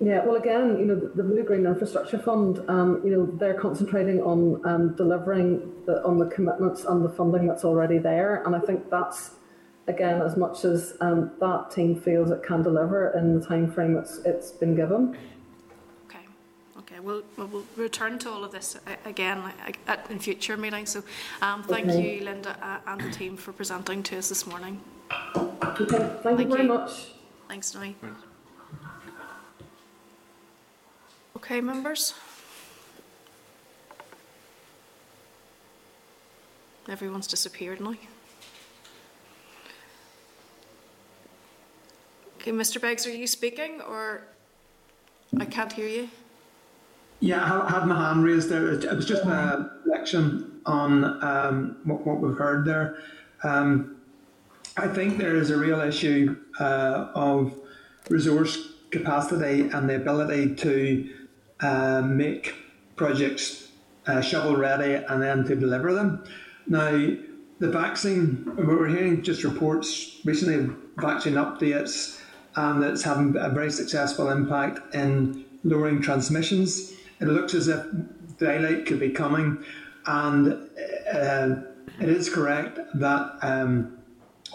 [0.00, 3.54] Yeah, well, again, you know, the, the Blue Green Infrastructure Fund, um, you know, they're
[3.54, 8.56] concentrating on um, delivering the, on the commitments and the funding that's already there, and
[8.56, 9.36] I think that's
[9.86, 13.96] again as much as um, that team feels it can deliver in the time frame
[13.96, 15.16] it's it's been given.
[17.04, 20.56] Okay, okay, we'll, we'll, we'll return to all of this again like, at, in future
[20.56, 20.90] meetings.
[20.90, 21.02] So,
[21.42, 22.18] um, thank Okay.
[22.18, 24.80] you, Linda, uh, and the team for presenting to us this morning.
[25.36, 26.68] Okay, thank, Thank you very you.
[26.68, 27.08] much.
[27.48, 27.94] Thanks, Noe.
[31.36, 32.14] Okay, members.
[36.88, 37.94] Everyone's disappeared now.
[42.36, 42.80] Okay, Mr.
[42.80, 44.22] Beggs, are you speaking or
[45.40, 46.08] I can't hear you?
[47.24, 48.70] Yeah, I had my hand raised there.
[48.70, 52.98] It was just a reflection on um, what, what we've heard there.
[53.42, 53.96] Um,
[54.76, 57.58] I think there is a real issue uh, of
[58.10, 61.10] resource capacity and the ability to
[61.60, 62.56] uh, make
[62.94, 63.68] projects
[64.06, 66.24] uh, shovel ready and then to deliver them.
[66.66, 66.90] Now,
[67.58, 72.20] the vaccine, we were hearing just reports recently of vaccine updates,
[72.56, 76.90] and it's having a very successful impact in lowering transmissions.
[77.24, 77.86] It looks as if
[78.36, 79.64] daylight could be coming,
[80.04, 80.68] and
[81.10, 81.56] uh,
[81.98, 83.96] it is correct that um,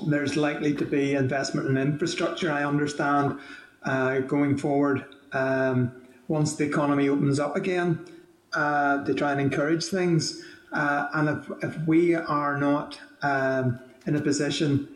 [0.06, 2.52] there's likely to be investment in infrastructure.
[2.52, 3.40] I understand
[3.84, 5.92] uh, going forward um,
[6.28, 8.06] once the economy opens up again
[8.54, 10.44] uh, to try and encourage things.
[10.72, 14.88] Uh, and if, if we are not um, in a position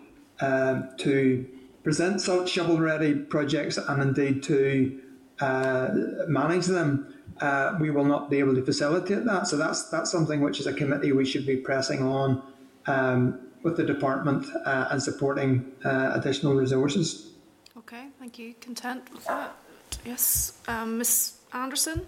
[0.41, 1.45] um to
[1.83, 4.99] present such shovel ready projects and indeed to
[5.39, 5.89] uh,
[6.27, 7.12] manage them,
[7.43, 9.47] uh, we will not be able to facilitate that.
[9.47, 12.41] So that's that's something which is a committee we should be pressing on
[12.87, 15.49] um, with the department uh, and supporting
[15.83, 17.33] uh, additional resources.
[17.77, 18.53] Okay, thank you.
[18.61, 19.55] Content with that?
[20.05, 22.07] Yes, um, Miss Anderson?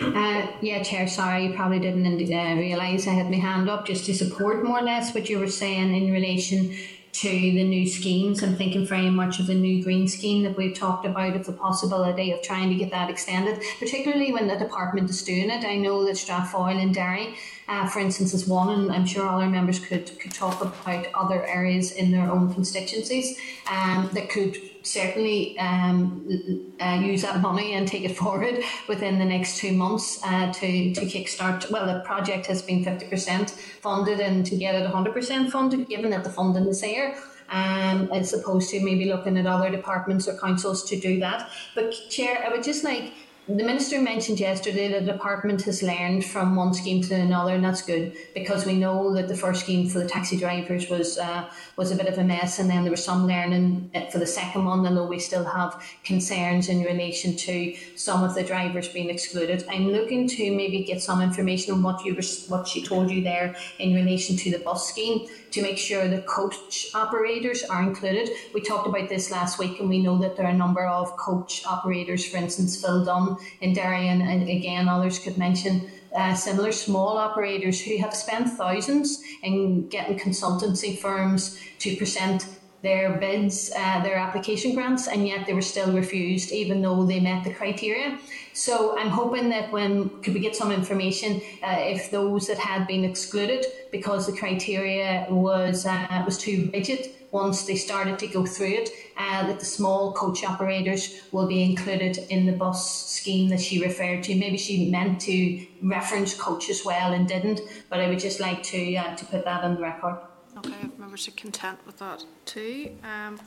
[0.00, 4.06] Uh, yeah, Chair, sorry, you probably didn't uh, realise I had my hand up just
[4.06, 6.74] to support more or less what you were saying in relation
[7.12, 8.42] to the new schemes.
[8.42, 11.52] I'm thinking very much of the new green scheme that we've talked about, of the
[11.52, 15.64] possibility of trying to get that extended, particularly when the department is doing it.
[15.64, 17.34] I know that Strathfoyle and Derry,
[17.68, 21.44] uh, for instance, is one, and I'm sure other members could, could talk about other
[21.46, 23.38] areas in their own constituencies
[23.70, 29.24] um, that could certainly um, uh, use that money and take it forward within the
[29.24, 31.70] next two months uh, to, to kickstart.
[31.70, 36.24] Well, the project has been 50% funded and to get it 100% funded, given that
[36.24, 37.16] the funding is there.
[37.52, 41.50] Um, as opposed to maybe looking at other departments or councils to do that.
[41.74, 43.12] But, Chair, I would just like
[43.48, 47.64] the minister mentioned yesterday that the department has learned from one scheme to another, and
[47.64, 51.48] that's good because we know that the first scheme for the taxi drivers was uh,
[51.76, 54.26] was a bit of a mess, and then there was some learning uh, for the
[54.26, 54.86] second one.
[54.86, 59.88] Although we still have concerns in relation to some of the drivers being excluded, I'm
[59.88, 62.14] looking to maybe get some information on what you
[62.48, 66.22] what she told you there in relation to the bus scheme to make sure the
[66.22, 68.30] coach operators are included.
[68.54, 71.16] We talked about this last week, and we know that there are a number of
[71.16, 76.34] coach operators, for instance, Phil Dunn in Derry, and, and again, others could mention uh,
[76.34, 82.46] similar small operators who have spent thousands in getting consultancy firms to present
[82.82, 87.20] their bids, uh, their application grants, and yet they were still refused, even though they
[87.20, 88.18] met the criteria.
[88.52, 92.86] So I'm hoping that when could we get some information uh, if those that had
[92.86, 98.44] been excluded because the criteria was uh, was too rigid once they started to go
[98.44, 103.48] through it, uh, that the small coach operators will be included in the bus scheme
[103.48, 104.34] that she referred to.
[104.34, 108.62] Maybe she meant to reference coach as well and didn't, but I would just like
[108.64, 110.18] to uh, to put that on the record.
[110.58, 112.90] Okay, members are content with that too.
[113.04, 113.38] Um,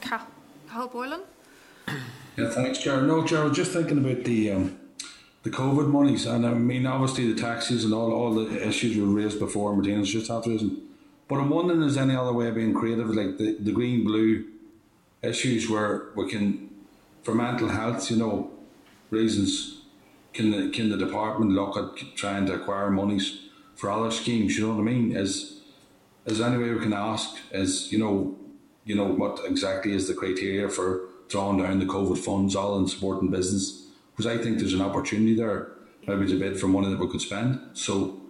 [0.91, 1.21] Boylan?
[2.35, 2.99] Yeah, thanks, Chair.
[3.03, 4.79] No, was just thinking about the um,
[5.43, 9.05] the COVID monies, and I mean, obviously the taxes and all all the issues were
[9.05, 9.71] raised before.
[9.75, 10.81] Martina's just have risen,
[11.27, 14.45] but I'm wondering is any other way of being creative, like the, the green blue
[15.21, 16.71] issues, where we can,
[17.21, 18.49] for mental health, you know,
[19.11, 19.81] reasons,
[20.33, 23.41] can the can the department look at trying to acquire monies
[23.75, 24.57] for other schemes?
[24.57, 25.15] You know what I mean?
[25.15, 25.61] Is
[26.25, 27.35] is there any way we can ask?
[27.51, 28.37] Is you know,
[28.85, 32.87] you know what exactly is the criteria for drawing down the COVID funds, all in
[32.87, 33.87] supporting business?
[34.11, 35.71] Because I think there's an opportunity there,
[36.07, 37.59] maybe to bid for money that we could spend.
[37.73, 38.21] So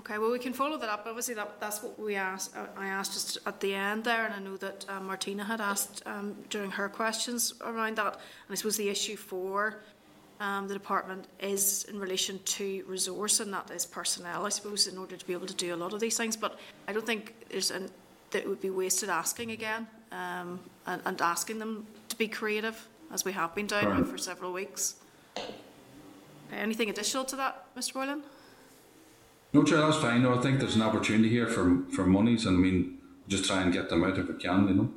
[0.00, 1.04] Okay, well, we can follow that up.
[1.06, 2.56] Obviously, that, that's what we asked.
[2.56, 5.60] uh, I asked just at the end there, and I know that um, Martina had
[5.60, 8.14] asked um, during her questions around that.
[8.14, 9.82] And I suppose the issue for
[10.40, 14.96] um, the department is in relation to resource, and that is personnel, I suppose, in
[14.96, 16.34] order to be able to do a lot of these things.
[16.36, 16.58] But
[16.88, 17.90] I don't think there's an,
[18.30, 22.88] that it would be wasted asking again um, and, and asking them to be creative,
[23.12, 24.96] as we have been doing now for several weeks.
[26.52, 27.94] Anything additional to that, Mr.
[27.94, 28.22] Boylan?
[29.52, 30.22] No, Chair, that's fine.
[30.22, 32.98] No, I think there's an opportunity here for for monies, and I mean,
[33.28, 34.90] just try and get them out if we can, you know.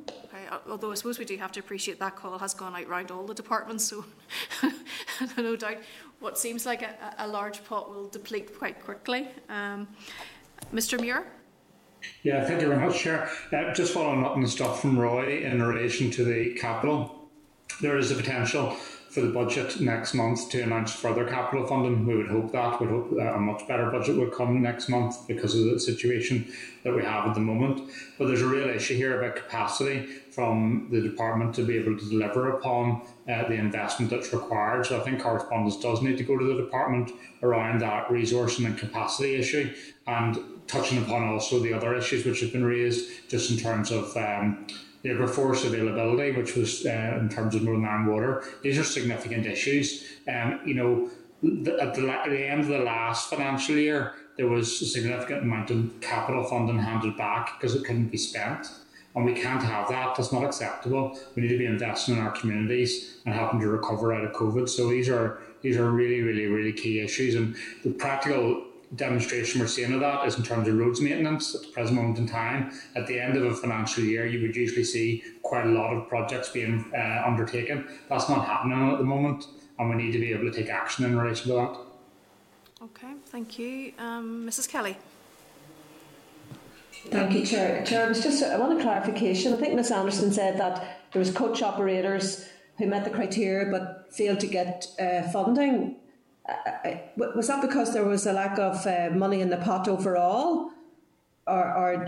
[0.54, 3.10] Uh, although I suppose we do have to appreciate that call has gone out round
[3.10, 4.06] all the departments, so
[5.38, 5.78] no doubt
[6.20, 9.30] what seems like a, a large pot will deplete quite quickly.
[9.50, 9.88] Um,
[10.72, 11.00] Mr.
[11.00, 11.26] Muir?
[12.22, 13.30] Yeah, thank you very much, Chair.
[13.52, 17.30] Uh, just following up on the stuff from Roy in relation to the capital,
[17.82, 18.76] there is a potential
[19.14, 22.04] for the budget next month to announce further capital funding.
[22.04, 22.82] We would hope that.
[22.82, 26.52] We'd hope a much better budget would come next month because of the situation
[26.84, 27.92] that we have at the moment.
[28.18, 32.10] But there's a real issue here about capacity from the department to be able to
[32.10, 34.88] deliver upon uh, the investment that's required.
[34.88, 37.12] So I think correspondence does need to go to the department
[37.44, 39.72] around that resourcing and capacity issue
[40.08, 44.16] and touching upon also the other issues which have been raised just in terms of
[44.18, 44.66] um,
[45.04, 48.44] labour force availability, which was uh, in terms of Northern Ireland Water.
[48.62, 50.06] These are significant issues.
[50.28, 51.10] Um, you know,
[51.42, 55.44] the, at, the, at the end of the last financial year, there was a significant
[55.44, 58.68] amount of capital funding handed back because it couldn't be spent.
[59.16, 60.16] And we can't have that.
[60.16, 61.20] That's not acceptable.
[61.36, 64.68] We need to be investing in our communities and helping to recover out of COVID.
[64.68, 67.36] So these are these are really, really, really key issues.
[67.36, 71.62] And the practical demonstration we're seeing of that is in terms of roads maintenance at
[71.62, 72.72] the present moment in time.
[72.96, 76.08] At the end of a financial year, you would usually see quite a lot of
[76.08, 77.88] projects being uh, undertaken.
[78.10, 79.48] That's not happening at the moment,
[79.80, 81.78] and we need to be able to take action in relation to that.
[82.84, 83.94] Okay, thank you.
[83.98, 84.68] Um, Mrs.
[84.68, 84.98] Kelly.
[87.08, 87.84] Thank you, Chair.
[87.86, 89.54] Chair, I was just I want a clarification.
[89.54, 92.48] I think Ms Anderson said that there was coach operators
[92.78, 95.98] who met the criteria but failed to get uh, funding
[97.16, 100.72] was that because there was a lack of uh, money in the pot overall,
[101.48, 102.06] or, or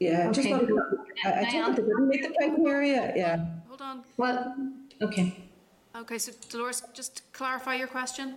[0.00, 0.28] yeah?
[0.28, 0.32] Okay.
[0.32, 0.82] Just wanted to,
[1.24, 3.12] I, I think they didn't meet the criteria.
[3.14, 3.44] Yeah.
[3.68, 4.04] Hold on.
[4.16, 4.56] Well,
[5.02, 5.36] okay.
[5.96, 8.36] Okay, so Dolores, just clarify your question.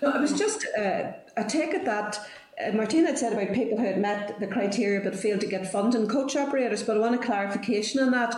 [0.00, 0.66] No, I was just.
[0.76, 2.18] Uh, I take it that
[2.60, 5.70] uh, Martina had said about people who had met the criteria but failed to get
[5.70, 6.82] funding, coach operators.
[6.82, 8.34] But I want a clarification on that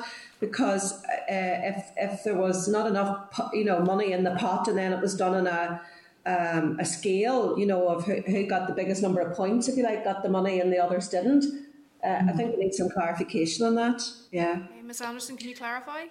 [0.47, 4.77] because uh, if if there was not enough you know money in the pot and
[4.79, 5.81] then it was done in a
[6.27, 9.77] um, a scale you know of who, who got the biggest number of points if
[9.77, 11.45] you like got the money and the others didn't
[12.03, 12.29] uh, mm-hmm.
[12.29, 16.05] I think we need some clarification on that yeah hey, Ms Anderson can you clarify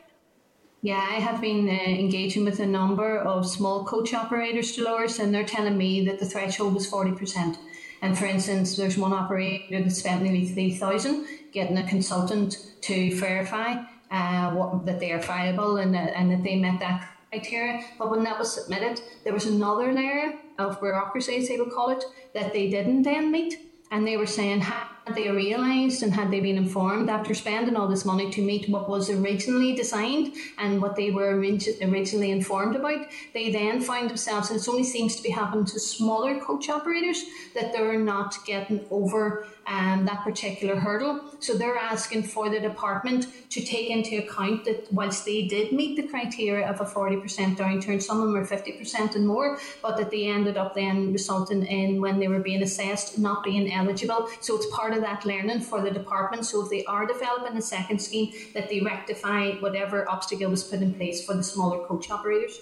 [0.86, 5.34] yeah, I have been uh, engaging with a number of small coach operators, Dolores, and
[5.34, 7.56] they're telling me that the threshold was 40%.
[8.02, 13.82] And for instance, there's one operator that spent nearly 3000 getting a consultant to verify
[14.14, 17.84] uh, what, that they are viable and, and that they met that criteria.
[17.98, 21.90] But when that was submitted, there was another layer of bureaucracy, as they would call
[21.90, 22.04] it,
[22.34, 23.56] that they didn't then meet.
[23.92, 24.64] And they were saying,
[25.06, 28.70] had they realised and had they been informed after spending all this money to meet
[28.70, 34.50] what was originally designed and what they were originally informed about, they then find themselves,
[34.50, 37.24] and it only seems to be happening to smaller coach operators,
[37.54, 41.22] that they're not getting over um, that particular hurdle.
[41.40, 45.96] So they're asking for the department to take into account that whilst they did meet
[45.96, 50.12] the criteria of a 40% downturn, some of them were 50% and more, but that
[50.12, 54.28] they ended up then resulting in when they were being assessed not being eligible.
[54.42, 56.46] So it's part of that learning for the department.
[56.46, 60.82] So if they are developing a second scheme, that they rectify whatever obstacle was put
[60.82, 62.60] in place for the smaller coach operators.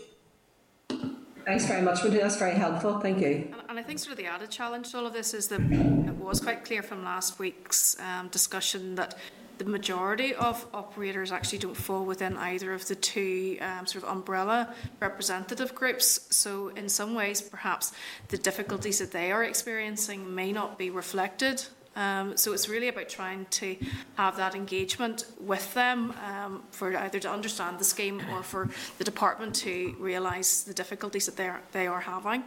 [1.46, 2.22] Thanks very much, Martina.
[2.22, 3.00] That's very helpful.
[3.00, 3.28] Thank you.
[3.28, 5.60] And, and, I think sort of the added challenge to all of this is that
[5.60, 9.18] it was quite clear from last week's um, discussion that
[9.58, 14.10] the majority of operators actually don't fall within either of the two um, sort of
[14.10, 16.28] umbrella representative groups.
[16.36, 17.92] So, in some ways, perhaps
[18.30, 21.64] the difficulties that they are experiencing may not be reflected
[21.96, 23.76] um, so it's really about trying to
[24.16, 29.04] have that engagement with them um, for either to understand the scheme or for the
[29.04, 32.44] department to realise the difficulties that they are, they are having.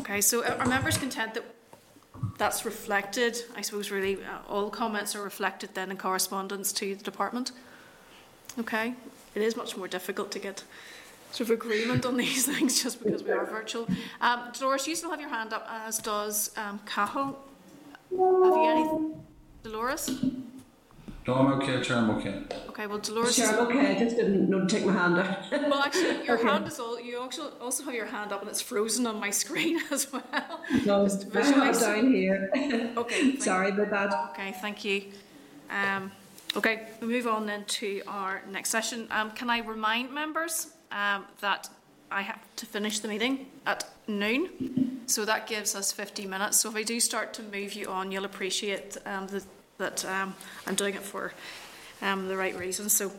[0.00, 1.44] Okay, so are members content that
[2.36, 3.38] that's reflected?
[3.56, 7.52] I suppose really uh, all comments are reflected then in correspondence to the department.
[8.58, 8.94] Okay,
[9.34, 10.64] it is much more difficult to get
[11.34, 13.88] sort of agreement on these things just because we are virtual.
[14.20, 17.38] Um, Dolores, you still have your hand up, as does um, Cathal.
[18.10, 19.24] Have you anything?
[19.64, 20.24] Dolores?
[21.26, 22.42] No, I'm okay, Chair, I'm okay.
[22.68, 23.34] Okay, well, Dolores.
[23.34, 23.96] Sure, I'm okay.
[23.96, 25.50] I just didn't know to take my hand out.
[25.50, 26.48] well, actually, your okay.
[26.48, 27.00] hand is all.
[27.00, 30.60] You also also have your hand up, and it's frozen on my screen as well.
[30.84, 32.50] No, just I'm down here.
[32.96, 33.38] okay.
[33.38, 34.30] Sorry about that.
[34.32, 35.04] Okay, thank you.
[35.70, 36.12] Um,
[36.56, 39.08] Okay, we move on then to our next session.
[39.10, 41.68] Um, can I remind members um, that
[42.10, 45.02] I have to finish the meeting at noon?
[45.06, 46.60] So that gives us 50 minutes.
[46.60, 49.42] So if I do start to move you on, you'll appreciate um, the,
[49.76, 50.34] that um,
[50.66, 51.34] I'm doing it for
[52.00, 52.92] um, the right reasons.
[52.94, 53.12] So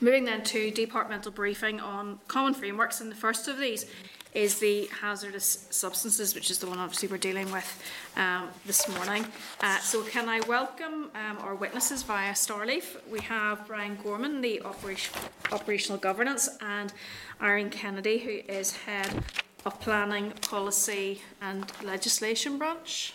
[0.00, 3.86] moving then to departmental briefing on common frameworks, and the first of these
[4.34, 7.82] is the hazardous substances, which is the one obviously we're dealing with
[8.16, 9.26] um, this morning.
[9.60, 12.96] Uh, so can I welcome um, our witnesses via Starleaf?
[13.10, 15.14] We have Brian Gorman, the operation,
[15.50, 16.92] operational governance, and
[17.40, 19.24] Irene Kennedy, who is head
[19.64, 23.14] of planning, policy and legislation branch.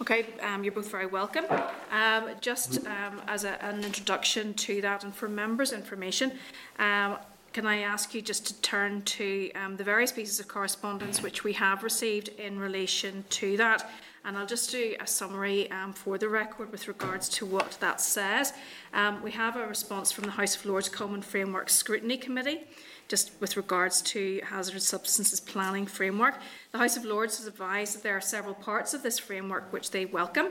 [0.00, 1.44] Okay, um, you're both very welcome.
[1.90, 6.32] Um, just um, as a, an introduction to that and for members' information,
[6.78, 7.16] um,
[7.54, 11.44] can I ask you just to turn to um, the various pieces of correspondence which
[11.44, 13.88] we have received in relation to that?
[14.24, 18.00] And I'll just do a summary um, for the record with regards to what that
[18.00, 18.54] says.
[18.92, 22.64] Um, we have a response from the House of Lords Common Framework Scrutiny Committee,
[23.06, 26.40] just with regards to hazardous substances planning framework.
[26.72, 29.92] The House of Lords has advised that there are several parts of this framework which
[29.92, 30.48] they welcome,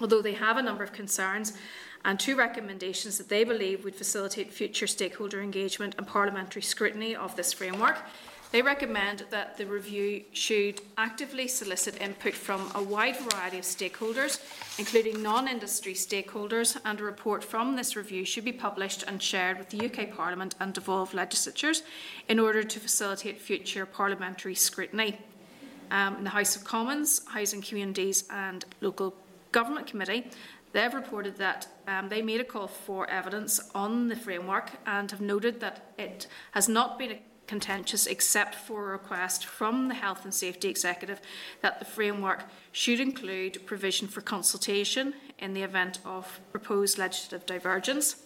[0.00, 1.52] although they have a number of concerns
[2.04, 7.34] and two recommendations that they believe would facilitate future stakeholder engagement and parliamentary scrutiny of
[7.36, 7.98] this framework.
[8.52, 14.40] They recommend that the review should actively solicit input from a wide variety of stakeholders,
[14.78, 19.58] including non industry stakeholders, and a report from this review should be published and shared
[19.58, 21.82] with the UK Parliament and devolved legislatures
[22.28, 25.18] in order to facilitate future parliamentary scrutiny.
[25.90, 29.14] Um, in the House of Commons, Housing Communities and Local
[29.52, 30.30] Government Committee,
[30.76, 35.22] They've reported that um, they made a call for evidence on the framework and have
[35.22, 37.16] noted that it has not been
[37.46, 41.22] contentious except for a request from the Health and Safety Executive
[41.62, 48.16] that the framework should include provision for consultation in the event of proposed legislative divergence.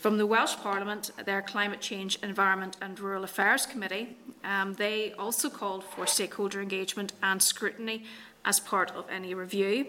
[0.00, 5.50] From the Welsh Parliament, their Climate Change, Environment and Rural Affairs Committee, um, they also
[5.50, 8.04] called for stakeholder engagement and scrutiny
[8.42, 9.84] as part of any review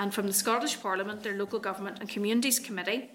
[0.00, 3.10] and from the Scottish Parliament, their Local Government and Communities Committee,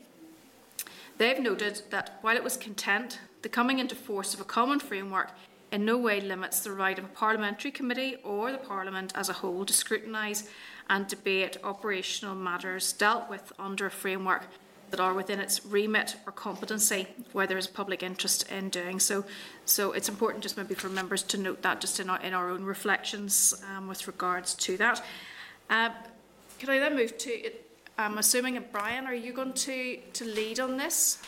[1.18, 5.32] they've noted that while it was content, the coming into force of a common framework
[5.72, 9.34] in no way limits the right of a parliamentary committee or the Parliament as a
[9.34, 10.48] whole to scrutinise
[10.88, 14.46] and debate operational matters dealt with under a framework
[14.92, 19.26] that are within its remit or competency where there is public interest in doing so.
[19.66, 22.52] So it's important just maybe for members to note that just in our, in our
[22.52, 25.04] own reflections um, with regards to that.
[25.68, 25.90] Uh,
[26.60, 27.52] could I then move to.
[27.98, 31.22] I'm assuming, Brian, are you going to, to lead on this?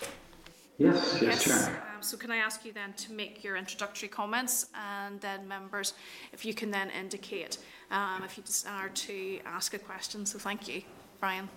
[0.78, 1.68] Yes, yes, yes.
[1.68, 5.94] Um, so can I ask you then to make your introductory comments and then members,
[6.34, 7.58] if you can then indicate
[7.90, 10.26] um, if you desire to ask a question.
[10.26, 10.82] So thank you,
[11.20, 11.50] Brian.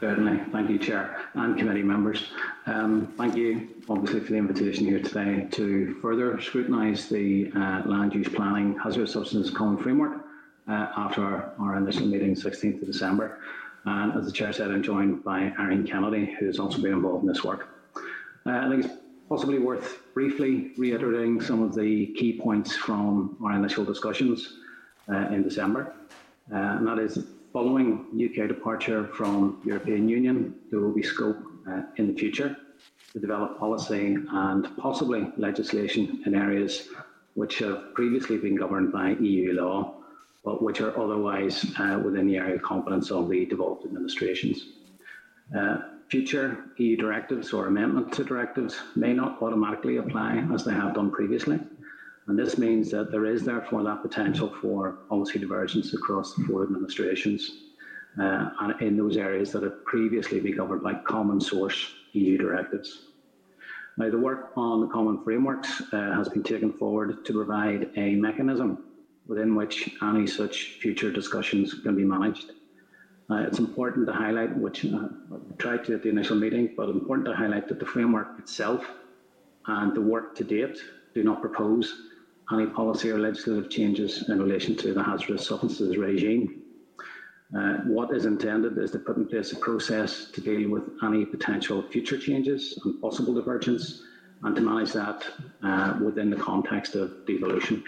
[0.00, 0.40] Certainly.
[0.50, 2.28] Thank you, Chair and committee members.
[2.66, 8.14] Um, thank you, obviously, for the invitation here today to further scrutinise the uh, land
[8.14, 10.24] use planning hazardous substances common framework
[10.72, 13.38] after our, our, initial meeting, 16th of December.
[13.84, 17.22] And as the chair said, I'm joined by Irene Kennedy, who has also been involved
[17.22, 17.68] in this work.
[18.46, 18.94] Uh, I think it's
[19.28, 24.58] possibly worth briefly reiterating some of the key points from our initial discussions
[25.08, 25.94] uh, in December.
[26.52, 31.38] Uh, and that is following UK departure from European Union, there will be scope
[31.68, 32.56] uh, in the future
[33.12, 36.88] to develop policy and possibly legislation in areas
[37.34, 39.89] which have previously been governed by EU law
[40.44, 44.64] but which are otherwise uh, within the area of competence of the devolved administrations.
[45.56, 50.94] Uh, future EU directives or amendment to directives may not automatically apply as they have
[50.94, 51.58] done previously.
[52.26, 56.62] And this means that there is therefore that potential for policy divergence across the four
[56.62, 57.64] administrations
[58.20, 63.06] uh, and in those areas that have previously been governed by common source EU directives.
[63.96, 68.14] Now, the work on the common frameworks uh, has been taken forward to provide a
[68.14, 68.84] mechanism
[69.30, 72.50] within which any such future discussions can be managed.
[73.30, 76.88] Uh, it's important to highlight, which uh, I tried to at the initial meeting, but
[76.88, 78.84] important to highlight that the framework itself
[79.68, 80.78] and the work to date
[81.14, 81.94] do not propose
[82.52, 86.62] any policy or legislative changes in relation to the hazardous substances regime.
[87.56, 91.24] Uh, what is intended is to put in place a process to deal with any
[91.24, 94.02] potential future changes and possible divergence
[94.42, 95.24] and to manage that
[95.62, 97.84] uh, within the context of devolution.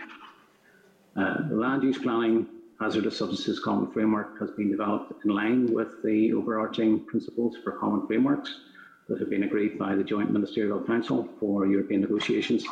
[1.17, 2.47] Uh, the land use planning
[2.81, 8.07] hazardous substances common framework has been developed in line with the overarching principles for common
[8.07, 8.61] frameworks
[9.09, 12.65] that have been agreed by the Joint Ministerial Council for European negotiations,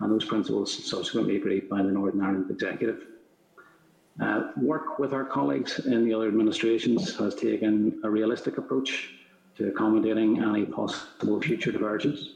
[0.00, 3.06] and those principles subsequently agreed by the Northern Ireland Executive.
[4.20, 9.14] Uh, work with our colleagues in the other administrations has taken a realistic approach
[9.56, 12.34] to accommodating any possible future divergence,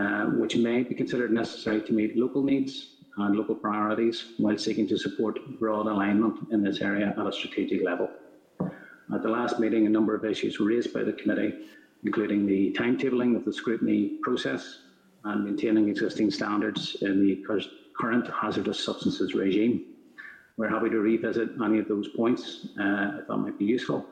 [0.00, 4.88] uh, which may be considered necessary to meet local needs and local priorities while seeking
[4.88, 8.08] to support broad alignment in this area at a strategic level.
[9.14, 11.54] At the last meeting, a number of issues were raised by the committee,
[12.04, 14.78] including the timetabling of the scrutiny process
[15.24, 17.42] and maintaining existing standards in the
[17.98, 19.84] current hazardous substances regime.
[20.56, 24.06] We're happy to revisit any of those points uh, if that might be useful.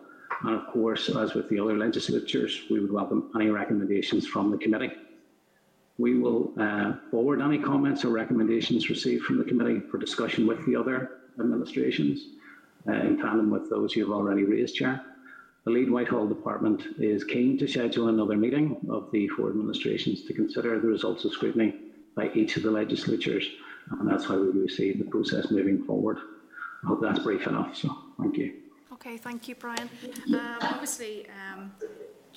[0.45, 4.59] And of course, as with the other legislatures, we would welcome any recommendations from the
[4.59, 4.93] committee.
[5.99, 10.65] We will uh, forward any comments or recommendations received from the committee for discussion with
[10.67, 12.27] the other administrations
[12.89, 15.05] uh, in tandem with those you have already raised, Chair.
[15.65, 20.35] The lead Whitehall department is keen to schedule another meeting of the four administrations to
[20.35, 21.75] consider the results of scrutiny
[22.17, 23.47] by each of the legislatures,
[23.91, 26.19] and that's how we will see the process moving forward.
[26.83, 28.55] I hope that's brief enough, so thank you.
[28.95, 29.89] Okay, thank you, Brian.
[30.35, 31.73] Um, obviously, um,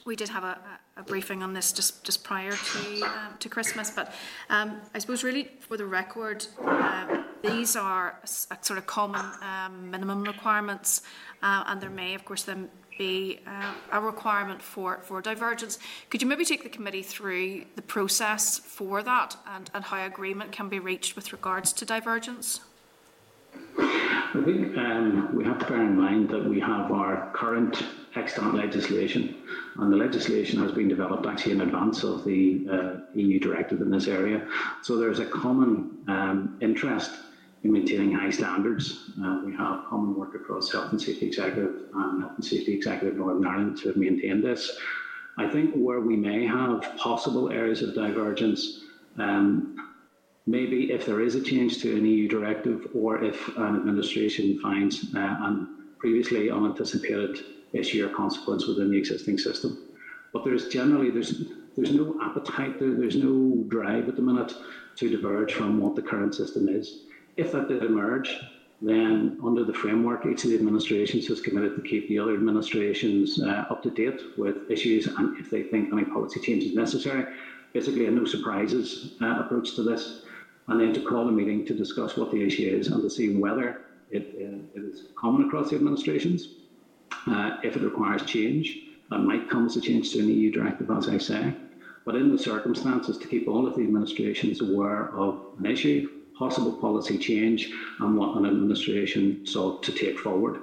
[0.06, 0.58] we did have a,
[0.98, 4.14] a, briefing on this just, just prior to, um, to Christmas, but
[4.50, 10.24] um, I suppose really for the record, uh, these are sort of common um, minimum
[10.24, 11.02] requirements,
[11.42, 15.80] uh, and there may, of course, then be uh, a requirement for, for divergence.
[16.10, 20.52] Could you maybe take the committee through the process for that and, and how agreement
[20.52, 22.62] can be reached with regards to divergence?
[23.78, 27.84] I think um, we have to bear in mind that we have our current
[28.16, 29.36] extant legislation,
[29.78, 33.90] and the legislation has been developed actually in advance of the uh, EU directive in
[33.90, 34.48] this area.
[34.82, 37.12] So there's a common um, interest
[37.64, 39.12] in maintaining high standards.
[39.22, 43.18] Uh, we have common work across Health and Safety Executive and Health and Safety Executive
[43.18, 44.78] Northern Ireland to maintain this.
[45.38, 48.82] I think where we may have possible areas of divergence
[49.18, 49.76] um,
[50.48, 55.14] maybe if there is a change to an EU directive or if an administration finds
[55.16, 57.40] uh, an previously unanticipated
[57.74, 59.78] issue or consequence within the existing system.
[60.34, 61.44] But there's generally there's
[61.76, 64.54] there's no appetite, there, there's no drive at the minute
[64.96, 67.04] to diverge from what the current system is.
[67.36, 68.38] If that did emerge,
[68.82, 73.42] then under the framework, each of the administrations has committed to keep the other administrations
[73.42, 77.26] uh, up to date with issues and if they think any policy change is necessary.
[77.74, 80.24] Basically, a no surprises uh, approach to this
[80.68, 83.36] and then to call a meeting to discuss what the issue is and to see
[83.36, 83.82] whether
[84.12, 86.48] it, uh, it is common across the administrations.
[87.28, 88.80] Uh, if it requires change,
[89.10, 91.54] that might come as a change to an EU directive, as I say.
[92.06, 96.74] But in the circumstances, to keep all of the administrations aware of an issue, possible
[96.74, 100.60] policy change, and what an administration sought to take forward.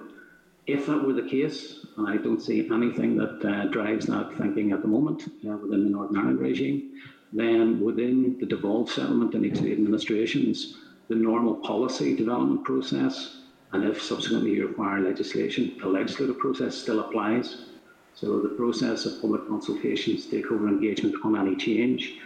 [0.66, 4.70] If that were the case, and I don't see anything that uh, drives that thinking
[4.70, 6.92] at the moment uh, within the Northern Ireland regime,
[7.32, 10.76] then within the devolved settlement in each of the administrations,
[11.08, 13.41] the normal policy development process,
[13.72, 17.66] and if subsequently you require legislation, the legislative process still applies.
[18.14, 22.18] So the process of public consultation, stakeholder engagement on any change,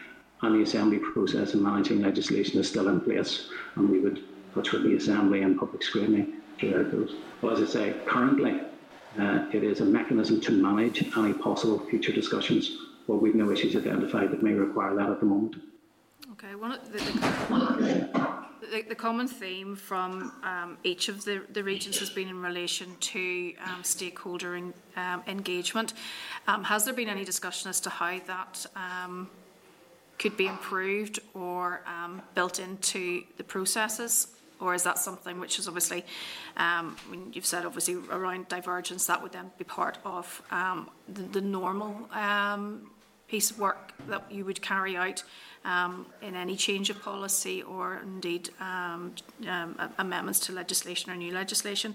[0.42, 4.24] and the assembly process in managing legislation is still in place, and we would
[4.54, 7.14] touch with the assembly and public scrutiny throughout those.
[7.40, 8.60] Well, as I say, currently
[9.18, 13.76] uh, it is a mechanism to manage any possible future discussions but we've no issues
[13.76, 15.56] identified that may require that at the moment.
[16.38, 21.64] Okay, one of the, the, the, the common theme from um, each of the, the
[21.64, 25.94] regions has been in relation to um, stakeholder in, um, engagement.
[26.46, 29.30] Um, has there been any discussion as to how that um,
[30.18, 34.28] could be improved or um, built into the processes?
[34.60, 36.04] Or is that something which is obviously,
[36.58, 40.42] I mean, you've said obviously around divergence, that would then be part of
[41.08, 42.10] the, normal
[43.28, 45.22] piece of work that you would carry out
[45.64, 49.12] um, in any change of policy or indeed um,
[49.48, 51.94] um, amendments to legislation or new legislation.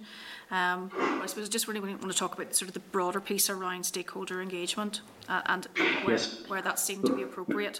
[0.52, 3.50] Um, I suppose I just really want to talk about sort of the broader piece
[3.50, 5.68] around stakeholder engagement uh, and
[6.04, 6.44] where, yes.
[6.48, 7.80] where that seemed to be appropriate.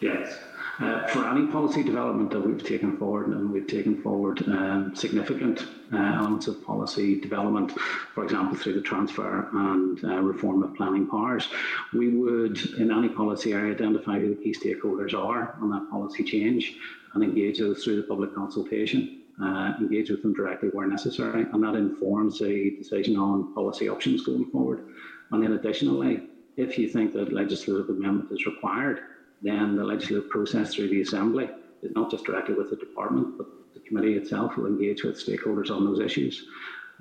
[0.00, 0.38] Yes.
[0.78, 5.66] Uh, for any policy development that we've taken forward, and we've taken forward um, significant
[5.92, 7.72] uh, elements of policy development,
[8.14, 11.48] for example, through the transfer and uh, reform of planning powers,
[11.92, 16.24] we would, in any policy area, identify who the key stakeholders are on that policy
[16.24, 16.76] change
[17.12, 19.18] and engage those through the public consultation.
[19.42, 24.22] Uh, engage with them directly where necessary, and that informs a decision on policy options
[24.22, 24.86] going forward.
[25.30, 26.22] And then, additionally,
[26.58, 29.00] if you think that legislative amendment is required,
[29.42, 31.48] then the legislative process through the Assembly
[31.82, 35.70] is not just directly with the department, but the committee itself will engage with stakeholders
[35.70, 36.46] on those issues.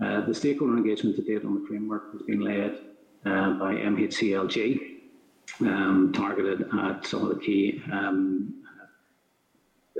[0.04, 2.80] Uh, the stakeholder engagement to date on the framework has been led
[3.26, 4.80] uh, by MHCLG,
[5.62, 8.64] um, targeted at some of the key um,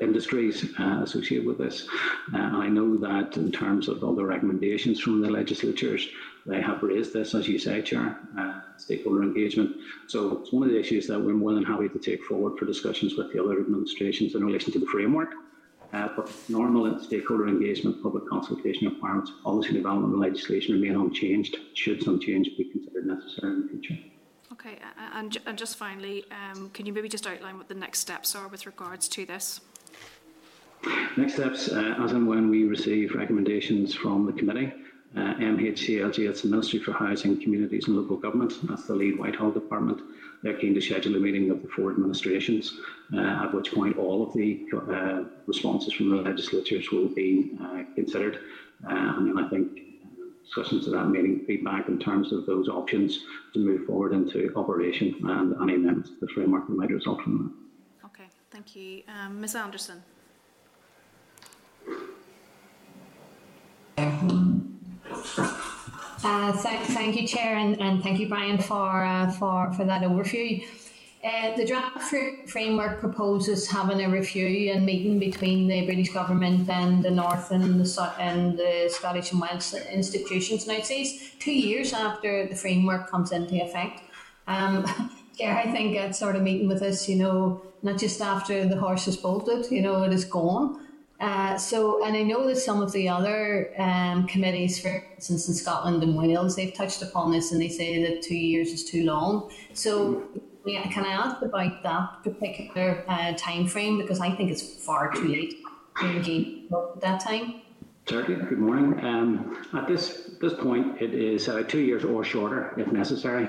[0.02, 1.88] industries uh, associated with this.
[2.34, 6.08] Uh, I know that in terms of other recommendations from the legislatures,
[6.50, 9.76] they have raised this, as you say, Chair, uh, stakeholder engagement.
[10.08, 12.66] So it's one of the issues that we're more than happy to take forward for
[12.66, 15.30] discussions with the other administrations in relation to the framework.
[15.92, 21.58] Uh, but normal stakeholder engagement, public consultation requirements, policy development and legislation remain unchanged.
[21.74, 23.98] Should some change be considered necessary in the future?
[24.52, 24.78] Okay,
[25.14, 28.48] and, and just finally, um, can you maybe just outline what the next steps are
[28.48, 29.62] with regards to this?
[31.18, 34.72] Next steps, uh, as and when we receive recommendations from the committee,
[35.16, 39.52] uh, MHCLG, it's the Ministry for Housing, Communities and Local Government, that's the lead Whitehall
[39.52, 40.02] department.
[40.44, 42.78] They're keen to schedule a meeting of the four administrations,
[43.14, 47.84] uh, at which point all of the uh, responses from the legislatures will be uh,
[47.96, 48.40] considered.
[48.88, 49.80] Uh, and then I think
[50.46, 53.20] discussions at that meeting, feedback in terms of those options
[53.54, 57.38] to move forward into operation and any amendments to the framework that might result from
[58.02, 58.08] that.
[58.08, 59.04] Okay, thank you.
[59.08, 60.04] Um, Ms Anderson.
[66.24, 70.02] Uh, th- thank you, Chair, and, and thank you, Brian, for uh, for for that
[70.02, 70.66] overview.
[71.22, 76.70] Uh, the draft fr- framework proposes having a review and meeting between the British government
[76.70, 80.66] and the North and the, and the Scottish and Welsh institutions.
[80.66, 84.02] Now, it says two years after the framework comes into effect.
[84.48, 84.86] Um,
[85.36, 88.78] yeah, I think that sort of meeting with us, you know, not just after the
[88.78, 90.86] horse is bolted, you know, it is gone.
[91.20, 95.54] Uh, so, and I know that some of the other um, committees, for instance, in
[95.54, 99.04] Scotland and Wales, they've touched upon this and they say that two years is too
[99.04, 99.52] long.
[99.74, 100.24] So,
[100.66, 105.12] yeah, can I ask about that particular uh, time frame because I think it's far
[105.12, 105.56] too late
[106.00, 107.62] to engage at that time.
[108.08, 108.46] Certainly.
[108.46, 109.06] Good morning.
[109.06, 113.48] Um, at this this point, it is uh, two years or shorter if necessary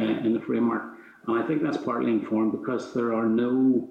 [0.00, 0.94] uh, in the framework,
[1.26, 3.88] and I think that's partly informed because there are no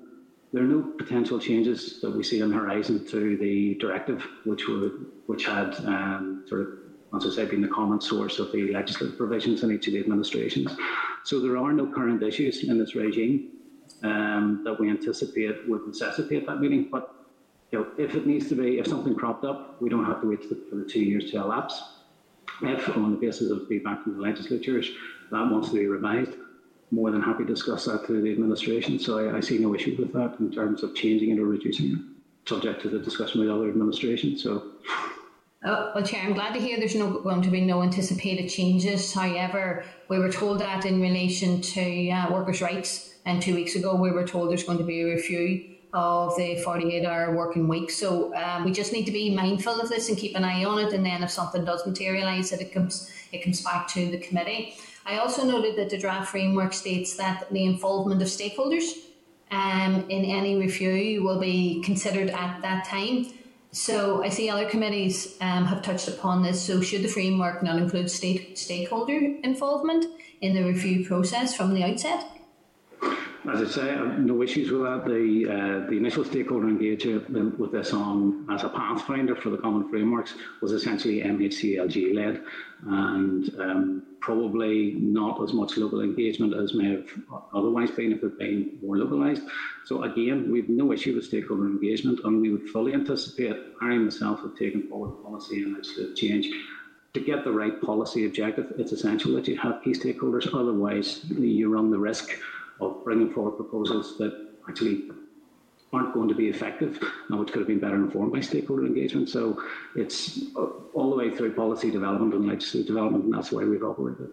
[0.52, 4.68] there are no potential changes that we see on the horizon to the directive, which
[4.68, 6.68] would which had um, sort of,
[7.16, 10.00] as I said, been the common source of the legislative provisions in each of the
[10.00, 10.76] administrations.
[11.24, 13.52] So there are no current issues in this regime
[14.02, 16.90] um, that we anticipate would necessitate that meeting.
[16.92, 17.14] But
[17.72, 20.30] you know, if it needs to be, if something cropped up, we don't have to
[20.30, 21.82] wait for the two years to elapse.
[22.64, 24.90] If, on the basis of feedback from the legislatures,
[25.32, 26.32] that wants to be revised,
[26.92, 29.00] more than happy to discuss that through the administration.
[29.00, 31.92] So I, I see no issue with that in terms of changing it or reducing
[31.92, 34.44] it, subject to the discussion with other administrations.
[34.44, 34.72] So.
[35.66, 39.14] Oh, well, Chair, I'm glad to hear there's no going to be no anticipated changes.
[39.14, 43.94] However, we were told that in relation to uh, workers' rights, and two weeks ago
[43.96, 47.92] we were told there's going to be a review of the 48 hour working week.
[47.92, 50.80] So um, we just need to be mindful of this and keep an eye on
[50.80, 50.94] it.
[50.94, 54.76] And then if something does materialise, that it comes it comes back to the committee.
[55.10, 58.92] I also noted that the draft framework states that the involvement of stakeholders
[59.50, 63.26] um, in any review will be considered at that time.
[63.72, 66.62] So I see other committees um, have touched upon this.
[66.62, 70.06] So should the framework not include state stakeholder involvement
[70.42, 72.26] in the review process from the outset?
[73.52, 75.06] As I say, no issues with that.
[75.06, 79.90] The uh, the initial stakeholder engagement with this on as a pathfinder for the common
[79.90, 82.44] frameworks was essentially MHCLG led,
[82.86, 87.08] and um, probably not as much local engagement as may have
[87.54, 89.44] otherwise been if it had been more localised.
[89.86, 93.96] So again, we have no issue with stakeholder engagement, and we would fully anticipate, I
[93.96, 96.48] myself have taken forward policy and legislative change
[97.14, 100.48] to get the right policy objective, it's essential that you have key stakeholders.
[100.54, 102.30] Otherwise, you run the risk
[102.80, 105.10] of bringing forward proposals that actually
[105.92, 107.00] aren't going to be effective
[107.30, 109.28] and which could have been better informed by stakeholder engagement.
[109.30, 109.62] So
[109.96, 110.40] it's
[110.94, 114.30] all the way through policy development and legislative development, and that's the way we've operated.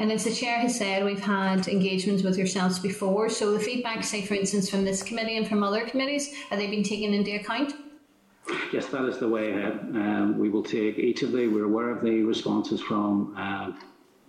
[0.00, 3.28] And as the chair has said, we've had engagements with yourselves before.
[3.28, 6.68] So the feedback, say for instance, from this committee and from other committees, are they
[6.68, 7.74] being taken into account?
[8.72, 9.72] Yes, that is the way ahead.
[9.94, 13.72] Um, we will take each of the, we're aware of the responses from uh,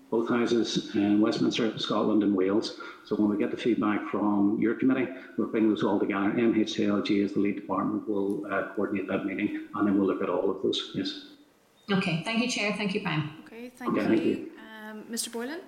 [0.10, 2.80] both houses in Westminster, Scotland and Wales.
[3.06, 5.08] So when we get the feedback from your committee,
[5.38, 6.32] we'll bring those all together.
[6.32, 10.30] MHCLG as the lead department will uh, coordinate that meeting and then we'll look at
[10.30, 11.28] all of those, yes.
[11.92, 13.30] Okay, thank you Chair, thank you Brian.
[13.46, 14.08] Okay, thank okay, you.
[14.08, 14.52] Thank you.
[14.90, 15.62] Um, Mr Boylan?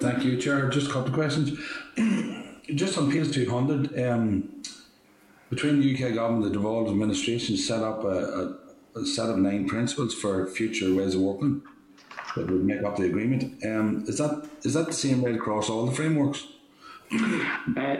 [0.00, 0.68] Thank you, Chair.
[0.68, 1.58] Just a couple of questions.
[2.74, 4.62] Just on PACE 200, um,
[5.50, 8.67] between the UK government and the devolved administration set up a, a
[8.98, 11.62] a set of nine principles for future ways of working
[12.36, 13.64] that would make up the agreement.
[13.64, 16.46] Um, is that is that the same right across all the frameworks?
[17.12, 17.96] Uh,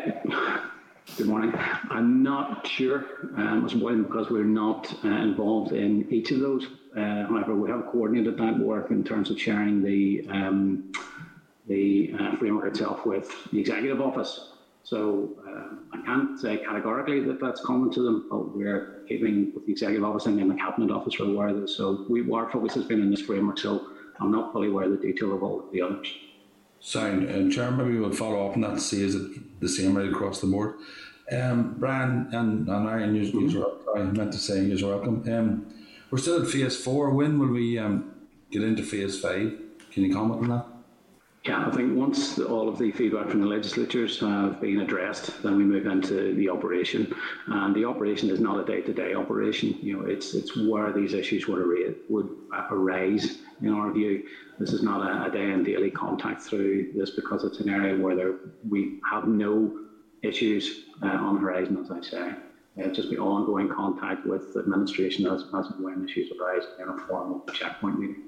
[1.17, 1.53] good morning.
[1.91, 3.05] I'm not sure,
[3.37, 6.67] um, as because we're not uh, involved in each of those.
[6.97, 10.93] Uh, however, we have coordinated that work in terms of sharing the um,
[11.67, 14.53] the uh, framework itself with the executive office.
[14.89, 19.67] So um, I can't say categorically that that's common to them, but we're keeping with
[19.67, 21.77] the executive office and then the cabinet office are aware of this.
[21.77, 23.89] So we, our focus has been in this framework, so
[24.19, 26.11] I'm not fully aware of the detail of all of the others.
[26.81, 27.29] Sound.
[27.29, 30.09] Uh, Chair, maybe we'll follow up on that to see is it the same right
[30.09, 30.77] across the board.
[31.31, 33.99] Um, Brian and, and Irene, you, mm-hmm.
[33.99, 35.23] I meant to say you're welcome.
[35.31, 35.75] Um,
[36.11, 37.11] we're still at phase four.
[37.11, 38.15] When will we um,
[38.51, 39.53] get into phase five?
[39.93, 40.78] Can you comment on that?
[41.49, 45.43] Yeah, I think once the, all of the feedback from the legislatures have been addressed,
[45.43, 47.11] then we move into the operation.
[47.47, 49.75] And the operation is not a day-to-day operation.
[49.81, 52.29] You know, it's it's where these issues would arise, would
[52.71, 54.25] arise in our view.
[54.59, 57.97] This is not a, a day and daily contact through this because it's an area
[57.97, 58.35] where there,
[58.69, 59.75] we have no
[60.23, 62.33] issues uh, on the horizon, as I say.
[62.79, 66.91] Uh, just be ongoing contact with the administration as, as and when issues arise in
[66.91, 68.28] a formal checkpoint meeting.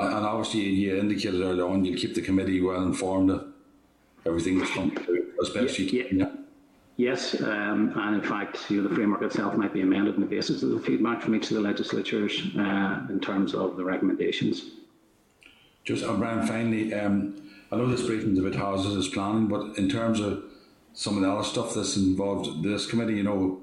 [0.00, 3.46] And obviously, you indicated earlier on you'll keep the committee well informed of
[4.24, 6.18] everything that's coming through as best yeah, you can.
[6.18, 6.30] Yeah.
[6.96, 10.26] Yes, um, and in fact, you know, the framework itself might be amended on the
[10.26, 14.62] basis of the feedback from each of the legislatures uh, in terms of the recommendations.
[15.84, 19.88] Just, uh, Brian, finally, um, I know this briefing is about hazardous planning, but in
[19.88, 20.42] terms of
[20.92, 23.60] some of the other stuff that's involved this committee, you know,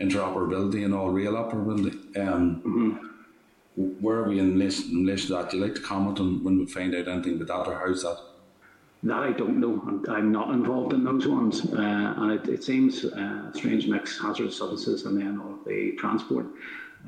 [0.00, 2.16] interoperability and all real operability.
[2.16, 3.08] Um, mm-hmm
[3.78, 5.50] where are we in relation, in relation to that?
[5.50, 8.02] Do you like to comment on when we find out anything about that, or how's
[8.02, 8.18] that?
[9.04, 9.80] That I don't know.
[9.86, 14.20] I'm, I'm not involved in those ones, uh, and it, it seems uh, strange mix
[14.20, 16.46] hazardous substances and then all of the transport.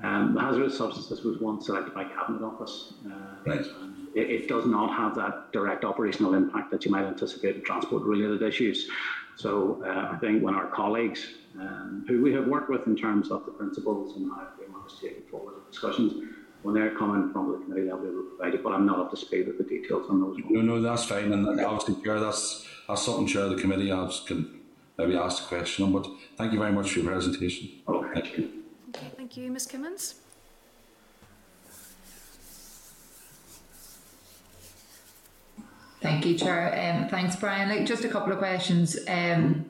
[0.04, 2.94] Um, the hazardous substances was one selected by Cabinet Office.
[3.04, 3.10] Uh,
[3.44, 3.66] right.
[4.14, 8.42] It, it, does not have that direct operational impact that you might anticipate in transport-related
[8.42, 8.88] issues.
[9.36, 11.26] So uh, I think when our colleagues,
[11.58, 14.88] um, who we have worked with in terms of the principles and how we want
[14.88, 16.12] to take it forward discussions,
[16.62, 18.98] when they're coming from the committee, they'll be able to provide it, but I'm not
[18.98, 20.36] up to speed with the details on those.
[20.48, 24.60] No, no, that's fine, and obviously, Chair, that's, that's something, Chair, the committee I can
[24.98, 26.06] maybe ask a question on, but
[26.36, 27.70] thank you very much for your presentation.
[27.88, 28.20] Okay.
[28.20, 28.50] Thank you.
[28.90, 29.50] Okay, thank you.
[29.50, 30.14] Ms Kimmins?
[36.02, 36.68] Thank you, Chair.
[36.72, 37.68] Um, thanks, Brian.
[37.68, 38.98] Like, just a couple of questions.
[39.06, 39.66] Um,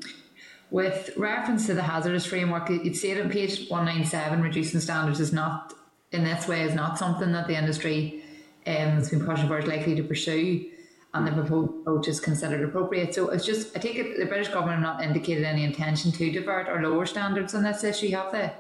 [0.70, 5.18] with reference to the hazardous framework, you'd say it said on page 197, reducing standards
[5.18, 5.74] is not
[6.12, 8.22] in this way is not something that the industry
[8.66, 10.70] um, has been pushing for is likely to pursue
[11.14, 13.14] and the proposed approach is considered appropriate.
[13.14, 16.30] So it's just, I take it the British government have not indicated any intention to
[16.30, 18.52] divert or lower standards on this issue, have they?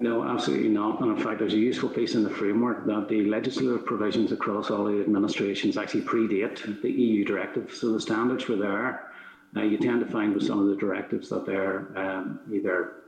[0.00, 1.00] No, absolutely not.
[1.00, 4.68] And in fact, there's a useful piece in the framework that the legislative provisions across
[4.68, 7.72] all the administrations actually predate the EU directive.
[7.72, 9.12] So the standards were there.
[9.54, 13.01] Now, you tend to find with some of the directives that they're um, either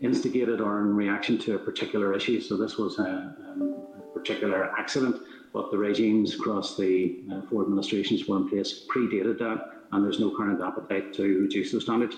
[0.00, 2.40] instigated or in reaction to a particular issue.
[2.40, 5.16] So this was a, um, a particular accident,
[5.52, 10.20] but the regimes across the uh, four administrations were in place predated that, and there's
[10.20, 12.16] no current appetite to reduce those standards.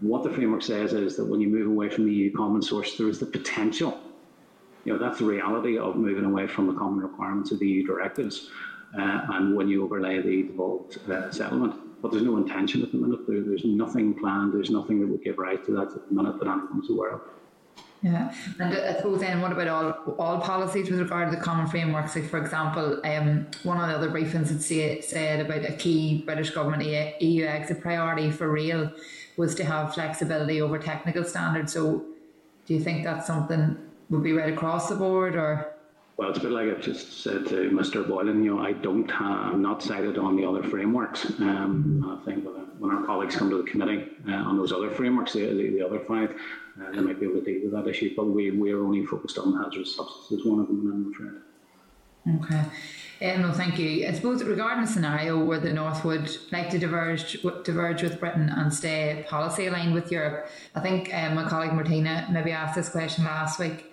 [0.00, 2.96] What the framework says is that when you move away from the EU common source,
[2.96, 4.00] there is the potential.
[4.84, 7.86] You know, that's the reality of moving away from the common requirements of the EU
[7.86, 8.50] directives.
[8.96, 11.74] Uh, and when you overlay the devolved uh, settlement,
[12.04, 13.26] but there's no intention at the minute.
[13.26, 14.52] There, there's nothing planned.
[14.52, 17.20] There's nothing that would give rise to that at the minute that anyone's aware of.
[18.02, 21.66] Yeah, and I suppose then what about all all policies with regard to the common
[21.66, 22.10] framework?
[22.10, 26.20] So, for example, um, one of the other briefings had say, said about a key
[26.26, 26.82] British government
[27.22, 28.92] EU exit priority for rail
[29.38, 31.72] was to have flexibility over technical standards.
[31.72, 32.04] So,
[32.66, 33.78] do you think that's something
[34.10, 35.73] would be right across the board, or?
[36.16, 38.06] Well, it's a bit like I've just said to Mr.
[38.06, 38.44] Boylan.
[38.44, 41.26] You know, I don't, have, I'm not sighted on the other frameworks.
[41.40, 42.46] Um, I think
[42.78, 45.84] when our colleagues come to the committee uh, on those other frameworks, the, the, the
[45.84, 46.30] other five,
[46.80, 48.14] uh, they might be able to deal with that issue.
[48.14, 51.40] But we we are only focused on hazardous substances, one of them, I'm afraid.
[52.36, 53.34] Okay.
[53.34, 54.06] Um, no, thank you.
[54.06, 58.48] I suppose regarding a scenario where the North would like to diverge diverge with Britain
[58.48, 62.88] and stay policy aligned with Europe, I think um, my colleague Martina maybe asked this
[62.88, 63.90] question last week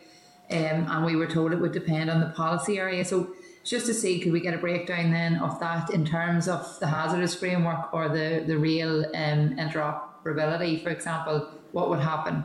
[0.52, 3.06] um, and we were told it would depend on the policy area.
[3.06, 3.34] So
[3.64, 6.88] just to see, could we get a breakdown then of that in terms of the
[6.88, 12.44] hazardous framework or the the real um, interoperability, for example, what would happen?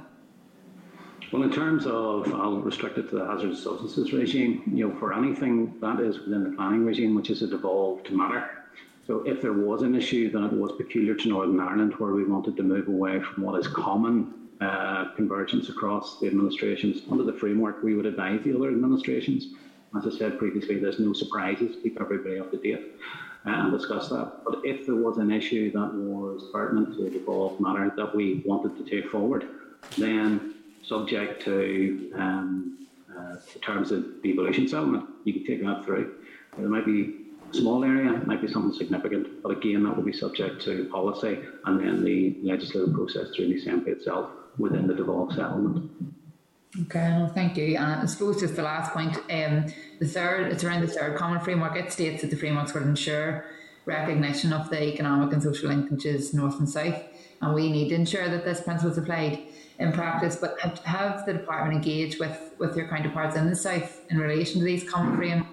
[1.32, 4.62] Well, in terms of, I'll restrict it to the hazardous substances regime.
[4.72, 8.48] You know, for anything that is within the planning regime, which is a devolved matter.
[9.06, 12.56] So, if there was an issue that was peculiar to Northern Ireland, where we wanted
[12.56, 17.02] to move away from what is common uh, convergence across the administrations.
[17.10, 19.48] Under the framework, we would advise the other administrations.
[19.96, 22.96] As I said previously, there's no surprises, keep everybody up to date
[23.46, 24.44] uh, and discuss that.
[24.44, 28.42] But if there was an issue that was pertinent to the devolved matter that we
[28.44, 29.46] wanted to take forward,
[29.98, 36.14] then subject to um, uh, terms of devolution settlement, you can take that through.
[36.58, 40.12] There might be small area, it might be something significant, but again, that will be
[40.12, 45.34] subject to policy and then the legislative process through the Assembly itself within the devolved
[45.34, 45.90] settlement.
[46.82, 47.76] Okay, no, thank you.
[47.76, 51.40] And I suppose just the last point, um, the third, it's around the third common
[51.40, 51.76] framework.
[51.76, 53.46] It states that the frameworks will ensure
[53.86, 57.02] recognition of the economic and social linkages north and south,
[57.40, 59.40] and we need to ensure that this principle is applied
[59.78, 60.36] in practice.
[60.36, 64.58] But have, have the department engaged with, with your counterparts in the south in relation
[64.58, 65.50] to these common frameworks?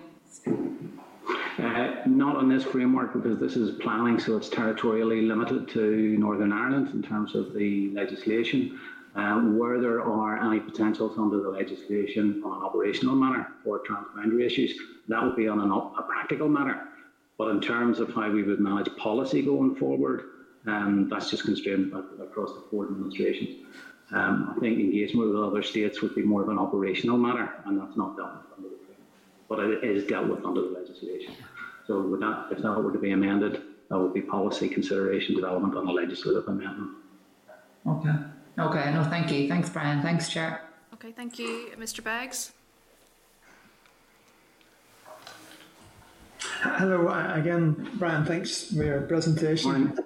[1.58, 6.52] Uh, not on this framework because this is planning, so it's territorially limited to Northern
[6.52, 8.80] Ireland in terms of the legislation.
[9.15, 14.44] Um, where there are any potentials under the legislation on an operational matter or transboundary
[14.44, 14.73] issues,
[15.07, 16.81] that would be on an, a practical matter.
[17.38, 20.23] But in terms of how we would manage policy going forward,
[20.65, 23.65] um, that's just constrained across the four administrations.
[24.11, 27.80] Um, I think engagement with other states would be more of an operational matter, and
[27.80, 28.76] that's not dealt with under the.
[29.49, 31.35] But it is dealt with under the legislation.
[31.85, 35.76] So with that, if that were to be amended, that would be policy consideration development
[35.76, 36.91] on a legislative amendment.
[37.88, 38.15] Okay.
[38.58, 39.48] Okay, no, thank you.
[39.48, 40.02] Thanks, Brian.
[40.02, 40.62] Thanks, Chair.
[40.94, 41.72] Okay, thank you.
[41.78, 42.52] Mr Beggs?
[46.62, 48.26] Hello again, Brian.
[48.26, 49.98] Thanks for your presentation.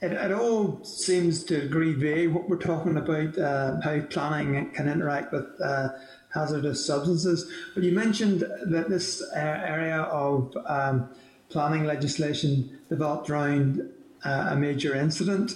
[0.00, 4.88] It, it all seems to agree very what we're talking about, uh, how planning can
[4.88, 5.88] interact with uh,
[6.32, 7.50] hazardous substances.
[7.74, 11.10] But you mentioned that this uh, area of um,
[11.48, 13.90] planning legislation developed around
[14.24, 15.52] uh, a major incident.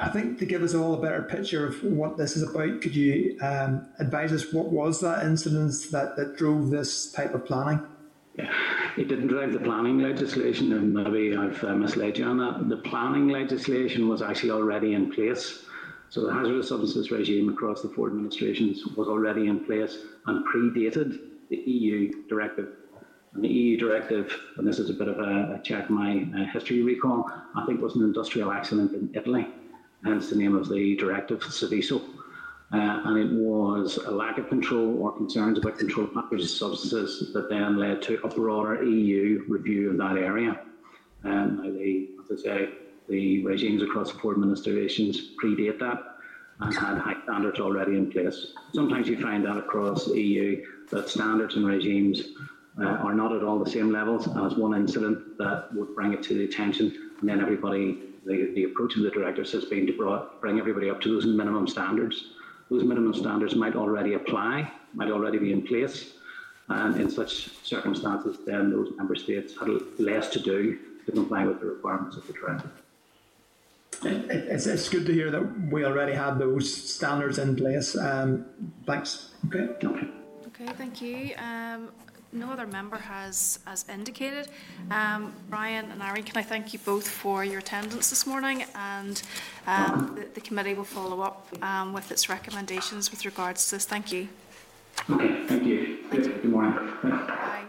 [0.00, 2.94] I think to give us all a better picture of what this is about, could
[2.94, 7.80] you um, advise us what was that incident that, that drove this type of planning?
[8.36, 8.52] Yeah,
[8.96, 12.68] it didn't drive the planning legislation, and maybe I've uh, misled you on that.
[12.68, 15.64] The planning legislation was actually already in place.
[16.10, 21.18] So the hazardous substances regime across the four administrations was already in place and predated
[21.50, 22.68] the EU directive.
[23.34, 26.82] And the EU directive, and this is a bit of a, check my uh, history
[26.82, 29.46] recall, I think was an industrial accident in Italy
[30.04, 32.02] hence the name of the directive, Seveso.
[32.70, 37.48] Uh, and it was a lack of control or concerns about controlled hazardous substances that
[37.48, 40.60] then led to a broader EU review of that area.
[41.24, 42.68] Um, the, as I say,
[43.08, 45.98] the regimes across the four administrations predate that
[46.60, 48.52] and had high standards already in place.
[48.74, 52.22] Sometimes you find that across the EU that standards and regimes
[52.80, 56.22] uh, are not at all the same levels as one incident that would bring it
[56.24, 60.28] to the attention and then everybody the, the approach of the directors has been to
[60.40, 62.32] bring everybody up to those minimum standards.
[62.70, 66.14] Those minimum standards might already apply, might already be in place,
[66.68, 69.68] and in such circumstances, then those member states had
[69.98, 72.70] less to do to comply with the requirements of the directive.
[74.04, 77.96] It's, it's good to hear that we already have those standards in place.
[77.96, 78.46] Um,
[78.86, 79.30] thanks.
[79.46, 79.68] Okay.
[79.84, 80.08] Okay.
[80.46, 81.34] Okay, thank you.
[81.38, 81.90] Um,
[82.32, 84.48] no other member has, has indicated.
[84.90, 89.22] Um, Brian and Irene, can I thank you both for your attendance this morning and
[89.66, 93.84] um, the, the, committee will follow up um, with its recommendations with regards to this.
[93.86, 94.28] Thank you.
[95.08, 95.98] Okay, thank you.
[96.10, 96.32] Thank you.
[96.32, 96.92] Good morning.
[97.02, 97.64] Bye.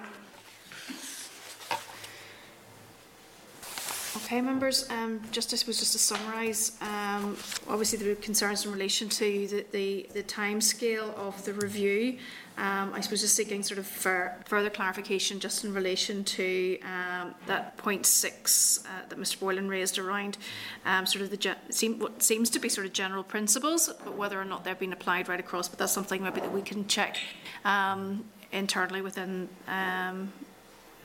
[4.26, 7.36] Okay, members, um, just I suppose just to summarise, um,
[7.68, 12.20] obviously there were concerns in relation to the, the, the time scale of the review.
[12.60, 17.78] Um, I suppose just seeking sort of further clarification just in relation to um, that
[17.78, 20.38] point six uh, that Mr Boylan raised around
[20.86, 24.40] um, sort of the seem, what seems to be sort of general principles, but whether
[24.40, 25.70] or not they're being applied right across.
[25.70, 27.18] But that's something maybe that we can check
[27.64, 30.34] um, internally within um,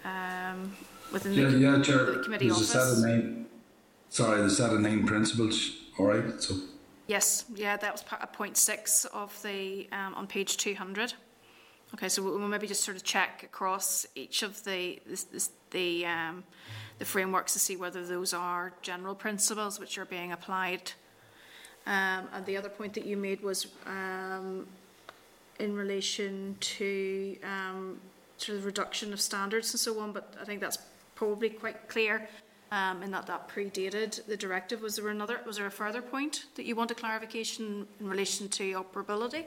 [0.05, 0.77] um,
[1.13, 2.75] within yeah, the, yeah, Chair, the committee there's office.
[2.75, 3.47] A set of nine,
[4.09, 5.77] sorry, the set of nine principles.
[6.01, 6.57] All right, so.
[7.07, 11.15] Yes, yeah, that was part of point six of the um, on page two hundred.
[11.95, 16.43] Okay, so we'll maybe just sort of check across each of the the the, um,
[16.99, 20.91] the frameworks to see whether those are general principles which are being applied.
[21.87, 24.67] Um, and the other point that you made was um,
[25.61, 28.01] in relation to um,
[28.39, 30.79] sort of reduction of standards and so on, but I think that's
[31.15, 32.29] probably quite clear
[32.73, 34.83] um, in that that predated the directive.
[34.83, 35.39] Was there another?
[35.47, 39.45] Was there a further point that you wanted clarification in relation to operability?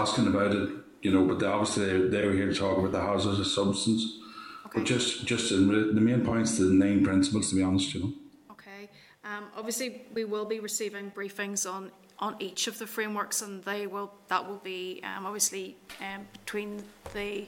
[0.00, 0.68] Asking about it,
[1.02, 4.18] you know, but obviously they, they were here to talk about the hazardous substance.
[4.66, 4.80] Okay.
[4.80, 8.12] But just, just in the main points, the nine principles, to be honest, you know.
[8.52, 8.90] Okay.
[9.24, 13.86] Um, obviously, we will be receiving briefings on on each of the frameworks, and they
[13.86, 16.82] will that will be um, obviously um, between
[17.12, 17.46] the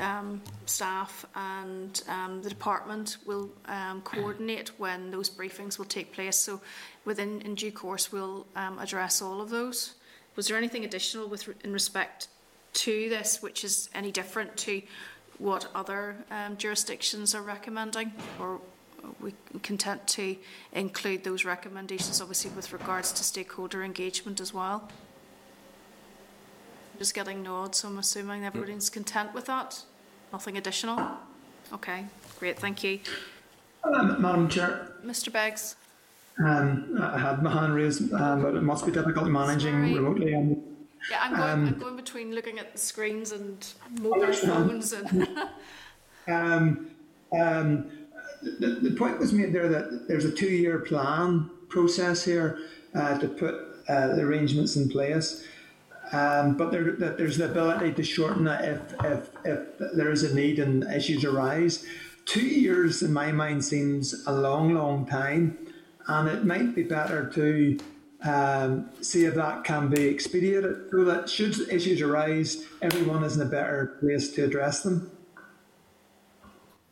[0.00, 6.36] um, staff and um, the department will um, coordinate when those briefings will take place.
[6.36, 6.60] So,
[7.04, 9.94] within in due course, we'll um, address all of those.
[10.38, 12.28] Was there anything additional with in respect
[12.74, 14.82] to this which is any different to
[15.38, 18.60] what other um, jurisdictions are recommending or
[19.02, 19.34] are we
[19.64, 20.36] content to
[20.72, 24.88] include those recommendations obviously with regards to stakeholder engagement as well?
[26.98, 29.82] Just getting nods, so I'm assuming everybody's content with that.
[30.32, 31.18] Nothing additional?
[31.72, 32.06] Okay,
[32.38, 33.00] great, thank you.
[33.82, 34.92] Um, Madam Chair.
[35.04, 35.74] Mr Beggs.
[36.44, 39.94] Um, I had my hand raised, um, but it must be difficult managing Sorry.
[39.94, 40.34] remotely.
[40.34, 40.62] Um,
[41.10, 43.66] Yeah, I'm going, Um, I'm going between looking at the screens and
[44.00, 45.28] mobile phones and.
[46.26, 46.90] Um,
[47.32, 47.90] um,
[48.42, 52.58] the, the point was made there that there's a two-year plan process here
[52.94, 53.54] uh, to put
[53.88, 55.46] uh, the arrangements in place,
[56.12, 60.22] um, but there, that there's the ability to shorten it if, if, if there is
[60.22, 61.86] a need and issues arise.
[62.26, 65.56] Two years, in my mind, seems a long, long time,
[66.08, 67.78] and it might be better to
[68.24, 73.46] um, see if that can be expedited so that should issues arise, everyone is in
[73.46, 75.10] a better place to address them.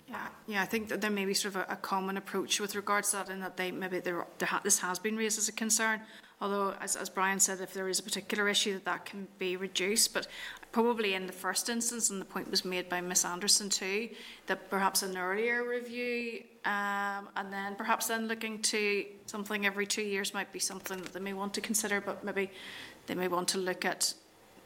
[0.07, 2.77] Yeah, yeah, I think that there may be sort of a, a common approach with
[2.77, 5.49] regards to that, and that they maybe there, there ha- this has been raised as
[5.49, 6.01] a concern.
[6.39, 9.57] Although, as, as Brian said, if there is a particular issue, that that can be
[9.57, 10.13] reduced.
[10.13, 10.29] But
[10.71, 14.11] probably in the first instance, and the point was made by Miss Anderson too,
[14.47, 20.03] that perhaps an earlier review, um, and then perhaps then looking to something every two
[20.03, 22.01] years might be something that they may want to consider.
[22.01, 22.51] But maybe
[23.07, 24.13] they may want to look at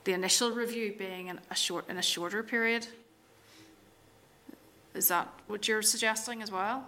[0.05, 2.87] the initial review being in a short in a shorter period.
[4.95, 6.87] Is that what you're suggesting as well?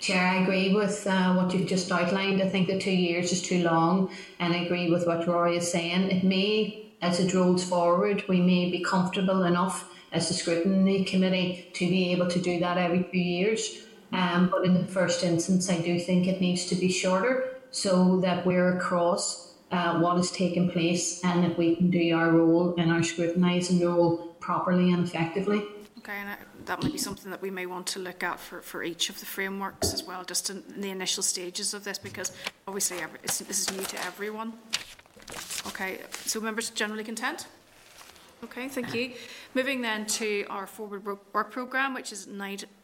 [0.00, 2.42] Chair, I agree with uh, what you've just outlined.
[2.42, 4.10] I think the two years is too long,
[4.40, 6.10] and I agree with what Roy is saying.
[6.10, 11.68] It may, as it rolls forward, we may be comfortable enough as the scrutiny committee
[11.74, 13.84] to be able to do that every few years.
[14.12, 18.20] Um, but in the first instance, I do think it needs to be shorter so
[18.20, 22.74] that we're across uh, what is taking place and that we can do our role
[22.76, 25.64] and our scrutinising role properly and effectively.
[25.98, 26.36] Okay, and uh,
[26.66, 29.18] that might be something that we may want to look at for, for each of
[29.20, 32.32] the frameworks as well, just in, the initial stages of this, because
[32.66, 34.52] obviously every, this is new to everyone.
[35.68, 37.46] Okay, so members generally content?
[38.44, 39.12] Okay, thank you.
[39.54, 42.26] Moving then to our forward work, programme, which is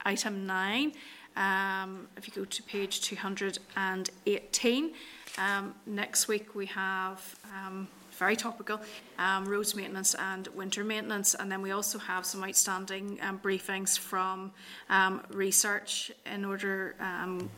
[0.05, 0.93] item nine.
[1.37, 4.93] Um, if you go to page 218,
[5.37, 8.81] um, next week we have um, very topical
[9.19, 13.99] um, roads maintenance and winter maintenance, and then we also have some outstanding um, briefings
[13.99, 14.53] from
[14.91, 16.95] um, research in order.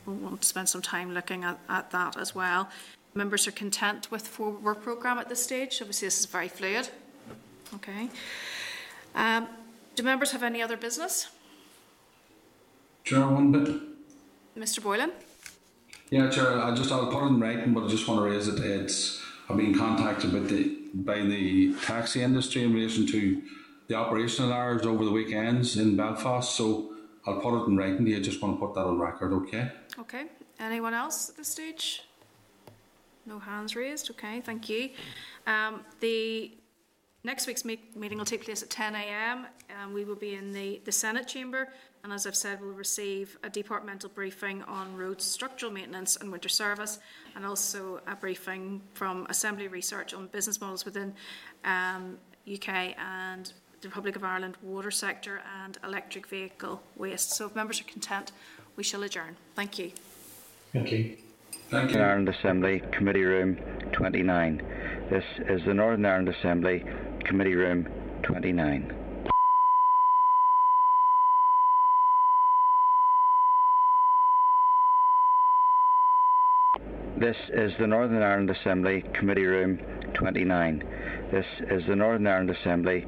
[0.06, 2.70] We want to spend some time looking at, at that as well.
[3.12, 5.82] Members are content with forward work programme at this stage.
[5.82, 6.88] Obviously, this is very fluid.
[7.74, 8.08] Okay.
[9.14, 9.48] Um,
[9.94, 11.28] do members have any other business?
[13.04, 13.80] Chair, one bit.
[14.56, 14.82] Mr.
[14.82, 15.12] Boylan?
[16.10, 18.48] Yeah, Chair, I just, I'll put it in writing, but I just want to raise
[18.48, 18.58] it.
[18.60, 23.42] It's, I've been contacted by the, by the taxi industry in relation to
[23.88, 26.54] the operational hours over the weekends in Belfast.
[26.56, 26.94] So
[27.26, 28.18] I'll put it in writing to you.
[28.18, 29.70] I just want to put that on record, okay?
[29.98, 30.26] Okay.
[30.58, 32.02] Anyone else at this stage?
[33.26, 34.10] No hands raised.
[34.10, 34.90] Okay, thank you.
[35.46, 36.52] Um, the
[37.24, 39.46] next week's meet- meeting will take place at 10 a.m.
[39.82, 41.68] Um, we will be in the, the Senate chamber,
[42.02, 46.48] and as I've said, we'll receive a departmental briefing on roads structural maintenance and winter
[46.48, 46.98] service,
[47.36, 51.14] and also a briefing from Assembly Research on business models within
[51.64, 52.18] um,
[52.50, 57.32] UK and the Republic of Ireland water sector and electric vehicle waste.
[57.32, 58.32] So if members are content,
[58.76, 59.36] we shall adjourn.
[59.54, 59.92] Thank you.
[60.72, 61.16] Thank you.
[61.70, 63.56] Thank Northern Ireland Assembly, Committee Room
[63.92, 64.60] 29.
[65.08, 66.84] This is the Northern Ireland Assembly,
[67.24, 67.86] Committee Room
[68.24, 68.92] 29.
[77.20, 79.78] This is the Northern Ireland Assembly, Committee Room
[80.14, 80.82] 29.
[81.30, 83.06] This is the Northern Ireland Assembly,